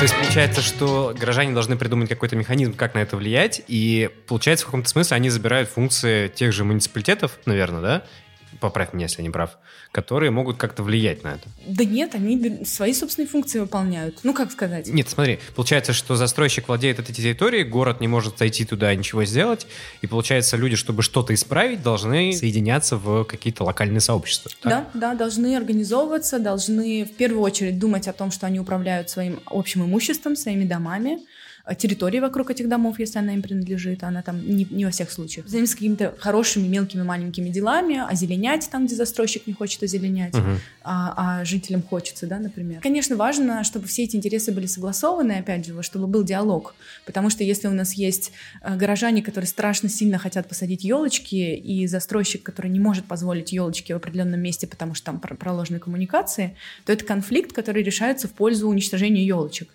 То 0.00 0.04
есть 0.04 0.16
получается, 0.16 0.62
что 0.62 1.14
горожане 1.14 1.52
должны 1.52 1.76
придумать 1.76 2.08
какой-то 2.08 2.34
механизм, 2.34 2.72
как 2.72 2.94
на 2.94 3.00
это 3.00 3.18
влиять, 3.18 3.60
и 3.68 4.08
получается 4.26 4.64
в 4.64 4.68
каком-то 4.68 4.88
смысле 4.88 5.16
они 5.16 5.28
забирают 5.28 5.68
функции 5.68 6.28
тех 6.28 6.54
же 6.54 6.64
муниципалитетов, 6.64 7.38
наверное, 7.44 7.82
да? 7.82 8.04
Поправь 8.58 8.92
меня, 8.92 9.04
если 9.04 9.18
я 9.18 9.24
не 9.24 9.30
прав 9.30 9.56
которые 9.92 10.30
могут 10.30 10.56
как-то 10.56 10.82
влиять 10.82 11.24
на 11.24 11.34
это. 11.34 11.48
Да 11.66 11.84
нет, 11.84 12.14
они 12.14 12.64
свои 12.64 12.92
собственные 12.92 13.28
функции 13.28 13.58
выполняют. 13.58 14.20
Ну, 14.22 14.32
как 14.32 14.52
сказать? 14.52 14.86
Нет, 14.86 15.08
смотри, 15.08 15.40
получается, 15.56 15.92
что 15.92 16.14
застройщик 16.14 16.68
владеет 16.68 17.00
этой 17.00 17.12
территорией, 17.12 17.64
город 17.64 18.00
не 18.00 18.06
может 18.06 18.38
зайти 18.38 18.64
туда 18.64 18.92
и 18.92 18.96
ничего 18.96 19.24
сделать, 19.24 19.66
и 20.00 20.06
получается, 20.06 20.56
люди, 20.56 20.76
чтобы 20.76 21.02
что-то 21.02 21.34
исправить, 21.34 21.82
должны 21.82 22.32
соединяться 22.32 22.96
в 22.96 23.24
какие-то 23.24 23.64
локальные 23.64 24.00
сообщества. 24.00 24.50
Так? 24.60 24.90
Да, 24.94 25.12
да, 25.12 25.14
должны 25.14 25.56
организовываться, 25.56 26.38
должны 26.38 27.04
в 27.04 27.16
первую 27.16 27.42
очередь 27.42 27.78
думать 27.78 28.06
о 28.06 28.12
том, 28.12 28.30
что 28.30 28.46
они 28.46 28.60
управляют 28.60 29.10
своим 29.10 29.40
общим 29.46 29.84
имуществом, 29.84 30.36
своими 30.36 30.64
домами, 30.64 31.18
территории 31.74 32.20
вокруг 32.20 32.50
этих 32.50 32.68
домов, 32.68 32.98
если 32.98 33.18
она 33.18 33.34
им 33.34 33.42
принадлежит, 33.42 34.02
она 34.04 34.22
там 34.22 34.40
не, 34.46 34.66
не 34.70 34.84
во 34.84 34.90
всех 34.90 35.10
случаях. 35.10 35.46
Заниматься 35.48 35.76
какими-то 35.76 36.14
хорошими, 36.18 36.66
мелкими, 36.66 37.02
маленькими 37.02 37.48
делами, 37.48 38.02
озеленять 38.10 38.68
там, 38.70 38.86
где 38.86 38.94
застройщик 38.94 39.46
не 39.46 39.52
хочет 39.52 39.82
озеленять, 39.82 40.34
uh-huh. 40.34 40.56
а, 40.82 41.40
а 41.40 41.44
жителям 41.44 41.82
хочется, 41.82 42.26
да, 42.26 42.38
например. 42.38 42.80
Конечно, 42.80 43.16
важно, 43.16 43.64
чтобы 43.64 43.86
все 43.86 44.04
эти 44.04 44.16
интересы 44.16 44.52
были 44.52 44.66
согласованы, 44.66 45.32
опять 45.32 45.66
же, 45.66 45.80
чтобы 45.82 46.06
был 46.06 46.24
диалог, 46.24 46.74
потому 47.06 47.30
что 47.30 47.44
если 47.44 47.68
у 47.68 47.72
нас 47.72 47.94
есть 47.94 48.32
э, 48.62 48.76
горожане, 48.76 49.22
которые 49.22 49.48
страшно 49.48 49.88
сильно 49.88 50.18
хотят 50.18 50.48
посадить 50.48 50.84
елочки, 50.84 51.34
и 51.34 51.86
застройщик, 51.86 52.42
который 52.42 52.70
не 52.70 52.80
может 52.80 53.04
позволить 53.04 53.52
елочки 53.52 53.92
в 53.92 53.96
определенном 53.96 54.40
месте, 54.40 54.66
потому 54.66 54.94
что 54.94 55.06
там 55.06 55.20
проложены 55.20 55.78
коммуникации, 55.78 56.56
то 56.84 56.92
это 56.92 57.04
конфликт, 57.04 57.52
который 57.52 57.82
решается 57.82 58.28
в 58.28 58.32
пользу 58.32 58.68
уничтожения 58.68 59.24
елочек. 59.24 59.68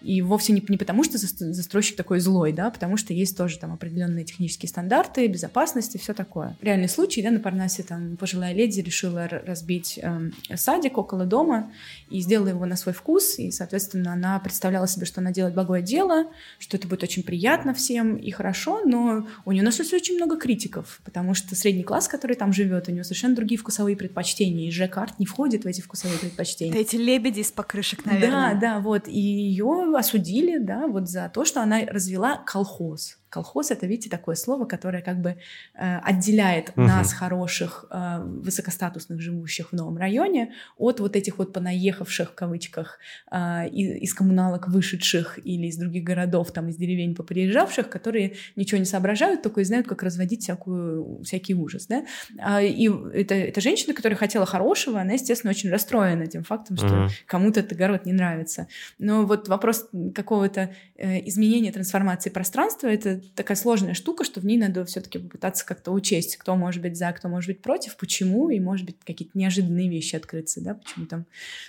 И 0.00 0.20
вовсе 0.22 0.52
не, 0.52 0.64
не 0.68 0.76
потому, 0.76 1.04
что 1.04 1.18
застройщик 1.18 1.96
такой 1.96 2.20
злой, 2.20 2.52
да, 2.52 2.70
потому 2.70 2.96
что 2.96 3.12
есть 3.12 3.36
тоже 3.36 3.58
там 3.58 3.72
определенные 3.72 4.24
технические 4.24 4.68
стандарты, 4.68 5.26
безопасности, 5.26 5.98
все 5.98 6.12
такое. 6.14 6.56
Реальный 6.60 6.88
случай, 6.88 7.22
да, 7.22 7.30
на 7.30 7.40
Парнасе 7.40 7.82
там 7.82 8.16
пожилая 8.16 8.54
леди 8.54 8.80
решила 8.80 9.28
разбить 9.28 9.98
э, 10.02 10.30
садик 10.54 10.98
около 10.98 11.24
дома 11.24 11.70
и 12.10 12.20
сделала 12.20 12.48
его 12.48 12.66
на 12.66 12.76
свой 12.76 12.94
вкус, 12.94 13.38
и, 13.38 13.50
соответственно, 13.50 14.12
она 14.12 14.38
представляла 14.40 14.88
себе, 14.88 15.06
что 15.06 15.20
она 15.20 15.30
делает 15.30 15.54
благое 15.54 15.82
дело, 15.82 16.26
что 16.58 16.76
это 16.76 16.88
будет 16.88 17.02
очень 17.02 17.22
приятно 17.22 17.74
всем 17.74 18.16
и 18.16 18.30
хорошо, 18.30 18.82
но 18.84 19.26
у 19.44 19.52
нее 19.52 19.62
нашлось 19.62 19.92
очень 19.92 20.16
много 20.16 20.36
критиков, 20.36 21.00
потому 21.04 21.34
что 21.34 21.54
средний 21.54 21.84
класс, 21.84 22.08
который 22.08 22.36
там 22.36 22.52
живет, 22.52 22.88
у 22.88 22.92
него 22.92 23.04
совершенно 23.04 23.34
другие 23.34 23.58
вкусовые 23.58 23.96
предпочтения, 23.96 24.68
и 24.68 24.70
Ж-карт 24.70 25.18
не 25.18 25.26
входит 25.26 25.64
в 25.64 25.66
эти 25.66 25.80
вкусовые 25.80 26.18
предпочтения. 26.18 26.76
Эти 26.78 26.96
лебеди 26.96 27.40
из 27.40 27.52
покрышек, 27.52 28.04
наверное. 28.04 28.54
Да, 28.54 28.60
да, 28.60 28.80
вот, 28.80 29.08
и 29.08 29.18
ее 29.18 29.61
осудили, 29.70 30.58
да, 30.58 30.86
вот 30.86 31.08
за 31.08 31.30
то, 31.32 31.44
что 31.44 31.62
она 31.62 31.80
развела 31.86 32.36
колхоз. 32.36 33.21
Колхоз 33.32 33.70
это, 33.70 33.86
видите, 33.86 34.10
такое 34.10 34.34
слово, 34.34 34.66
которое 34.66 35.02
как 35.02 35.22
бы 35.22 35.36
э, 35.74 35.98
отделяет 36.02 36.68
угу. 36.70 36.82
нас, 36.82 37.14
хороших, 37.14 37.86
э, 37.90 38.22
высокостатусных, 38.22 39.22
живущих 39.22 39.72
в 39.72 39.72
новом 39.72 39.96
районе, 39.96 40.52
от 40.76 41.00
вот 41.00 41.16
этих 41.16 41.38
вот 41.38 41.54
понаехавших, 41.54 42.32
в 42.32 42.34
кавычках, 42.34 42.98
э, 43.30 43.70
из 43.70 44.12
коммуналок 44.12 44.68
вышедших 44.68 45.38
или 45.42 45.68
из 45.68 45.78
других 45.78 46.04
городов, 46.04 46.52
там, 46.52 46.68
из 46.68 46.76
деревень 46.76 47.14
поприезжавших, 47.14 47.88
которые 47.88 48.34
ничего 48.54 48.78
не 48.78 48.84
соображают, 48.84 49.40
только 49.42 49.62
и 49.62 49.64
знают, 49.64 49.86
как 49.86 50.02
разводить 50.02 50.42
всякую, 50.42 51.22
всякий 51.22 51.54
ужас, 51.54 51.86
да. 51.86 52.04
А, 52.38 52.60
и 52.60 52.90
это, 53.14 53.34
это 53.34 53.62
женщина, 53.62 53.94
которая 53.94 54.18
хотела 54.18 54.44
хорошего, 54.44 55.00
она, 55.00 55.14
естественно, 55.14 55.52
очень 55.52 55.70
расстроена 55.70 56.26
тем 56.26 56.44
фактом, 56.44 56.76
что 56.76 57.04
угу. 57.04 57.10
кому-то 57.24 57.60
этот 57.60 57.78
город 57.78 58.04
не 58.04 58.12
нравится. 58.12 58.68
Но 58.98 59.24
вот 59.24 59.48
вопрос 59.48 59.88
какого-то 60.14 60.74
э, 60.98 61.26
изменения, 61.26 61.72
трансформации 61.72 62.28
пространства— 62.28 62.86
это 62.88 63.21
такая 63.34 63.56
сложная 63.56 63.94
штука, 63.94 64.24
что 64.24 64.40
в 64.40 64.46
ней 64.46 64.58
надо 64.58 64.84
все-таки 64.84 65.18
попытаться 65.18 65.66
как-то 65.66 65.90
учесть, 65.92 66.36
кто 66.36 66.56
может 66.56 66.82
быть 66.82 66.96
за, 66.96 67.12
кто 67.12 67.28
может 67.28 67.48
быть 67.48 67.62
против, 67.62 67.96
почему, 67.96 68.50
и, 68.50 68.60
может 68.60 68.86
быть, 68.86 68.96
какие-то 69.04 69.36
неожиданные 69.38 69.88
вещи 69.88 70.16
открыться, 70.16 70.60
да, 70.60 70.74
почему 70.74 71.06
там 71.06 71.26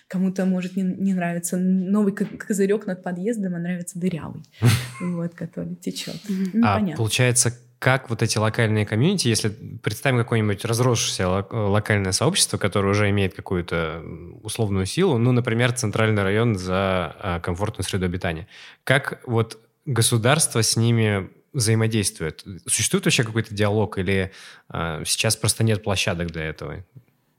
кому-то 0.08 0.46
может 0.46 0.76
не, 0.76 0.84
не 0.84 1.14
нравиться 1.14 1.58
новый 1.58 2.14
козырек 2.14 2.86
над 2.86 3.04
подъездом, 3.04 3.56
а 3.56 3.60
нравится 3.60 4.00
дырявый, 4.00 4.44
вот, 5.02 5.34
который 5.34 5.76
течет. 5.76 6.20
А 6.64 6.80
получается, 6.96 7.54
как 7.84 8.10
вот 8.10 8.24
эти 8.24 8.38
локальные 8.38 8.86
комьюнити, 8.86 9.28
если 9.28 9.50
представим 9.50 10.18
какое-нибудь 10.18 10.64
разросшееся 10.64 11.28
локальное 11.52 12.14
сообщество, 12.14 12.58
которое 12.58 12.88
уже 12.88 13.10
имеет 13.10 13.34
какую-то 13.34 14.02
условную 14.42 14.86
силу, 14.86 15.18
ну, 15.18 15.34
например, 15.34 15.74
центральный 15.74 16.24
район 16.24 16.56
за 16.56 17.14
а, 17.20 17.40
комфортную 17.42 17.84
среду 17.84 18.06
обитания, 18.06 18.48
как 18.86 19.22
вот 19.28 19.60
государство 19.86 20.64
с 20.64 20.78
ними 20.78 21.30
взаимодействует? 21.54 22.44
Существует 22.68 23.06
вообще 23.06 23.24
какой-то 23.24 23.54
диалог 23.54 23.98
или 23.98 24.32
э, 24.74 25.04
сейчас 25.06 25.36
просто 25.36 25.64
нет 25.64 25.84
площадок 25.84 26.32
для 26.32 26.44
этого? 26.44 26.84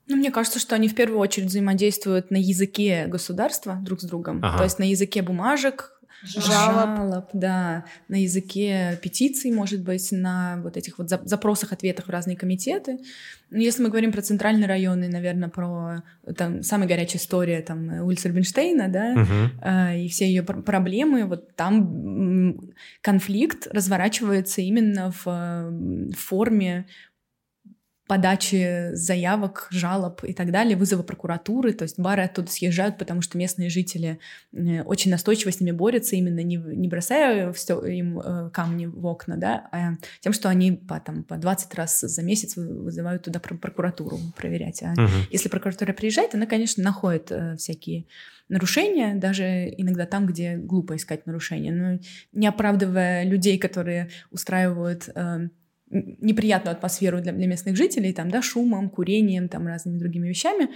Ну, 0.07 0.17
мне 0.17 0.29
кажется, 0.31 0.59
что 0.59 0.75
они 0.75 0.87
в 0.87 0.95
первую 0.95 1.19
очередь 1.19 1.47
взаимодействуют 1.47 2.29
на 2.29 2.37
языке 2.37 3.07
государства 3.07 3.75
друг 3.81 4.01
с 4.01 4.03
другом. 4.03 4.39
Ага. 4.43 4.59
То 4.59 4.63
есть 4.65 4.77
на 4.77 4.83
языке 4.83 5.23
бумажек, 5.23 5.94
жалоб. 6.23 6.97
жалоб, 6.97 7.29
да, 7.33 7.85
на 8.07 8.21
языке 8.21 8.99
петиций, 9.01 9.51
может 9.51 9.81
быть, 9.81 10.11
на 10.11 10.59
вот 10.63 10.77
этих 10.77 10.97
вот 10.97 11.09
запросах, 11.09 11.73
ответах 11.73 12.07
в 12.07 12.09
разные 12.09 12.37
комитеты. 12.37 12.99
Но 13.49 13.59
если 13.59 13.83
мы 13.83 13.89
говорим 13.89 14.11
про 14.11 14.21
центральные 14.21 14.67
районы, 14.67 15.07
наверное, 15.07 15.49
про 15.49 16.03
там 16.35 16.63
самая 16.63 16.87
горячая 16.87 17.21
история, 17.21 17.61
там 17.61 18.01
улица 18.03 18.27
Рубинштейна, 18.27 18.87
да, 18.87 19.13
uh-huh. 19.13 19.99
и 20.03 20.09
все 20.09 20.25
ее 20.25 20.43
пр- 20.43 20.63
проблемы, 20.63 21.25
вот 21.25 21.55
там 21.55 22.59
конфликт 23.01 23.67
разворачивается 23.67 24.61
именно 24.61 25.11
в, 25.11 25.25
в 25.25 26.15
форме 26.15 26.85
подачи 28.07 28.91
заявок, 28.93 29.67
жалоб 29.71 30.23
и 30.23 30.33
так 30.33 30.51
далее, 30.51 30.77
вызова 30.77 31.01
прокуратуры, 31.01 31.73
то 31.73 31.83
есть 31.83 31.99
бары 31.99 32.23
оттуда 32.23 32.51
съезжают, 32.51 32.97
потому 32.97 33.21
что 33.21 33.37
местные 33.37 33.69
жители 33.69 34.19
э, 34.53 34.83
очень 34.83 35.09
настойчиво 35.09 35.51
с 35.51 35.59
ними 35.59 35.71
борются, 35.71 36.15
именно 36.15 36.41
не, 36.41 36.57
не 36.57 36.87
бросая 36.87 37.51
все, 37.53 37.83
им 37.85 38.19
э, 38.19 38.49
камни 38.51 38.85
в 38.85 39.05
окна, 39.07 39.37
да, 39.37 39.67
а 39.71 39.93
тем, 40.19 40.33
что 40.33 40.49
они 40.49 40.73
по, 40.73 40.99
там, 40.99 41.23
по 41.23 41.37
20 41.37 41.73
раз 41.73 41.99
за 41.99 42.21
месяц 42.21 42.55
вызывают 42.55 43.23
туда 43.23 43.39
прокуратуру 43.39 44.19
проверять. 44.37 44.83
А 44.83 44.91
угу. 44.91 45.09
если 45.31 45.49
прокуратура 45.49 45.93
приезжает, 45.93 46.35
она, 46.35 46.45
конечно, 46.45 46.83
находит 46.83 47.31
э, 47.31 47.55
всякие 47.57 48.05
нарушения, 48.49 49.15
даже 49.15 49.73
иногда 49.77 50.05
там, 50.05 50.27
где 50.27 50.57
глупо 50.57 50.95
искать 50.95 51.25
нарушения, 51.25 51.71
но 51.71 51.99
не 52.31 52.45
оправдывая 52.45 53.23
людей, 53.23 53.57
которые 53.57 54.11
устраивают 54.29 55.09
неприятную 55.89 56.75
атмосферу 56.75 57.21
для, 57.21 57.31
для 57.31 57.47
местных 57.47 57.75
жителей, 57.75 58.13
там, 58.13 58.29
да, 58.29 58.41
шумом, 58.41 58.89
курением, 58.89 59.49
там, 59.49 59.67
разными 59.67 59.97
другими 59.97 60.27
вещами. 60.27 60.69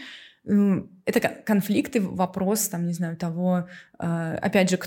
Это 1.06 1.20
конфликты, 1.46 2.02
вопрос, 2.02 2.70
там, 2.70 2.88
не 2.88 2.94
знаю, 2.94 3.18
того, 3.18 3.68
а, 4.00 4.36
опять 4.42 4.70
же, 4.70 4.80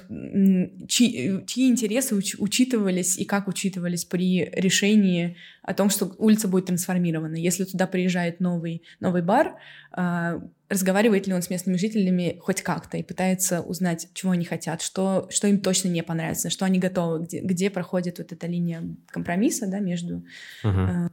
чьи, 0.89 1.45
чьи 1.47 1.69
интересы 1.69 2.17
уч, 2.17 2.35
учитывались 2.39 3.17
и 3.17 3.25
как 3.25 3.47
учитывались 3.47 4.05
при 4.05 4.51
решении 4.53 5.37
о 5.63 5.75
том, 5.75 5.89
что 5.89 6.15
улица 6.19 6.49
будет 6.49 6.67
трансформирована. 6.67 7.37
Если 7.37 7.65
туда 7.65 7.87
приезжает 7.87 8.41
новый, 8.41 8.83
новый 8.99 9.23
бар, 9.23 9.57
а, 9.93 10.41
разговаривает 10.69 11.27
ли 11.29 11.35
он 11.35 11.43
с 11.43 11.51
местными 11.51 11.77
жителями 11.77 12.39
хоть 12.41 12.63
как-то 12.63 12.97
и 12.97 13.03
пытается 13.03 13.61
узнать, 13.61 14.09
чего 14.15 14.33
они 14.33 14.45
хотят, 14.45 14.83
что, 14.83 15.29
что 15.31 15.47
им 15.47 15.61
точно 15.61 15.89
не 15.89 16.03
понравится, 16.03 16.51
что 16.51 16.65
они 16.65 16.79
готовы, 16.79 17.25
где, 17.25 17.41
где 17.41 17.71
проходит 17.71 18.19
вот 18.19 18.33
эта 18.33 18.47
линия 18.49 18.83
компромисса 19.07 19.69
да, 19.69 19.79
между 19.79 20.25
uh-huh. 20.65 21.09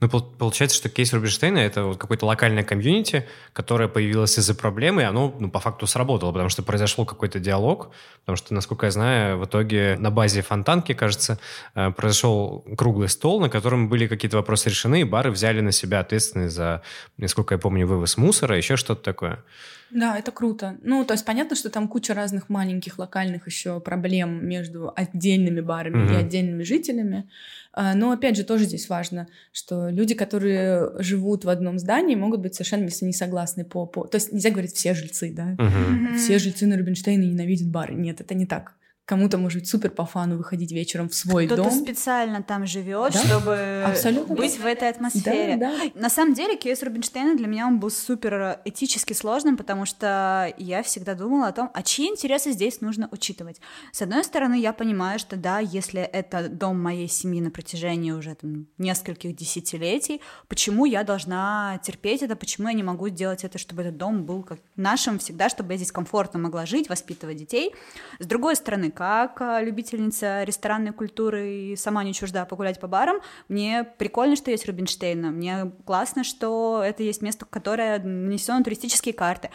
Ну, 0.00 0.08
получается, 0.08 0.78
что 0.78 0.88
кейс 0.88 1.12
Рубинштейна— 1.12 1.58
это 1.58 1.84
вот 1.84 1.98
какое-то 1.98 2.24
локальное 2.24 2.64
комьюнити, 2.64 3.26
которое 3.52 3.86
появилось 3.86 4.38
из-за 4.38 4.54
проблемы, 4.54 5.02
и 5.02 5.04
оно, 5.04 5.34
ну, 5.38 5.50
по 5.50 5.60
факту 5.60 5.86
сработало, 5.86 6.32
потому 6.32 6.48
что 6.48 6.62
произошел 6.62 7.04
какой-то 7.04 7.38
диалог, 7.38 7.90
потому 8.20 8.36
что, 8.36 8.54
насколько 8.54 8.86
я 8.86 8.92
знаю, 8.92 9.38
в 9.38 9.44
итоге 9.44 9.96
на 9.98 10.10
базе 10.10 10.40
фонтанки, 10.40 10.94
кажется, 10.94 11.38
э, 11.74 11.90
произошел 11.90 12.64
круглый 12.78 13.10
стол, 13.10 13.40
на 13.40 13.50
котором 13.50 13.90
были 13.90 14.06
какие-то 14.06 14.38
вопросы 14.38 14.70
решены, 14.70 15.02
и 15.02 15.04
бары 15.04 15.30
взяли 15.30 15.60
на 15.60 15.72
себя 15.72 16.00
ответственность 16.00 16.54
за, 16.54 16.80
насколько 17.18 17.54
я 17.54 17.58
помню, 17.58 17.86
вывоз 17.86 18.16
мусора, 18.16 18.56
еще 18.56 18.76
что-то 18.76 19.02
такое. 19.02 19.44
Да, 19.90 20.18
это 20.18 20.30
круто. 20.30 20.78
Ну, 20.82 21.04
то 21.04 21.14
есть 21.14 21.24
понятно, 21.24 21.56
что 21.56 21.70
там 21.70 21.88
куча 21.88 22.14
разных 22.14 22.48
маленьких 22.48 22.98
локальных 22.98 23.46
еще 23.46 23.80
проблем 23.80 24.46
между 24.46 24.92
отдельными 24.94 25.60
барами 25.60 26.06
mm-hmm. 26.06 26.14
и 26.14 26.16
отдельными 26.16 26.62
жителями. 26.62 27.28
А, 27.72 27.94
но 27.94 28.12
опять 28.12 28.36
же 28.36 28.44
тоже 28.44 28.64
здесь 28.64 28.88
важно, 28.88 29.28
что 29.52 29.88
люди, 29.88 30.14
которые 30.14 30.90
живут 31.00 31.44
в 31.44 31.48
одном 31.48 31.78
здании, 31.78 32.14
могут 32.14 32.40
быть 32.40 32.54
совершенно 32.54 32.84
если 32.84 33.04
не 33.04 33.12
согласны 33.12 33.64
по, 33.64 33.86
по... 33.86 34.04
То 34.06 34.16
есть 34.16 34.32
нельзя 34.32 34.50
говорить 34.50 34.74
все 34.74 34.94
жильцы, 34.94 35.32
да? 35.32 35.54
Mm-hmm. 35.54 36.16
Все 36.16 36.38
жильцы 36.38 36.66
на 36.66 36.76
Рубинштейна 36.76 37.22
ненавидят 37.22 37.68
бары. 37.68 37.94
Нет, 37.94 38.20
это 38.20 38.34
не 38.34 38.46
так. 38.46 38.74
Кому-то 39.10 39.38
может 39.38 39.62
быть 39.62 39.68
супер 39.68 39.90
по 39.90 40.06
фану 40.06 40.36
выходить 40.36 40.70
вечером 40.70 41.08
в 41.08 41.16
свой 41.16 41.46
Кто-то 41.46 41.64
дом. 41.64 41.72
Кто-то 41.72 41.84
специально 41.84 42.44
там 42.44 42.64
живет, 42.64 43.12
да? 43.12 43.18
чтобы 43.18 43.84
Абсолютно 43.84 44.36
быть 44.36 44.56
да. 44.56 44.62
в 44.62 44.66
этой 44.66 44.88
атмосфере. 44.88 45.56
Да, 45.56 45.76
да. 45.76 46.00
На 46.00 46.08
самом 46.08 46.32
деле 46.34 46.56
кейс 46.56 46.80
Рубинштейна 46.80 47.36
для 47.36 47.48
меня 47.48 47.66
он 47.66 47.80
был 47.80 47.90
супер 47.90 48.60
этически 48.64 49.12
сложным, 49.12 49.56
потому 49.56 49.84
что 49.84 50.54
я 50.58 50.84
всегда 50.84 51.14
думала 51.14 51.48
о 51.48 51.52
том, 51.52 51.72
а 51.74 51.82
чьи 51.82 52.06
интересы 52.06 52.52
здесь 52.52 52.82
нужно 52.82 53.08
учитывать. 53.10 53.60
С 53.90 54.00
одной 54.00 54.22
стороны, 54.22 54.60
я 54.60 54.72
понимаю, 54.72 55.18
что 55.18 55.34
да, 55.34 55.58
если 55.58 56.02
это 56.02 56.48
дом 56.48 56.80
моей 56.80 57.08
семьи 57.08 57.40
на 57.40 57.50
протяжении 57.50 58.12
уже 58.12 58.36
там, 58.36 58.68
нескольких 58.78 59.34
десятилетий, 59.34 60.20
почему 60.46 60.84
я 60.84 61.02
должна 61.02 61.80
терпеть 61.82 62.22
это, 62.22 62.36
почему 62.36 62.68
я 62.68 62.74
не 62.74 62.84
могу 62.84 63.08
сделать 63.08 63.42
это, 63.42 63.58
чтобы 63.58 63.82
этот 63.82 63.96
дом 63.96 64.22
был 64.22 64.44
как 64.44 64.60
нашим 64.76 65.18
всегда, 65.18 65.48
чтобы 65.48 65.72
я 65.72 65.78
здесь 65.78 65.90
комфортно 65.90 66.38
могла 66.38 66.64
жить, 66.64 66.88
воспитывать 66.88 67.38
детей. 67.38 67.74
С 68.20 68.26
другой 68.26 68.54
стороны, 68.54 68.92
как 69.00 69.40
а, 69.40 69.62
любительница 69.62 70.44
ресторанной 70.44 70.92
культуры 70.92 71.50
и 71.54 71.76
сама 71.76 72.04
не 72.04 72.12
чужда 72.12 72.44
погулять 72.44 72.78
по 72.78 72.86
барам, 72.86 73.22
мне 73.48 73.82
прикольно, 73.96 74.36
что 74.36 74.50
есть 74.50 74.66
Рубинштейна, 74.66 75.30
мне 75.30 75.72
классно, 75.86 76.22
что 76.22 76.82
это 76.84 77.02
есть 77.02 77.22
место, 77.22 77.46
которое 77.48 77.98
нанесено 77.98 78.58
на 78.58 78.64
туристические 78.64 79.14
карты. 79.14 79.48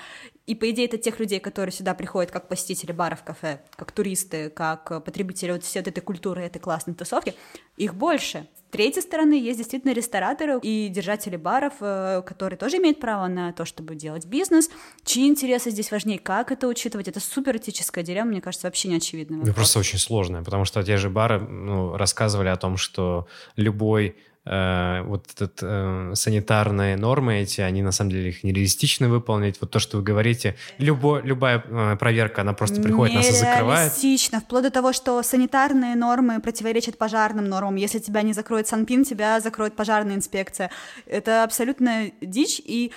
И, 0.48 0.56
по 0.56 0.68
идее, 0.72 0.88
это 0.88 0.98
тех 0.98 1.20
людей, 1.20 1.40
которые 1.40 1.74
сюда 1.74 1.94
приходят 1.94 2.32
как 2.32 2.48
посетители 2.48 2.92
баров, 2.92 3.24
кафе, 3.24 3.62
как 3.76 3.92
туристы, 3.92 4.50
как 4.50 5.04
потребители 5.06 5.52
вот 5.52 5.64
всей 5.64 5.82
вот 5.82 5.90
этой 5.90 6.02
культуры, 6.02 6.42
этой 6.42 6.58
классной 6.58 6.96
тусовки, 6.96 7.36
их 7.78 7.94
больше 7.94 8.48
третьей 8.72 9.02
стороны 9.02 9.34
есть 9.34 9.58
действительно 9.58 9.94
рестораторы 9.94 10.60
и 10.62 10.90
держатели 10.90 11.36
баров, 11.38 11.74
э, 11.82 12.22
которые 12.26 12.58
тоже 12.58 12.78
имеют 12.78 13.00
право 13.00 13.28
на 13.28 13.54
то, 13.54 13.66
чтобы 13.66 13.96
делать 13.96 14.26
бизнес. 14.26 14.70
Чьи 15.04 15.28
интересы 15.28 15.72
здесь 15.72 15.92
важнее, 15.92 16.20
как 16.20 16.52
это 16.52 16.68
учитывать? 16.68 17.08
Это 17.08 17.20
супер 17.20 17.58
этическая 17.58 18.04
дилемма, 18.04 18.32
мне 18.32 18.42
кажется, 18.42 18.68
вообще 18.68 18.90
не 18.90 18.96
очевидно. 18.96 19.42
Это 19.44 19.54
просто 19.54 19.80
очень 19.80 20.00
сложно, 20.00 20.44
потому 20.44 20.66
что 20.66 20.84
те 20.84 20.98
же 20.98 21.10
бары 21.10 21.40
ну, 21.40 21.96
рассказывали 21.96 22.50
о 22.50 22.56
том, 22.56 22.78
что 22.78 23.28
любой 23.56 24.16
э, 24.46 25.02
вот 25.04 25.26
этот, 25.34 25.60
э, 25.62 26.12
санитарные 26.14 26.98
нормы 26.98 27.42
эти, 27.42 27.62
они 27.62 27.82
на 27.82 27.92
самом 27.92 28.12
деле 28.12 28.30
их 28.30 28.44
нереалистично 28.44 29.10
выполнить. 29.10 29.60
Вот 29.62 29.72
то, 29.72 29.80
что 29.80 29.98
вы 29.98 30.04
говорите, 30.04 30.56
любо, 30.78 31.20
любая 31.24 31.64
э, 31.66 31.96
проверка, 31.98 32.42
она 32.42 32.54
просто 32.54 32.82
приходит, 32.82 33.16
нас 33.16 33.30
и 33.30 33.32
закрывает. 33.32 33.92
Нереалистично, 33.92 34.42
вплоть 34.42 34.64
до 34.64 34.72
того, 34.72 34.94
что 34.94 35.22
санитарные 35.24 35.96
нормы 35.96 36.40
противоречат 36.40 36.98
пожарным 36.98 37.46
нормам. 37.46 37.76
Если 37.76 38.00
тебя 38.00 38.22
не 38.22 38.34
закроет 38.34 38.68
Санпин, 38.68 39.04
тебя 39.04 39.40
закроет 39.40 39.76
пожарная 39.76 40.16
инспекция. 40.16 40.70
Это 41.06 41.44
абсолютно 41.44 42.12
дичь, 42.22 42.62
и 42.64 42.92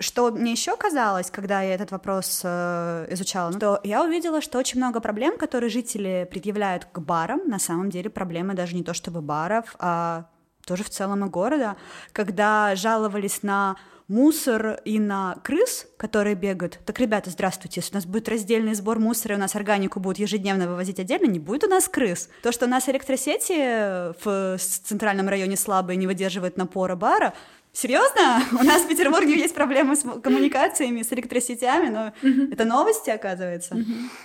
что 0.00 0.30
мне 0.30 0.52
еще 0.52 0.76
казалось, 0.76 1.30
когда 1.30 1.62
я 1.62 1.74
этот 1.74 1.90
вопрос 1.92 2.42
э, 2.44 3.06
изучала, 3.10 3.50
ну, 3.50 3.58
то 3.58 3.80
я 3.84 4.02
увидела, 4.02 4.40
что 4.40 4.58
очень 4.58 4.78
много 4.78 5.00
проблем, 5.00 5.38
которые 5.38 5.70
жители 5.70 6.26
предъявляют 6.30 6.86
к 6.86 6.98
барам, 6.98 7.40
на 7.46 7.58
самом 7.58 7.90
деле 7.90 8.10
проблемы 8.10 8.54
даже 8.54 8.74
не 8.74 8.82
то 8.82 8.92
чтобы 8.92 9.20
баров, 9.20 9.76
а 9.78 10.26
тоже 10.64 10.84
в 10.84 10.90
целом 10.90 11.24
и 11.24 11.28
города, 11.28 11.76
когда 12.12 12.74
жаловались 12.76 13.42
на 13.42 13.76
мусор 14.08 14.80
и 14.84 14.98
на 14.98 15.36
крыс, 15.42 15.86
которые 15.96 16.34
бегают. 16.34 16.78
Так, 16.84 17.00
ребята, 17.00 17.30
здравствуйте, 17.30 17.80
если 17.80 17.92
у 17.92 17.96
нас 17.96 18.06
будет 18.06 18.28
раздельный 18.28 18.74
сбор 18.74 18.98
мусора, 18.98 19.34
и 19.34 19.36
у 19.38 19.40
нас 19.40 19.54
органику 19.54 20.00
будут 20.00 20.18
ежедневно 20.18 20.68
вывозить 20.68 21.00
отдельно, 21.00 21.26
не 21.26 21.38
будет 21.38 21.64
у 21.64 21.68
нас 21.68 21.88
крыс. 21.88 22.28
То, 22.42 22.52
что 22.52 22.66
у 22.66 22.68
нас 22.68 22.88
электросети 22.88 24.12
в 24.22 24.58
центральном 24.58 25.28
районе 25.28 25.56
слабые, 25.56 25.96
не 25.96 26.06
выдерживают 26.06 26.56
напора 26.56 26.96
бара, 26.96 27.34
Серьезно? 27.76 28.40
У 28.52 28.62
нас 28.62 28.82
в 28.82 28.88
Петербурге 28.88 29.36
есть 29.36 29.52
проблемы 29.52 29.96
с 29.96 30.02
коммуникациями, 30.22 31.02
с 31.02 31.12
электросетями, 31.12 31.88
но 31.88 32.12
uh-huh. 32.22 32.52
это 32.52 32.64
новости, 32.64 33.10
оказывается. 33.10 33.74
Uh-huh. 33.74 33.84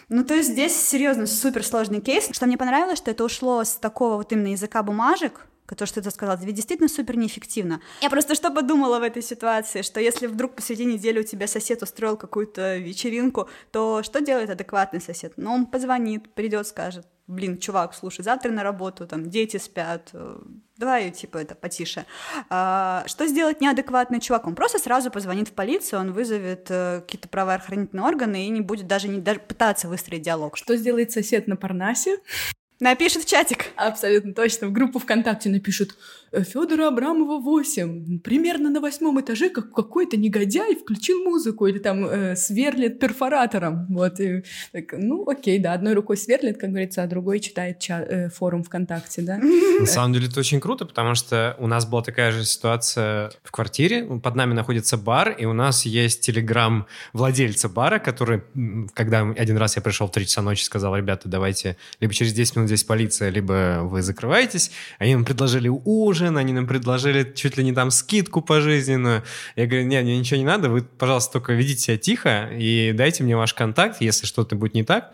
Ну, 0.10 0.24
то 0.24 0.36
есть 0.36 0.50
здесь 0.50 0.76
серьезно 0.76 1.26
суперсложный 1.26 2.00
кейс. 2.00 2.30
Что 2.32 2.46
мне 2.46 2.60
понравилось, 2.60 3.00
что 3.00 3.10
это 3.10 3.24
ушло 3.24 3.64
с 3.64 3.74
такого 3.74 4.18
вот 4.18 4.32
именно 4.32 4.50
языка 4.50 4.84
бумажек, 4.84 5.48
то, 5.76 5.86
что 5.86 6.01
ты 6.01 6.11
сказала, 6.11 6.38
ведь 6.41 6.55
действительно 6.55 6.89
супер 6.89 7.17
неэффективно. 7.17 7.82
Я 8.01 8.09
просто 8.09 8.36
что 8.36 8.51
подумала 8.51 8.99
в 8.99 9.03
этой 9.03 9.22
ситуации, 9.22 9.82
что 9.82 9.99
если 9.99 10.28
вдруг 10.28 10.55
посреди 10.55 10.86
недели 10.86 11.20
у 11.20 11.24
тебя 11.24 11.47
сосед 11.47 11.82
устроил 11.82 12.17
какую-то 12.17 12.78
вечеринку, 12.78 13.49
то 13.72 14.03
что 14.03 14.22
делает 14.22 14.49
адекватный 14.49 15.01
сосед? 15.01 15.34
Ну, 15.38 15.51
он 15.51 15.65
позвонит, 15.65 16.34
придет, 16.34 16.67
скажет, 16.67 17.05
блин, 17.30 17.59
чувак, 17.59 17.93
слушай, 17.93 18.24
завтра 18.24 18.51
на 18.51 18.63
работу, 18.63 19.05
там, 19.07 19.30
дети 19.30 19.57
спят, 19.57 20.09
э, 20.13 20.39
давай, 20.78 21.11
типа, 21.11 21.38
это 21.38 21.53
потише. 21.53 22.05
А, 22.49 23.03
что 23.05 23.28
сделать 23.28 23.61
неадекватный 23.61 24.20
чувак? 24.20 24.47
Он 24.47 24.55
просто 24.55 24.80
сразу 24.80 25.11
позвонит 25.11 25.49
в 25.49 25.53
полицию, 25.53 25.99
он 25.99 26.11
вызовет 26.11 26.65
э, 26.70 27.01
какие-то 27.01 27.30
правоохранительные 27.30 28.03
органы 28.03 28.47
и 28.47 28.49
не 28.49 28.61
будет 28.61 28.88
даже, 28.88 29.07
не, 29.07 29.20
даже 29.20 29.39
пытаться 29.39 29.88
выстроить 29.88 30.24
диалог. 30.24 30.57
Что 30.57 30.76
сделает 30.76 31.11
сосед 31.11 31.47
на 31.47 31.55
Парнасе? 31.55 32.17
Напишет 32.80 33.23
в 33.23 33.25
чатик. 33.25 33.67
Абсолютно 33.75 34.34
точно. 34.34 34.67
В 34.67 34.71
группу 34.71 34.99
ВКонтакте 34.99 35.49
напишут 35.49 35.95
Федора 36.32 36.88
Абрамова 36.88 37.39
8. 37.39 38.19
Примерно 38.19 38.69
на 38.69 38.80
восьмом 38.80 39.19
этаже 39.19 39.49
как 39.49 39.73
какой-то 39.73 40.17
негодяй 40.17 40.75
включил 40.75 41.23
музыку 41.23 41.65
или 41.67 41.80
там 41.80 42.05
э, 42.05 42.36
сверлит 42.36 42.99
перфоратором. 42.99 43.88
Вот. 43.89 44.19
И, 44.19 44.43
так, 44.71 44.93
ну, 44.93 45.27
окей, 45.27 45.59
да, 45.59 45.73
одной 45.73 45.93
рукой 45.93 46.17
сверлит, 46.17 46.59
как 46.59 46.69
говорится, 46.69 47.03
а 47.03 47.07
другой 47.07 47.39
читает 47.39 47.80
ча- 47.80 48.05
э, 48.07 48.30
форум 48.30 48.63
ВКонтакте, 48.63 49.21
да. 49.21 49.38
На 49.38 49.86
самом 49.86 50.13
деле 50.13 50.27
это 50.27 50.39
очень 50.39 50.59
круто, 50.59 50.86
потому 50.86 51.15
что 51.15 51.55
у 51.59 51.67
нас 51.67 51.86
была 51.86 52.01
такая 52.01 52.32
же 52.32 52.45
ситуация 52.45 53.32
в 53.43 53.51
квартире. 53.51 54.03
Под 54.05 54.36
нами 54.36 54.53
находится 54.53 54.97
бар, 54.97 55.32
и 55.32 55.45
у 55.45 55.53
нас 55.53 55.86
есть 55.86 56.21
телеграм 56.21 56.86
владельца 57.13 57.69
бара, 57.69 57.99
который, 57.99 58.43
когда 58.93 59.21
один 59.21 59.57
раз 59.57 59.75
я 59.75 59.82
пришел 59.82 60.07
в 60.07 60.11
3 60.11 60.25
часа 60.25 60.41
ночи, 60.41 60.63
сказал, 60.63 60.95
ребята, 60.95 61.27
давайте 61.30 61.77
либо 61.99 62.13
через 62.13 62.34
10 62.34 62.55
минут 62.57 62.69
здесь 62.69 62.84
полиция, 62.84 63.30
либо 63.30 63.80
вы 63.84 64.01
закрываетесь. 64.01 64.71
Они 64.99 65.15
нам 65.15 65.25
предложили 65.25 65.69
ужин, 65.69 66.18
они 66.28 66.53
нам 66.53 66.67
предложили 66.67 67.32
чуть 67.36 67.57
ли 67.57 67.63
не 67.63 67.74
там 67.74 67.91
скидку 67.91 68.41
пожизненную. 68.41 69.24
Я 69.55 69.65
говорю, 69.65 69.86
нет, 69.86 70.03
мне 70.03 70.17
ничего 70.17 70.38
не 70.38 70.45
надо, 70.45 70.70
вы, 70.70 70.82
пожалуйста, 70.82 71.34
только 71.34 71.53
ведите 71.53 71.82
себя 71.82 71.97
тихо 71.97 72.49
и 72.51 72.91
дайте 72.93 73.24
мне 73.24 73.36
ваш 73.36 73.53
контакт, 73.53 74.01
если 74.01 74.26
что-то 74.26 74.55
будет 74.55 74.74
не 74.74 74.84
так 74.84 75.13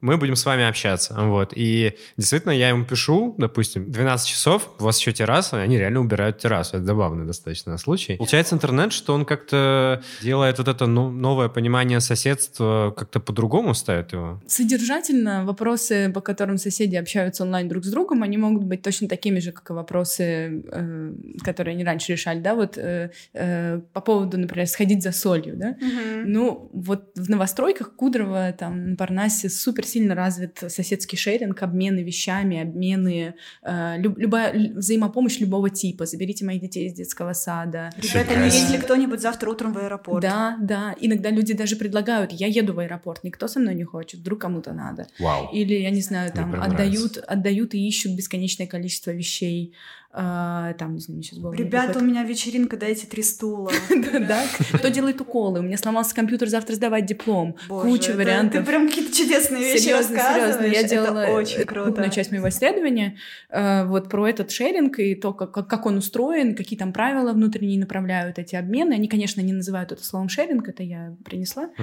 мы 0.00 0.16
будем 0.16 0.36
с 0.36 0.46
вами 0.46 0.64
общаться. 0.64 1.14
Вот. 1.14 1.52
И 1.54 1.94
действительно, 2.16 2.52
я 2.52 2.68
ему 2.68 2.84
пишу, 2.84 3.34
допустим, 3.36 3.90
12 3.90 4.28
часов, 4.28 4.70
у 4.78 4.84
вас 4.84 4.98
еще 5.00 5.12
терраса, 5.12 5.60
они 5.60 5.76
реально 5.76 6.00
убирают 6.00 6.38
террасу. 6.38 6.76
Это 6.76 6.86
забавный 6.86 7.26
достаточно 7.26 7.76
случай. 7.78 8.16
Получается 8.16 8.54
интернет, 8.54 8.92
что 8.92 9.14
он 9.14 9.24
как-то 9.24 10.02
делает 10.22 10.58
вот 10.58 10.68
это 10.68 10.86
ну, 10.86 11.10
новое 11.10 11.48
понимание 11.48 12.00
соседства, 12.00 12.94
как-то 12.96 13.18
по-другому 13.20 13.74
ставит 13.74 14.12
его. 14.12 14.40
Содержательно 14.46 15.44
вопросы, 15.44 16.10
по 16.14 16.20
которым 16.20 16.58
соседи 16.58 16.96
общаются 16.96 17.42
онлайн 17.42 17.68
друг 17.68 17.84
с 17.84 17.90
другом, 17.90 18.22
они 18.22 18.36
могут 18.36 18.64
быть 18.64 18.82
точно 18.82 19.08
такими 19.08 19.40
же, 19.40 19.52
как 19.52 19.70
и 19.70 19.72
вопросы, 19.72 20.62
э, 20.70 21.12
которые 21.44 21.74
они 21.74 21.84
раньше 21.84 22.12
решали, 22.12 22.40
да, 22.40 22.54
вот 22.54 22.78
э, 22.78 23.10
э, 23.34 23.80
по 23.92 24.00
поводу, 24.00 24.38
например, 24.38 24.66
сходить 24.68 25.02
за 25.02 25.12
солью, 25.12 25.56
да. 25.56 25.70
Угу. 25.70 26.26
Ну, 26.26 26.70
вот 26.72 27.10
в 27.16 27.28
новостройках 27.28 27.94
Кудрово, 27.96 28.52
там, 28.52 28.90
на 28.90 28.96
Парнасе 28.96 29.48
супер 29.48 29.87
сильно 29.88 30.14
развит 30.14 30.62
соседский 30.68 31.18
шеринг, 31.18 31.62
обмены 31.62 32.00
вещами, 32.02 32.60
обмены, 32.60 33.34
э, 33.62 33.94
люб, 33.98 34.18
любая 34.18 34.74
взаимопомощь 34.74 35.40
любого 35.40 35.70
типа. 35.70 36.06
Заберите 36.06 36.44
моих 36.44 36.60
детей 36.60 36.86
из 36.86 36.92
детского 36.92 37.32
сада. 37.32 37.90
Ребята, 37.96 38.36
не 38.36 38.48
едет 38.48 38.84
кто-нибудь 38.84 39.20
завтра 39.20 39.50
утром 39.50 39.72
в 39.72 39.78
аэропорт? 39.78 40.22
Да, 40.22 40.56
да. 40.60 40.94
Иногда 41.00 41.30
люди 41.30 41.54
даже 41.54 41.76
предлагают, 41.76 42.32
я 42.32 42.46
еду 42.46 42.74
в 42.74 42.78
аэропорт, 42.78 43.24
никто 43.24 43.48
со 43.48 43.58
мной 43.58 43.74
не 43.74 43.84
хочет, 43.84 44.20
вдруг 44.20 44.40
кому-то 44.40 44.72
надо. 44.72 45.08
Вау. 45.18 45.50
Или, 45.52 45.74
я 45.74 45.90
не 45.90 46.02
знаю, 46.02 46.32
там 46.32 46.60
отдают, 46.60 47.16
отдают 47.16 47.74
и 47.74 47.88
ищут 47.88 48.12
бесконечное 48.12 48.66
количество 48.66 49.10
вещей. 49.10 49.74
А, 50.10 50.72
там, 50.74 50.94
не 50.94 51.00
знаю, 51.00 51.22
сейчас 51.22 51.38
голову 51.38 51.54
Ребята, 51.54 51.98
у 51.98 52.02
меня 52.02 52.22
вечеринка, 52.22 52.78
дайте 52.78 53.06
три 53.06 53.22
стула. 53.22 53.70
Да, 54.28 54.42
кто 54.72 54.88
делает 54.88 55.20
уколы? 55.20 55.60
У 55.60 55.62
меня 55.62 55.76
сломался 55.76 56.14
компьютер, 56.14 56.48
завтра 56.48 56.74
сдавать 56.74 57.06
диплом. 57.06 57.56
Куча 57.68 58.12
вариантов. 58.12 58.64
Ты 58.64 58.66
прям 58.66 58.88
какие-то 58.88 59.14
чудесные 59.14 59.62
вещи 59.62 59.84
серьезно. 59.84 60.64
Я 60.64 60.82
делала 60.82 61.26
очень 61.26 61.64
круто. 61.64 62.08
часть 62.10 62.30
моего 62.30 62.48
исследования 62.48 63.16
а, 63.50 63.84
вот 63.84 64.08
про 64.08 64.28
этот 64.28 64.50
шеринг 64.50 64.98
и 64.98 65.14
то, 65.14 65.32
как 65.32 65.86
он 65.86 65.98
устроен, 65.98 66.54
какие 66.54 66.78
там 66.78 66.92
правила 66.92 67.32
внутренние 67.32 67.78
направляют 67.78 68.38
эти 68.38 68.56
обмены. 68.56 68.94
Они, 68.94 69.08
конечно, 69.08 69.40
не 69.42 69.52
называют 69.52 69.92
это 69.92 70.02
словом 70.04 70.28
шеринг, 70.28 70.68
это 70.68 70.82
я 70.82 71.14
принесла. 71.24 71.70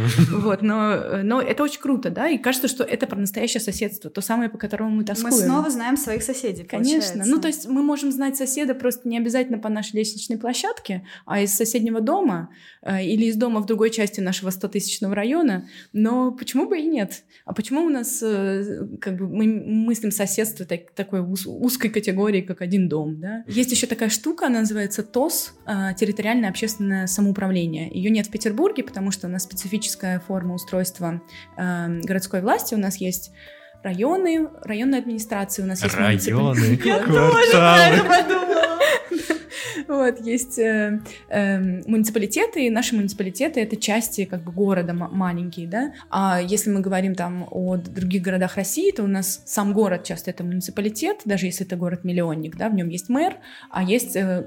Вот, 0.45 0.61
но, 0.61 1.21
но 1.23 1.41
это 1.41 1.63
очень 1.63 1.79
круто, 1.79 2.09
да, 2.09 2.27
и 2.27 2.37
кажется, 2.37 2.67
что 2.67 2.83
это 2.83 3.07
про 3.07 3.17
настоящее 3.17 3.61
соседство, 3.61 4.09
то 4.09 4.21
самое, 4.21 4.49
по 4.49 4.57
которому 4.57 4.91
мы 4.91 5.03
тоскуем. 5.03 5.33
Мы 5.33 5.41
снова 5.41 5.69
знаем 5.69 5.97
своих 5.97 6.23
соседей, 6.23 6.63
Конечно. 6.63 7.23
Ну, 7.25 7.39
то 7.39 7.47
есть 7.47 7.67
мы 7.67 7.83
можем 7.83 8.11
знать 8.15 8.35
соседа 8.37 8.73
просто 8.73 9.07
не 9.07 9.17
обязательно 9.17 9.59
по 9.59 9.69
нашей 9.69 9.97
лестничной 9.97 10.37
площадке, 10.37 11.05
а 11.25 11.41
из 11.41 11.53
соседнего 11.53 12.01
дома 12.01 12.49
э, 12.81 13.03
или 13.03 13.25
из 13.25 13.35
дома 13.35 13.59
в 13.61 13.65
другой 13.65 13.91
части 13.91 14.21
нашего 14.21 14.49
100-тысячного 14.49 15.13
района. 15.13 15.67
Но 15.93 16.31
почему 16.31 16.67
бы 16.67 16.79
и 16.79 16.85
нет? 16.85 17.23
А 17.45 17.53
почему 17.53 17.83
у 17.83 17.89
нас 17.89 18.21
э, 18.23 18.87
как 18.99 19.17
бы 19.17 19.27
мы 19.27 19.45
мыслим 19.45 20.11
соседство 20.11 20.65
так, 20.65 20.91
такой 20.91 21.21
уз, 21.21 21.45
узкой 21.45 21.89
категории, 21.89 22.41
как 22.41 22.61
один 22.61 22.89
дом? 22.89 23.19
Да? 23.19 23.43
Есть 23.47 23.71
еще 23.71 23.87
такая 23.87 24.09
штука, 24.09 24.47
она 24.47 24.61
называется 24.61 25.03
ТОС, 25.03 25.53
э, 25.67 25.93
территориальное 25.97 26.49
общественное 26.49 27.07
самоуправление. 27.07 27.89
Ее 27.91 28.09
нет 28.09 28.27
в 28.27 28.31
Петербурге, 28.31 28.83
потому 28.83 29.11
что 29.11 29.27
у 29.27 29.29
нас 29.29 29.43
специфическая 29.43 30.19
форма 30.19 30.55
устройства 30.55 31.21
э, 31.57 31.99
городской 32.01 32.41
власти. 32.41 32.73
У 32.73 32.79
нас 32.79 32.97
есть 32.97 33.31
районы, 33.85 34.49
районные 34.63 34.99
администрации 34.99 35.61
у 35.61 35.65
нас 35.65 35.81
есть 35.83 35.95
Районы, 35.95 36.79
Я 36.83 36.99
тоже 36.99 37.51
про 37.51 37.77
это 37.77 38.03
подумала. 38.03 38.79
Вот, 39.87 40.19
есть 40.21 40.57
э, 40.57 40.99
э, 41.29 41.59
муниципалитеты, 41.87 42.65
и 42.65 42.69
наши 42.69 42.95
муниципалитеты— 42.95 43.59
это 43.61 43.75
части 43.75 44.25
как 44.25 44.43
бы 44.43 44.51
города 44.51 44.93
маленькие, 44.93 45.67
да. 45.67 45.93
А 46.09 46.41
если 46.41 46.71
мы 46.71 46.81
говорим 46.81 47.13
там 47.15 47.47
о 47.51 47.77
других 47.77 48.21
городах 48.23 48.55
России, 48.55 48.91
то 48.91 49.03
у 49.03 49.07
нас 49.07 49.43
сам 49.45 49.73
город 49.73 50.03
часто 50.03 50.31
это 50.31 50.43
муниципалитет, 50.43 51.21
даже 51.25 51.45
если 51.45 51.65
это 51.65 51.75
город-миллионник, 51.75 52.55
да, 52.57 52.69
в 52.69 52.73
нем 52.73 52.89
есть 52.89 53.09
мэр, 53.09 53.35
а 53.69 53.83
есть 53.83 54.15
э, 54.15 54.43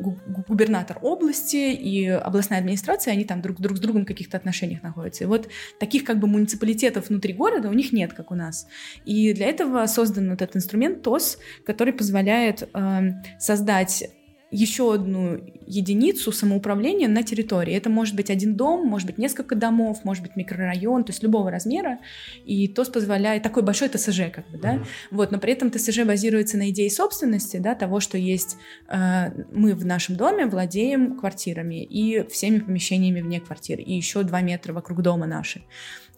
губернатор 0.48 0.98
области 1.02 1.72
и 1.72 2.06
областная 2.06 2.58
администрация, 2.58 3.12
они 3.12 3.24
там 3.24 3.40
друг, 3.40 3.60
друг 3.60 3.76
с 3.76 3.80
другом 3.80 4.02
в 4.02 4.06
каких-то 4.06 4.36
отношениях 4.36 4.82
находятся. 4.82 5.24
И 5.24 5.26
вот 5.26 5.48
таких 5.78 6.04
как 6.04 6.18
бы 6.18 6.26
муниципалитетов 6.26 7.08
внутри 7.08 7.32
города 7.32 7.68
у 7.68 7.72
них 7.72 7.92
нет, 7.92 8.12
как 8.12 8.30
у 8.30 8.34
нас. 8.34 8.66
И 9.04 9.32
для 9.34 9.46
этого 9.46 9.86
создан 9.86 10.30
вот 10.30 10.42
этот 10.42 10.56
инструмент 10.56 11.02
ТОС, 11.02 11.38
который 11.64 11.92
позволяет 11.92 12.68
э, 12.74 13.00
создать 13.38 14.04
еще 14.50 14.94
одну 14.94 15.40
единицу 15.66 16.32
самоуправления 16.32 17.08
на 17.08 17.22
территории. 17.22 17.74
Это 17.74 17.90
может 17.90 18.16
быть 18.16 18.30
один 18.30 18.54
дом, 18.54 18.86
может 18.86 19.06
быть 19.06 19.18
несколько 19.18 19.54
домов, 19.54 20.04
может 20.04 20.22
быть 20.22 20.36
микрорайон, 20.36 21.04
то 21.04 21.10
есть 21.10 21.22
любого 21.22 21.50
размера. 21.50 21.98
И 22.46 22.66
ТОС 22.68 22.88
позволяет, 22.88 23.42
такой 23.42 23.62
большой 23.62 23.88
ТСЖ 23.88 24.30
как 24.32 24.48
бы, 24.50 24.58
да, 24.58 24.74
mm-hmm. 24.76 24.86
вот, 25.10 25.32
но 25.32 25.38
при 25.38 25.52
этом 25.52 25.70
ТСЖ 25.70 26.04
базируется 26.04 26.56
на 26.56 26.70
идее 26.70 26.90
собственности, 26.90 27.58
да, 27.58 27.74
того, 27.74 28.00
что 28.00 28.16
есть, 28.16 28.56
э, 28.88 29.30
мы 29.52 29.74
в 29.74 29.84
нашем 29.84 30.16
доме 30.16 30.46
владеем 30.46 31.18
квартирами 31.18 31.84
и 31.84 32.26
всеми 32.28 32.60
помещениями 32.60 33.20
вне 33.20 33.40
квартиры, 33.40 33.82
и 33.82 33.94
еще 33.94 34.22
два 34.22 34.40
метра 34.40 34.72
вокруг 34.72 35.02
дома 35.02 35.26
наши. 35.26 35.62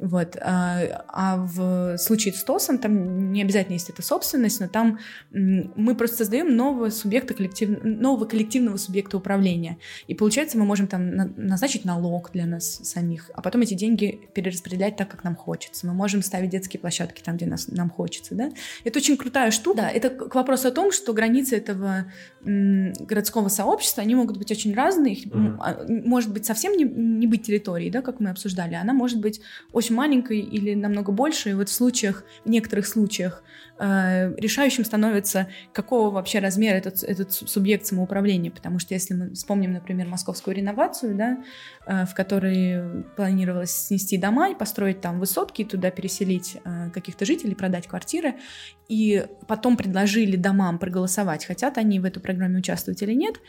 Вот. 0.00 0.36
А, 0.40 1.04
а 1.08 1.36
в 1.36 1.98
случае 1.98 2.34
с 2.34 2.42
ТОСом 2.42 2.78
там 2.78 3.32
не 3.32 3.42
обязательно 3.42 3.74
есть 3.74 3.90
эта 3.90 4.02
собственность, 4.02 4.60
но 4.60 4.68
там 4.68 4.98
мы 5.30 5.94
просто 5.94 6.18
создаем 6.18 6.56
нового 6.56 6.88
субъекта 6.90 7.34
коллектив... 7.34 7.78
нового 7.82 8.24
коллективного 8.24 8.76
субъекта 8.78 9.18
управления. 9.18 9.78
И 10.06 10.14
получается, 10.14 10.58
мы 10.58 10.64
можем 10.64 10.86
там 10.86 11.14
назначить 11.36 11.84
налог 11.84 12.30
для 12.32 12.46
нас 12.46 12.80
самих, 12.82 13.30
а 13.34 13.42
потом 13.42 13.60
эти 13.60 13.74
деньги 13.74 14.20
перераспределять 14.34 14.96
так, 14.96 15.10
как 15.10 15.22
нам 15.24 15.36
хочется. 15.36 15.86
Мы 15.86 15.92
можем 15.92 16.22
ставить 16.22 16.50
детские 16.50 16.80
площадки 16.80 17.22
там, 17.22 17.36
где 17.36 17.46
нас, 17.46 17.68
нам 17.68 17.90
хочется. 17.90 18.34
Да? 18.34 18.50
Это 18.84 18.98
очень 18.98 19.16
крутая 19.16 19.50
штука. 19.50 19.82
Да, 19.82 19.90
это 19.90 20.10
к 20.10 20.34
вопросу 20.34 20.68
о 20.68 20.70
том, 20.70 20.92
что 20.92 21.12
границы 21.12 21.56
этого 21.56 22.06
городского 22.42 23.48
сообщества, 23.48 24.02
они 24.02 24.14
могут 24.14 24.38
быть 24.38 24.50
очень 24.50 24.74
разные. 24.74 25.16
Mm-hmm. 25.16 26.06
Может 26.06 26.32
быть, 26.32 26.46
совсем 26.46 26.76
не, 26.76 26.84
не 26.84 27.26
быть 27.26 27.42
территорией, 27.42 27.90
да, 27.90 28.00
как 28.00 28.18
мы 28.18 28.30
обсуждали. 28.30 28.74
Она 28.74 28.94
может 28.94 29.20
быть 29.20 29.40
очень 29.72 29.89
маленькой 29.90 30.40
или 30.40 30.74
намного 30.74 31.12
больше. 31.12 31.50
И 31.50 31.54
вот 31.54 31.68
в 31.68 31.72
случаях, 31.72 32.24
в 32.44 32.48
некоторых 32.48 32.86
случаях 32.86 33.42
решающим 33.80 34.84
становится, 34.84 35.48
какого 35.72 36.10
вообще 36.10 36.38
размера 36.38 36.76
этот, 36.76 37.02
этот 37.02 37.32
субъект 37.32 37.86
самоуправления. 37.86 38.50
Потому 38.50 38.78
что 38.78 38.94
если 38.94 39.14
мы 39.14 39.32
вспомним, 39.32 39.72
например, 39.72 40.06
московскую 40.06 40.54
реновацию, 40.54 41.14
да, 41.14 41.38
э, 41.86 42.04
в 42.04 42.14
которой 42.14 43.04
планировалось 43.16 43.70
снести 43.70 44.18
дома 44.18 44.50
и 44.50 44.54
построить 44.54 45.00
там 45.00 45.18
высотки, 45.18 45.64
туда 45.64 45.90
переселить 45.90 46.58
э, 46.64 46.90
каких-то 46.92 47.24
жителей, 47.24 47.54
продать 47.54 47.86
квартиры, 47.86 48.34
и 48.88 49.24
потом 49.46 49.76
предложили 49.76 50.36
домам 50.36 50.78
проголосовать, 50.78 51.44
хотят 51.44 51.78
они 51.78 52.00
в 52.00 52.04
эту 52.04 52.20
программе 52.20 52.58
участвовать 52.58 53.00
или 53.02 53.12
нет. 53.14 53.40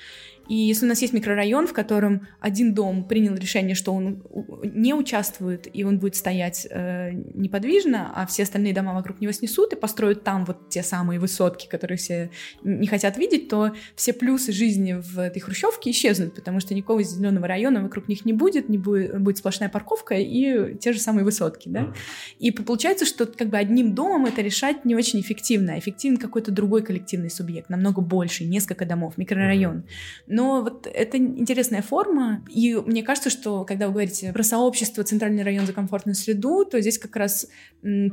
И 0.48 0.56
если 0.56 0.86
у 0.86 0.90
нас 0.90 1.02
есть 1.02 1.14
микрорайон, 1.14 1.66
в 1.66 1.74
котором 1.74 2.28
один 2.40 2.74
дом 2.74 3.08
принял 3.08 3.36
решение, 3.36 3.74
что 3.74 3.94
он 3.94 4.24
не 4.64 4.94
участвует, 4.94 5.68
и 5.74 5.84
он 5.84 5.98
будет 5.98 6.16
стоять 6.16 6.68
э, 6.70 7.12
неподвижно, 7.14 8.12
а 8.14 8.26
все 8.28 8.44
остальные 8.44 8.74
дома 8.74 8.94
вокруг 8.94 9.20
него 9.22 9.32
снесут 9.32 9.74
и 9.74 9.76
построят 9.76 10.21
там 10.24 10.46
вот 10.46 10.70
те 10.70 10.84
самые 10.84 11.20
высотки, 11.20 11.68
которые 11.68 11.98
все 11.98 12.32
не 12.64 12.88
хотят 12.88 13.18
видеть, 13.18 13.50
то 13.50 13.74
все 13.96 14.14
плюсы 14.14 14.52
жизни 14.52 14.94
в 14.94 15.20
этой 15.20 15.40
хрущевке 15.40 15.92
исчезнут, 15.92 16.36
потому 16.36 16.60
что 16.60 16.74
никакого 16.74 17.04
зеленого 17.04 17.48
района 17.48 17.82
вокруг 17.82 18.08
них 18.08 18.26
не 18.26 18.34
будет, 18.34 18.70
не 18.70 18.78
будет, 18.78 19.20
будет 19.22 19.38
сплошная 19.38 19.70
парковка 19.70 20.16
и 20.16 20.78
те 20.78 20.94
же 20.94 21.00
самые 21.00 21.26
высотки, 21.26 21.70
да. 21.70 21.94
И 22.40 22.52
получается, 22.52 23.06
что 23.06 23.26
как 23.26 23.50
бы 23.50 23.58
одним 23.58 23.94
домом 23.94 24.26
это 24.26 24.42
решать 24.42 24.86
не 24.86 24.96
очень 24.96 25.20
эффективно, 25.22 25.74
а 25.74 25.80
эффективен 25.80 26.18
какой-то 26.18 26.52
другой 26.52 26.84
коллективный 26.84 27.30
субъект, 27.30 27.70
намного 27.70 28.02
больше, 28.02 28.46
несколько 28.46 28.86
домов, 28.86 29.18
микрорайон. 29.18 29.84
Но 30.28 30.62
вот 30.62 30.88
это 30.88 31.18
интересная 31.18 31.82
форма, 31.82 32.44
и 32.50 32.76
мне 32.76 33.04
кажется, 33.04 33.30
что 33.30 33.66
когда 33.66 33.88
вы 33.88 33.94
говорите 33.94 34.32
про 34.34 34.44
сообщество, 34.44 35.04
центральный 35.04 35.44
район 35.44 35.66
за 35.66 35.74
комфортную 35.74 36.16
среду, 36.16 36.66
то 36.66 36.80
здесь 36.80 36.98
как 36.98 37.16
раз 37.16 37.48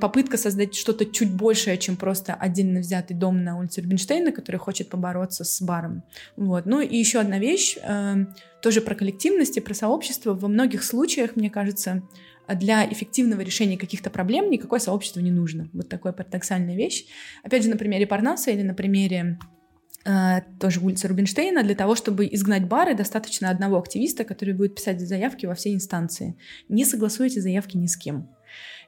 попытка 0.01 0.37
создать 0.37 0.75
что-то 0.75 1.05
чуть 1.05 1.31
большее, 1.31 1.77
чем 1.77 1.97
просто 1.99 2.35
отдельно 2.35 2.81
взятый 2.81 3.17
дом 3.17 3.45
на 3.45 3.59
улице 3.59 3.83
Рубинштейна, 3.83 4.33
который 4.33 4.57
хочет 4.57 4.89
побороться 4.89 5.45
с 5.45 5.61
баром. 5.61 6.03
Вот. 6.37 6.67
Ну 6.67 6.81
и 6.81 6.97
еще 6.97 7.21
одна 7.21 7.39
вещь, 7.39 7.77
э, 7.83 8.27
тоже 8.63 8.81
про 8.81 8.95
коллективность 8.95 9.57
и 9.57 9.61
про 9.61 9.75
сообщество. 9.75 10.35
Во 10.35 10.49
многих 10.49 10.83
случаях, 10.83 11.37
мне 11.37 11.51
кажется, 11.51 12.03
для 12.49 12.91
эффективного 12.91 13.43
решения 13.43 13.77
каких-то 13.77 14.09
проблем 14.09 14.51
никакое 14.51 14.81
сообщество 14.81 15.21
не 15.21 15.31
нужно. 15.31 15.69
Вот 15.73 15.89
такая 15.89 16.13
парадоксальная 16.13 16.77
вещь. 16.77 17.05
Опять 17.43 17.65
же, 17.65 17.69
на 17.69 17.77
примере 17.77 18.07
Парнаса 18.07 18.51
или 18.51 18.63
на 18.63 18.75
примере 18.75 19.39
Э, 20.09 20.41
тоже 20.59 20.81
улица 20.81 21.07
Рубинштейна, 21.07 21.63
для 21.63 21.75
того, 21.75 21.95
чтобы 21.95 22.27
изгнать 22.27 22.67
бары, 22.67 22.95
достаточно 22.95 23.51
одного 23.51 23.79
активиста, 23.79 24.25
который 24.25 24.55
будет 24.55 24.77
писать 24.77 25.01
заявки 25.01 25.45
во 25.45 25.55
все 25.55 25.75
инстанции. 25.75 26.37
Не 26.69 26.87
согласуйте 26.87 27.43
заявки 27.43 27.77
ни 27.77 27.87
с 27.87 27.97
кем. 27.97 28.29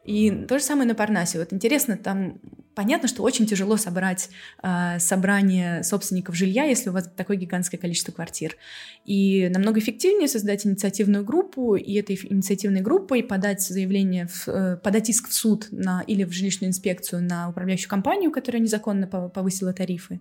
И 0.04 0.30
то 0.30 0.58
же 0.58 0.64
самое 0.64 0.88
на 0.88 0.94
Парнасе. 0.94 1.38
Вот 1.38 1.52
интересно, 1.52 1.96
там 1.96 2.40
понятно, 2.74 3.06
что 3.06 3.22
очень 3.22 3.46
тяжело 3.46 3.76
собрать 3.76 4.30
э, 4.62 4.98
собрание 4.98 5.82
собственников 5.82 6.34
жилья, 6.34 6.64
если 6.64 6.88
у 6.88 6.92
вас 6.92 7.10
такое 7.14 7.36
гигантское 7.36 7.78
количество 7.78 8.10
квартир. 8.10 8.56
И 9.04 9.48
намного 9.50 9.78
эффективнее 9.78 10.28
создать 10.28 10.66
инициативную 10.66 11.22
группу, 11.22 11.76
и 11.76 11.94
этой 11.94 12.18
инициативной 12.22 12.80
группой 12.80 13.22
подать 13.22 13.60
заявление, 13.60 14.26
в, 14.26 14.48
э, 14.48 14.76
подать 14.78 15.10
иск 15.10 15.28
в 15.28 15.34
суд 15.34 15.68
на, 15.70 16.02
или 16.06 16.24
в 16.24 16.32
жилищную 16.32 16.70
инспекцию 16.70 17.22
на 17.22 17.50
управляющую 17.50 17.90
компанию, 17.90 18.30
которая 18.30 18.62
незаконно 18.62 19.06
повысила 19.06 19.74
тарифы, 19.74 20.20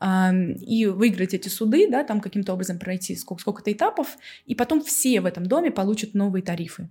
э, 0.00 0.52
и 0.60 0.86
выиграть 0.86 1.34
эти 1.34 1.48
суды, 1.48 1.88
да, 1.88 2.02
там 2.02 2.20
каким-то 2.20 2.54
образом 2.54 2.80
пройти 2.80 3.14
сколько- 3.14 3.42
сколько-то 3.42 3.72
этапов, 3.72 4.18
и 4.46 4.56
потом 4.56 4.82
все 4.82 5.20
в 5.20 5.26
этом 5.26 5.46
доме 5.46 5.70
получат 5.70 6.14
новые 6.14 6.42
тарифы. 6.42 6.88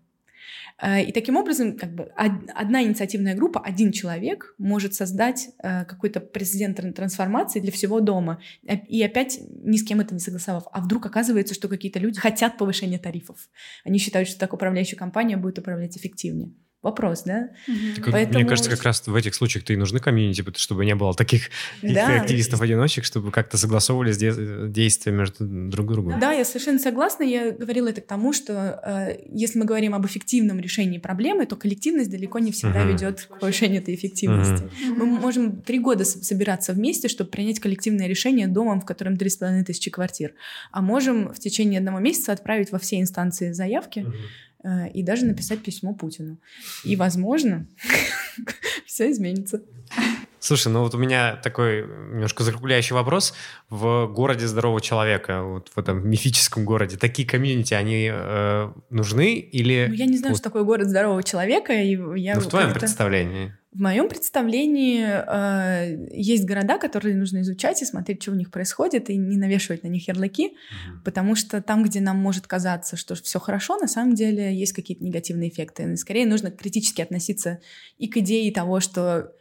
Э, 0.81 1.03
и 1.03 1.11
таким 1.11 1.37
образом, 1.37 1.77
как 1.77 1.93
бы 1.93 2.11
одна 2.15 2.83
инициативная 2.83 3.35
группа, 3.35 3.61
один 3.61 3.91
человек 3.91 4.55
может 4.57 4.93
создать 4.93 5.49
э, 5.63 5.85
какой-то 5.85 6.19
президент 6.19 6.77
трансформации 6.95 7.59
для 7.59 7.71
всего 7.71 7.99
дома. 7.99 8.41
Э, 8.67 8.77
и 8.87 9.01
опять 9.03 9.39
ни 9.63 9.77
с 9.77 9.83
кем 9.83 9.99
это 9.99 10.13
не 10.13 10.19
согласовав. 10.19 10.63
А 10.71 10.81
вдруг 10.81 11.05
оказывается, 11.05 11.53
что 11.53 11.67
какие-то 11.67 11.99
люди 11.99 12.19
хотят 12.19 12.57
повышения 12.57 12.97
тарифов. 12.97 13.49
Они 13.85 13.99
считают, 13.99 14.27
что 14.27 14.39
так 14.39 14.53
управляющая 14.53 14.97
компания 14.97 15.37
будет 15.37 15.59
управлять 15.59 15.97
эффективнее 15.97 16.51
вопрос, 16.81 17.23
да? 17.23 17.49
Угу. 17.67 18.11
Поэтому... 18.11 18.39
Мне 18.39 18.49
кажется, 18.49 18.71
как 18.71 18.83
раз 18.83 19.05
в 19.05 19.13
этих 19.15 19.35
случаях-то 19.35 19.71
и 19.71 19.75
нужны 19.75 19.99
комьюнити, 19.99 20.43
чтобы 20.55 20.85
не 20.85 20.95
было 20.95 21.13
таких 21.13 21.49
да. 21.81 22.21
активистов-одиночек, 22.21 23.05
чтобы 23.05 23.31
как-то 23.31 23.57
согласовывались 23.57 24.17
де- 24.17 24.67
действия 24.67 25.11
между 25.11 25.45
друг 25.45 25.87
другом. 25.87 26.19
Да, 26.19 26.31
я 26.31 26.43
совершенно 26.43 26.79
согласна. 26.79 27.23
Я 27.23 27.51
говорила 27.51 27.89
это 27.89 28.01
к 28.01 28.07
тому, 28.07 28.33
что 28.33 28.81
э, 28.83 29.19
если 29.31 29.59
мы 29.59 29.65
говорим 29.65 29.93
об 29.93 30.05
эффективном 30.07 30.59
решении 30.59 30.97
проблемы, 30.97 31.45
то 31.45 31.55
коллективность 31.55 32.09
далеко 32.09 32.39
не 32.39 32.51
всегда 32.51 32.81
угу. 32.81 32.93
ведет 32.93 33.27
к 33.29 33.39
повышению 33.39 33.81
этой 33.81 33.93
эффективности. 33.93 34.63
Угу. 34.63 34.95
Мы 34.95 35.05
можем 35.05 35.61
три 35.61 35.77
года 35.77 36.03
собираться 36.03 36.73
вместе, 36.73 37.07
чтобы 37.09 37.29
принять 37.29 37.59
коллективное 37.59 38.07
решение 38.07 38.47
домом, 38.47 38.81
в 38.81 38.85
котором 38.85 39.13
3,5 39.13 39.63
тысячи 39.65 39.91
квартир, 39.91 40.33
а 40.71 40.81
можем 40.81 41.31
в 41.31 41.39
течение 41.39 41.77
одного 41.77 41.99
месяца 41.99 42.31
отправить 42.31 42.71
во 42.71 42.79
все 42.79 42.99
инстанции 42.99 43.51
заявки, 43.51 43.99
угу 43.99 44.13
и 44.93 45.03
даже 45.03 45.25
написать 45.25 45.59
письмо 45.63 45.93
Путину. 45.93 46.37
И, 46.83 46.95
возможно, 46.95 47.67
все 48.85 49.11
изменится. 49.11 49.61
Слушай, 50.39 50.69
ну 50.69 50.81
вот 50.81 50.95
у 50.95 50.97
меня 50.97 51.35
такой 51.35 51.83
немножко 51.83 52.43
закругляющий 52.43 52.95
вопрос. 52.95 53.35
В 53.69 54.07
городе 54.07 54.47
здорового 54.47 54.81
человека, 54.81 55.43
вот 55.43 55.69
в 55.69 55.77
этом 55.77 56.09
мифическом 56.09 56.65
городе, 56.65 56.97
такие 56.97 57.27
комьюнити, 57.27 57.75
они 57.75 58.09
э, 58.11 58.71
нужны 58.89 59.35
или... 59.35 59.85
Ну, 59.87 59.93
я 59.93 60.07
не 60.07 60.17
знаю, 60.17 60.33
вот... 60.33 60.39
что 60.39 60.49
такое 60.49 60.63
город 60.63 60.89
здорового 60.89 61.21
человека. 61.21 61.73
И 61.73 61.95
я 62.19 62.35
ну, 62.35 62.41
в 62.41 62.47
твоем 62.47 62.73
представлении. 62.73 63.53
В 63.73 63.79
моем 63.79 64.09
представлении 64.09 65.05
э, 65.05 66.07
есть 66.11 66.45
города, 66.45 66.77
которые 66.77 67.15
нужно 67.15 67.39
изучать 67.39 67.81
и 67.81 67.85
смотреть, 67.85 68.21
что 68.21 68.31
у 68.31 68.35
них 68.35 68.51
происходит, 68.51 69.09
и 69.09 69.15
не 69.15 69.37
навешивать 69.37 69.83
на 69.83 69.87
них 69.87 70.09
ярлыки, 70.09 70.47
mm-hmm. 70.47 71.03
потому 71.05 71.35
что 71.35 71.61
там, 71.61 71.83
где 71.83 72.01
нам 72.01 72.17
может 72.17 72.47
казаться, 72.47 72.97
что 72.97 73.15
все 73.15 73.39
хорошо, 73.39 73.77
на 73.77 73.87
самом 73.87 74.13
деле 74.13 74.53
есть 74.53 74.73
какие-то 74.73 75.05
негативные 75.05 75.49
эффекты. 75.49 75.83
И 75.83 75.95
скорее 75.95 76.25
нужно 76.25 76.51
критически 76.51 77.01
относиться 77.01 77.59
и 77.97 78.09
к 78.09 78.17
идее 78.17 78.51
того, 78.51 78.81
что 78.81 79.31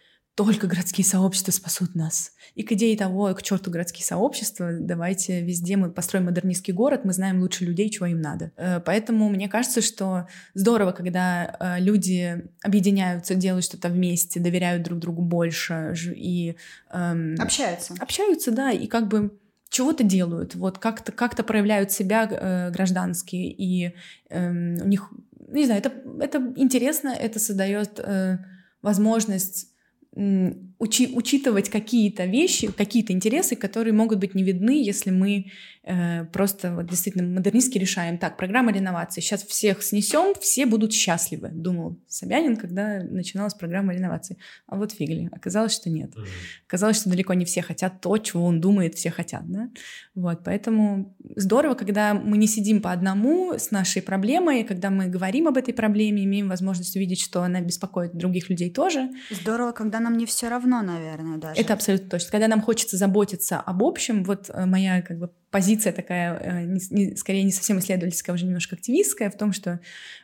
только 0.44 0.66
городские 0.66 1.04
сообщества 1.04 1.52
спасут 1.52 1.94
нас. 1.94 2.32
И 2.54 2.62
к 2.62 2.72
идее 2.72 2.96
того, 2.96 3.32
к 3.34 3.42
черту 3.42 3.70
городские 3.70 4.04
сообщества, 4.04 4.70
давайте 4.72 5.42
везде 5.42 5.76
мы 5.76 5.90
построим 5.90 6.26
модернистский 6.26 6.72
город, 6.72 7.04
мы 7.04 7.12
знаем 7.12 7.40
лучше 7.40 7.64
людей, 7.64 7.88
чего 7.90 8.06
им 8.06 8.20
надо. 8.20 8.52
Э, 8.56 8.80
поэтому 8.80 9.28
мне 9.28 9.48
кажется, 9.48 9.82
что 9.82 10.26
здорово, 10.54 10.92
когда 10.92 11.56
э, 11.60 11.80
люди 11.80 12.44
объединяются, 12.62 13.34
делают 13.34 13.64
что-то 13.64 13.88
вместе, 13.88 14.40
доверяют 14.40 14.82
друг 14.82 14.98
другу 14.98 15.22
больше 15.22 15.94
и... 16.16 16.56
Эм, 16.90 17.36
общаются. 17.38 17.94
Общаются, 17.98 18.50
да, 18.50 18.70
и 18.72 18.86
как 18.86 19.08
бы 19.08 19.38
чего-то 19.70 20.02
делают, 20.02 20.56
вот 20.56 20.78
как-то 20.78 21.12
как 21.12 21.36
проявляют 21.46 21.92
себя 21.92 22.28
э, 22.28 22.70
гражданские, 22.70 23.52
и 23.52 23.94
э, 24.28 24.50
у 24.50 24.86
них, 24.86 25.10
не 25.48 25.64
знаю, 25.64 25.80
это, 25.80 25.92
это 26.20 26.52
интересно, 26.56 27.08
это 27.08 27.38
создает 27.38 28.00
э, 28.00 28.38
возможность 28.82 29.68
嗯 30.16 30.69
учи, 30.80 31.12
учитывать 31.14 31.68
какие-то 31.68 32.24
вещи, 32.24 32.72
какие-то 32.72 33.12
интересы, 33.12 33.54
которые 33.54 33.92
могут 33.92 34.18
быть 34.18 34.34
не 34.34 34.42
видны, 34.42 34.82
если 34.82 35.10
мы 35.10 35.52
э, 35.84 36.24
просто 36.32 36.74
вот 36.74 36.86
действительно 36.86 37.28
модернистски 37.28 37.76
решаем. 37.76 38.16
Так, 38.16 38.38
программа 38.38 38.72
реновации. 38.72 39.20
Сейчас 39.20 39.44
всех 39.44 39.82
снесем, 39.82 40.34
все 40.40 40.64
будут 40.64 40.92
счастливы, 40.94 41.50
думал 41.52 41.98
Собянин, 42.08 42.56
когда 42.56 43.02
начиналась 43.02 43.52
программа 43.52 43.92
реновации. 43.92 44.38
А 44.66 44.76
вот 44.76 44.92
фигли. 44.92 45.28
Оказалось, 45.32 45.74
что 45.74 45.90
нет. 45.90 46.14
Mm-hmm. 46.16 46.66
Оказалось, 46.66 46.96
что 46.96 47.10
далеко 47.10 47.34
не 47.34 47.44
все 47.44 47.60
хотят 47.60 48.00
то, 48.00 48.16
чего 48.16 48.46
он 48.46 48.60
думает, 48.60 48.94
все 48.94 49.10
хотят. 49.10 49.42
Да? 49.46 49.68
Вот, 50.14 50.40
поэтому 50.44 51.14
здорово, 51.36 51.74
когда 51.74 52.14
мы 52.14 52.38
не 52.38 52.46
сидим 52.46 52.80
по 52.80 52.90
одному 52.90 53.52
с 53.52 53.70
нашей 53.70 54.00
проблемой, 54.00 54.64
когда 54.64 54.88
мы 54.88 55.08
говорим 55.08 55.46
об 55.46 55.58
этой 55.58 55.74
проблеме, 55.74 56.24
имеем 56.24 56.48
возможность 56.48 56.96
увидеть, 56.96 57.20
что 57.20 57.42
она 57.42 57.60
беспокоит 57.60 58.16
других 58.16 58.48
людей 58.48 58.70
тоже. 58.70 59.10
Здорово, 59.30 59.72
когда 59.72 60.00
нам 60.00 60.16
не 60.16 60.24
все 60.24 60.48
равно 60.48 60.69
равно, 60.70 60.92
наверное, 60.92 61.38
даже. 61.38 61.60
Это 61.60 61.74
абсолютно 61.74 62.08
точно. 62.08 62.30
Когда 62.30 62.48
нам 62.48 62.60
хочется 62.60 62.96
заботиться 62.96 63.60
об 63.60 63.82
общем, 63.82 64.24
вот 64.24 64.50
э, 64.50 64.66
моя 64.66 65.02
как 65.02 65.18
бы 65.18 65.30
позиция 65.50 65.92
такая, 65.92 66.38
э, 66.38 66.64
не, 66.64 66.80
не, 66.90 67.16
скорее 67.16 67.42
не 67.42 67.52
совсем 67.52 67.78
исследовательская, 67.78 68.32
а 68.32 68.34
уже 68.34 68.46
немножко 68.46 68.76
активистская, 68.76 69.30
в 69.30 69.36
том, 69.36 69.52
что 69.52 69.80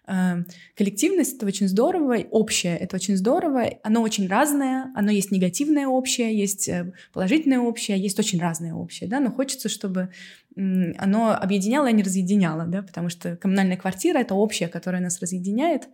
э, 0.07 0.45
коллективность— 0.77 1.37
это 1.37 1.47
очень 1.47 1.69
здорово, 1.69 2.19
общее— 2.31 2.77
это 2.79 2.97
очень 2.97 3.17
здорово, 3.17 3.71
оно 3.83 4.03
очень 4.03 4.29
разное, 4.29 4.93
оно 4.95 5.11
есть 5.11 5.31
негативное 5.31 5.87
общее, 5.87 6.37
есть 6.39 6.69
э, 6.69 6.93
положительное 7.13 7.61
общее, 7.61 7.99
есть 7.99 8.19
очень 8.19 8.41
разное 8.41 8.75
общее, 8.75 9.09
да, 9.09 9.21
но 9.21 9.33
хочется, 9.33 9.69
чтобы 9.69 10.11
оно 10.57 11.37
объединяло, 11.39 11.89
а 11.89 11.93
не 11.93 12.03
разъединяло, 12.03 12.65
да, 12.65 12.83
потому 12.83 13.11
что 13.11 13.37
коммунальная 13.37 13.77
квартира— 13.77 14.19
это 14.21 14.35
общее, 14.35 14.69
которое 14.69 15.03
нас 15.03 15.21
разъединяет, 15.21 15.89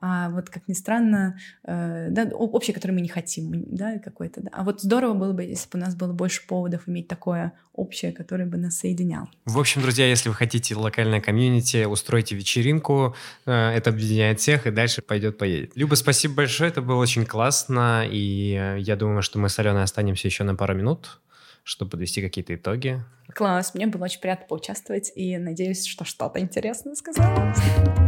а 0.00 0.30
вот, 0.30 0.50
как 0.50 0.68
ни 0.68 0.72
странно, 0.72 1.36
э, 1.64 2.08
да, 2.10 2.24
общее, 2.32 2.74
которое 2.74 2.94
мы 2.94 3.00
не 3.00 3.08
хотим, 3.08 3.64
да, 3.66 3.98
какое-то, 3.98 4.40
да. 4.42 4.50
А 4.52 4.62
вот 4.62 4.82
здорово 4.82 5.14
было 5.14 5.32
бы, 5.32 5.42
если 5.42 5.68
бы 5.68 5.78
у 5.78 5.82
нас 5.82 5.96
было 5.96 6.12
больше 6.12 6.46
поводов 6.46 6.88
иметь 6.88 7.08
такое 7.08 7.52
общее, 7.72 8.12
которое 8.12 8.46
бы 8.46 8.56
нас 8.56 8.78
соединял. 8.78 9.28
В 9.46 9.58
общем, 9.58 9.82
друзья, 9.82 10.06
если 10.06 10.28
вы 10.28 10.36
хотите 10.36 10.76
локальное 10.76 11.20
комьюнити, 11.20 11.84
устройте 11.84 12.36
вечеринку, 12.36 13.16
э, 13.46 13.52
это 13.52 13.90
объединяет 13.90 14.38
всех, 14.38 14.68
и 14.68 14.70
дальше 14.70 15.02
пойдет-поедет. 15.02 15.72
Люба, 15.74 15.96
спасибо 15.96 16.34
большое, 16.34 16.70
это 16.70 16.82
было 16.82 17.00
очень 17.00 17.26
классно, 17.26 18.06
и 18.08 18.56
э, 18.56 18.78
я 18.78 18.94
думаю, 18.94 19.22
что 19.22 19.40
мы 19.40 19.48
с 19.48 19.58
Аленой 19.58 19.82
останемся 19.82 20.28
еще 20.28 20.44
на 20.44 20.54
пару 20.54 20.74
минут, 20.74 21.20
чтобы 21.64 21.92
подвести 21.92 22.22
какие-то 22.22 22.54
итоги. 22.54 23.02
Класс, 23.34 23.74
мне 23.74 23.86
было 23.86 24.04
очень 24.04 24.20
приятно 24.20 24.46
поучаствовать, 24.46 25.10
и 25.16 25.36
надеюсь, 25.38 25.86
что 25.86 26.04
что-то 26.04 26.38
интересное 26.38 26.94
сказала. 26.94 28.03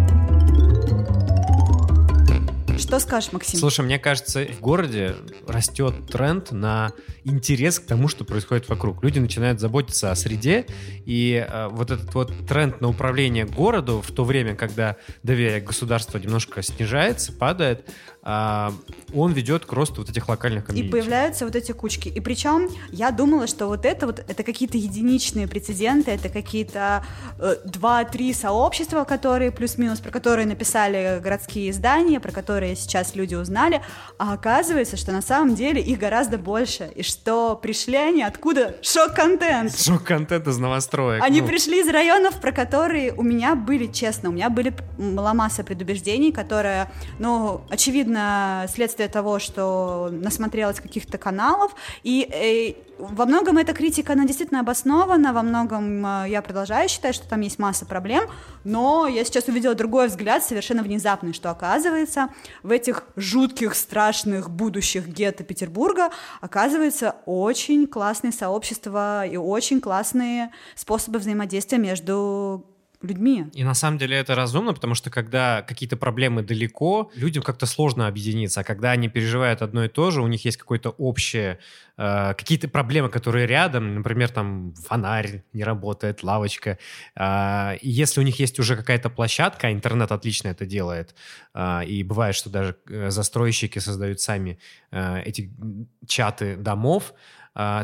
Что 2.86 3.00
скажешь, 3.00 3.32
Максим? 3.32 3.58
Слушай, 3.58 3.84
мне 3.84 3.98
кажется, 3.98 4.46
в 4.46 4.60
городе 4.60 5.16
растет 5.48 6.06
тренд 6.06 6.52
на 6.52 6.92
интерес 7.24 7.80
к 7.80 7.84
тому, 7.84 8.06
что 8.06 8.24
происходит 8.24 8.68
вокруг. 8.68 9.02
Люди 9.02 9.18
начинают 9.18 9.58
заботиться 9.58 10.12
о 10.12 10.14
среде, 10.14 10.66
и 11.04 11.44
э, 11.48 11.68
вот 11.68 11.90
этот 11.90 12.14
вот 12.14 12.32
тренд 12.46 12.80
на 12.80 12.88
управление 12.88 13.44
городу 13.44 14.00
в 14.06 14.12
то 14.12 14.24
время, 14.24 14.54
когда 14.54 14.94
доверие 15.24 15.60
к 15.60 15.64
государству 15.64 16.16
немножко 16.18 16.62
снижается, 16.62 17.32
падает, 17.32 17.90
э, 18.22 18.70
он 19.12 19.32
ведет 19.32 19.66
к 19.66 19.72
росту 19.72 20.02
вот 20.02 20.10
этих 20.10 20.28
локальных 20.28 20.66
комьюнити. 20.66 20.88
И 20.88 20.92
появляются 20.92 21.44
вот 21.44 21.56
эти 21.56 21.72
кучки. 21.72 22.08
И 22.08 22.20
причем 22.20 22.68
я 22.92 23.10
думала, 23.10 23.48
что 23.48 23.66
вот 23.66 23.84
это 23.84 24.06
вот 24.06 24.20
это 24.20 24.42
какие-то 24.44 24.78
единичные 24.78 25.48
прецеденты, 25.48 26.12
это 26.12 26.28
какие-то 26.28 27.04
э, 27.40 27.56
два-три 27.64 28.32
сообщества, 28.32 29.02
которые 29.02 29.50
плюс-минус, 29.50 29.98
про 29.98 30.12
которые 30.12 30.46
написали 30.46 31.18
городские 31.20 31.70
издания, 31.70 32.20
про 32.20 32.30
которые 32.30 32.75
сейчас 32.76 33.14
люди 33.14 33.34
узнали, 33.34 33.82
а 34.18 34.32
оказывается, 34.32 34.96
что 34.96 35.12
на 35.12 35.22
самом 35.22 35.54
деле 35.54 35.80
их 35.80 35.98
гораздо 35.98 36.38
больше, 36.38 36.90
и 36.94 37.02
что 37.02 37.56
пришли 37.56 37.96
они 37.96 38.22
откуда? 38.22 38.76
Шок-контент! 38.82 39.76
Шок-контент 39.78 40.46
из 40.46 40.58
новостроек. 40.58 41.22
Они 41.22 41.40
ну. 41.40 41.46
пришли 41.46 41.80
из 41.80 41.88
районов, 41.88 42.40
про 42.40 42.52
которые 42.52 43.12
у 43.12 43.22
меня 43.22 43.54
были, 43.54 43.86
честно, 43.86 44.30
у 44.30 44.32
меня 44.32 44.50
были 44.50 44.74
была 44.98 45.34
масса 45.34 45.64
предубеждений, 45.64 46.32
которые, 46.32 46.90
ну, 47.18 47.62
очевидно, 47.70 48.66
следствие 48.68 49.08
того, 49.08 49.38
что 49.38 50.08
насмотрелась 50.10 50.80
каких-то 50.80 51.18
каналов, 51.18 51.74
и, 52.02 52.28
и 52.32 52.76
э, 52.78 52.86
во 52.98 53.26
многом 53.26 53.58
эта 53.58 53.72
критика, 53.74 54.14
она 54.14 54.24
действительно 54.24 54.60
обоснована, 54.60 55.32
во 55.32 55.42
многом 55.42 56.04
э, 56.04 56.26
я 56.28 56.42
продолжаю 56.42 56.88
считать, 56.88 57.14
что 57.14 57.28
там 57.28 57.40
есть 57.40 57.58
масса 57.58 57.86
проблем, 57.86 58.24
но 58.64 59.06
я 59.06 59.24
сейчас 59.24 59.48
увидела 59.48 59.74
другой 59.74 60.08
взгляд, 60.08 60.42
совершенно 60.42 60.82
внезапный, 60.82 61.32
что 61.32 61.50
оказывается 61.50 62.28
в 62.66 62.72
этих 62.72 63.04
жутких, 63.14 63.76
страшных 63.76 64.50
будущих 64.50 65.06
гетто 65.06 65.44
Петербурга 65.44 66.10
оказывается 66.40 67.14
очень 67.24 67.86
классные 67.86 68.32
сообщества 68.32 69.24
и 69.24 69.36
очень 69.36 69.80
классные 69.80 70.50
способы 70.74 71.20
взаимодействия 71.20 71.78
между 71.78 72.66
людьми. 73.02 73.46
И 73.54 73.64
на 73.64 73.74
самом 73.74 73.98
деле 73.98 74.16
это 74.16 74.34
разумно, 74.34 74.72
потому 74.72 74.94
что 74.94 75.10
когда 75.10 75.62
какие-то 75.62 75.96
проблемы 75.96 76.42
далеко, 76.42 77.10
людям 77.14 77.42
как-то 77.42 77.66
сложно 77.66 78.06
объединиться, 78.06 78.60
а 78.60 78.64
когда 78.64 78.90
они 78.90 79.08
переживают 79.08 79.62
одно 79.62 79.84
и 79.84 79.88
то 79.88 80.10
же, 80.10 80.22
у 80.22 80.26
них 80.26 80.44
есть 80.44 80.56
какое-то 80.56 80.90
общее, 80.90 81.58
э, 81.96 82.34
какие-то 82.34 82.68
проблемы, 82.68 83.08
которые 83.08 83.46
рядом, 83.46 83.94
например, 83.94 84.30
там 84.30 84.74
фонарь 84.74 85.42
не 85.52 85.64
работает, 85.64 86.22
лавочка, 86.22 86.78
э, 87.14 87.76
и 87.80 87.90
если 87.90 88.20
у 88.20 88.24
них 88.24 88.40
есть 88.40 88.58
уже 88.58 88.76
какая-то 88.76 89.10
площадка, 89.10 89.72
интернет 89.72 90.12
отлично 90.12 90.48
это 90.48 90.66
делает, 90.66 91.14
э, 91.54 91.84
и 91.86 92.02
бывает, 92.02 92.34
что 92.34 92.50
даже 92.50 92.76
э, 92.88 93.10
застройщики 93.10 93.78
создают 93.78 94.20
сами 94.20 94.58
э, 94.90 95.22
эти 95.24 95.50
чаты 96.06 96.56
домов, 96.56 97.12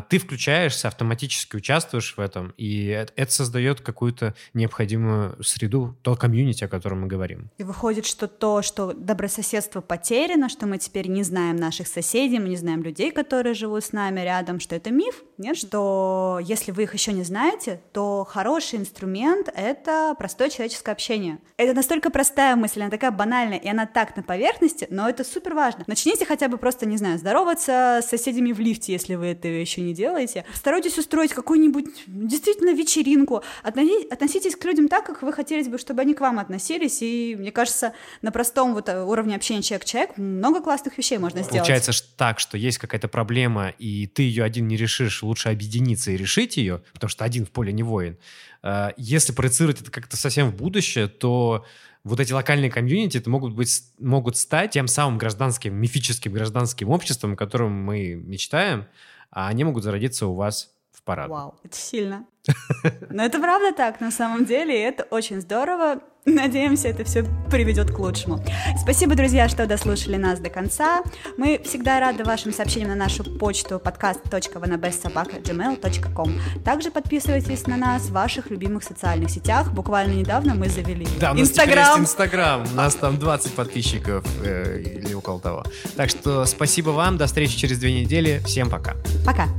ты 0.09 0.19
включаешься, 0.19 0.87
автоматически 0.87 1.55
участвуешь 1.55 2.15
в 2.15 2.19
этом, 2.19 2.53
и 2.57 2.85
это, 2.87 3.31
создает 3.31 3.81
какую-то 3.81 4.35
необходимую 4.53 5.41
среду, 5.43 5.97
то 6.03 6.15
комьюнити, 6.15 6.63
о 6.63 6.67
котором 6.67 7.01
мы 7.01 7.07
говорим. 7.07 7.49
И 7.57 7.63
выходит, 7.63 8.05
что 8.05 8.27
то, 8.27 8.61
что 8.61 8.93
добрососедство 8.93 9.81
потеряно, 9.81 10.49
что 10.49 10.67
мы 10.67 10.77
теперь 10.77 11.07
не 11.07 11.23
знаем 11.23 11.55
наших 11.55 11.87
соседей, 11.87 12.39
мы 12.39 12.49
не 12.49 12.57
знаем 12.57 12.83
людей, 12.83 13.11
которые 13.11 13.55
живут 13.55 13.83
с 13.83 13.91
нами 13.91 14.21
рядом, 14.21 14.59
что 14.59 14.75
это 14.75 14.91
миф, 14.91 15.23
нет? 15.37 15.57
Что 15.57 16.39
если 16.43 16.71
вы 16.71 16.83
их 16.83 16.93
еще 16.93 17.13
не 17.13 17.23
знаете, 17.23 17.81
то 17.91 18.25
хороший 18.29 18.79
инструмент— 18.79 19.49
это 19.55 20.15
простое 20.17 20.49
человеческое 20.49 20.91
общение. 20.91 21.39
Это 21.57 21.73
настолько 21.73 22.09
простая 22.11 22.55
мысль, 22.55 22.81
она 22.81 22.91
такая 22.91 23.11
банальная, 23.11 23.57
и 23.57 23.67
она 23.67 23.85
так 23.85 24.15
на 24.15 24.23
поверхности, 24.23 24.87
но 24.89 25.09
это 25.09 25.23
супер 25.23 25.53
важно. 25.53 25.83
Начните 25.87 26.25
хотя 26.25 26.47
бы 26.47 26.57
просто, 26.57 26.85
не 26.85 26.97
знаю, 26.97 27.17
здороваться 27.17 28.01
с 28.03 28.09
соседями 28.09 28.51
в 28.51 28.59
лифте, 28.59 28.93
если 28.93 29.15
вы 29.15 29.27
это 29.27 29.62
еще 29.63 29.81
не 29.81 29.93
делаете. 29.93 30.45
Старайтесь 30.53 30.97
устроить 30.97 31.33
какую-нибудь 31.33 31.85
действительно 32.07 32.73
вечеринку. 32.73 33.43
Относитесь 33.63 34.55
к 34.55 34.63
людям 34.65 34.87
так, 34.87 35.05
как 35.05 35.21
вы 35.21 35.33
хотели 35.33 35.67
бы, 35.67 35.77
чтобы 35.77 36.01
они 36.01 36.13
к 36.13 36.21
вам 36.21 36.39
относились. 36.39 37.01
И 37.01 37.35
мне 37.37 37.51
кажется, 37.51 37.93
на 38.21 38.31
простом 38.31 38.73
вот 38.73 38.89
э, 38.89 39.03
уровне 39.03 39.35
общения 39.35 39.61
человек-человек 39.61 40.17
много 40.17 40.61
классных 40.61 40.97
вещей 40.97 41.17
можно 41.17 41.43
сделать. 41.43 41.67
Получается 41.67 41.91
так, 42.17 42.39
что 42.39 42.57
есть 42.57 42.77
какая-то 42.77 43.07
проблема, 43.07 43.69
и 43.79 44.07
ты 44.07 44.23
ее 44.23 44.43
один 44.43 44.67
не 44.67 44.77
решишь, 44.77 45.23
лучше 45.23 45.49
объединиться 45.49 46.11
и 46.11 46.17
решить 46.17 46.57
ее, 46.57 46.83
потому 46.93 47.09
что 47.09 47.25
один 47.25 47.45
в 47.45 47.51
поле 47.51 47.71
не 47.73 47.83
воин. 47.83 48.17
Э, 48.61 48.91
если 48.97 49.33
проецировать 49.33 49.81
это 49.81 49.91
как-то 49.91 50.17
совсем 50.17 50.49
в 50.49 50.55
будущее, 50.55 51.07
то 51.07 51.65
вот 52.03 52.19
эти 52.19 52.33
локальные 52.33 52.69
комьюнити 52.69 53.17
это 53.17 53.29
могут, 53.29 53.53
быть, 53.53 53.83
могут 53.99 54.37
стать 54.37 54.71
тем 54.71 54.87
самым 54.87 55.17
гражданским, 55.17 55.73
мифическим 55.73 56.33
гражданским 56.33 56.89
обществом, 56.89 57.33
о 57.33 57.35
котором 57.37 57.71
мы 57.71 58.13
мечтаем, 58.15 58.85
а 59.33 59.47
они 59.47 59.63
могут 59.63 59.83
зародиться 59.83 60.27
у 60.27 60.35
вас 60.35 60.71
в 60.91 61.01
парад. 61.03 61.29
Вау, 61.29 61.55
это 61.63 61.75
сильно. 61.75 62.25
Но 63.09 63.23
это 63.23 63.39
правда 63.39 63.73
так, 63.75 63.99
на 63.99 64.11
самом 64.11 64.45
деле, 64.45 64.77
и 64.77 64.83
это 64.83 65.03
очень 65.03 65.41
здорово. 65.41 66.01
Надеемся, 66.25 66.87
это 66.87 67.03
все 67.03 67.25
приведет 67.51 67.91
к 67.91 67.99
лучшему. 67.99 68.41
Спасибо, 68.81 69.13
друзья, 69.15 69.49
что 69.49 69.67
дослушали 69.67 70.15
нас 70.15 70.39
до 70.39 70.49
конца. 70.49 71.03
Мы 71.37 71.59
всегда 71.65 71.99
рады 71.99 72.23
вашим 72.23 72.53
сообщениям 72.53 72.91
на 72.91 72.95
нашу 72.95 73.25
почту 73.25 73.75
podcast.vanabestsobaka.gmail.com 73.83 76.39
Также 76.63 76.91
подписывайтесь 76.91 77.67
на 77.67 77.75
нас 77.75 78.03
в 78.03 78.13
ваших 78.13 78.49
любимых 78.49 78.83
социальных 78.83 79.31
сетях. 79.31 79.73
Буквально 79.73 80.13
недавно 80.13 80.55
мы 80.55 80.69
завели 80.69 81.05
да, 81.19 81.33
Инстаграм. 81.35 81.99
Инстаграм. 81.99 82.63
У 82.71 82.75
нас 82.75 82.95
там 82.95 83.19
20 83.19 83.53
подписчиков 83.53 84.23
э, 84.45 84.79
или 84.79 85.13
около 85.13 85.41
того. 85.41 85.65
Так 85.97 86.09
что 86.09 86.45
спасибо 86.45 86.91
вам. 86.91 87.17
До 87.17 87.25
встречи 87.25 87.57
через 87.57 87.79
две 87.79 88.01
недели. 88.01 88.41
Всем 88.45 88.69
пока. 88.69 88.95
Пока. 89.25 89.49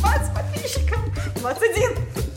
20 0.00 0.32
подписчиков. 0.32 1.00
21. 1.40 2.33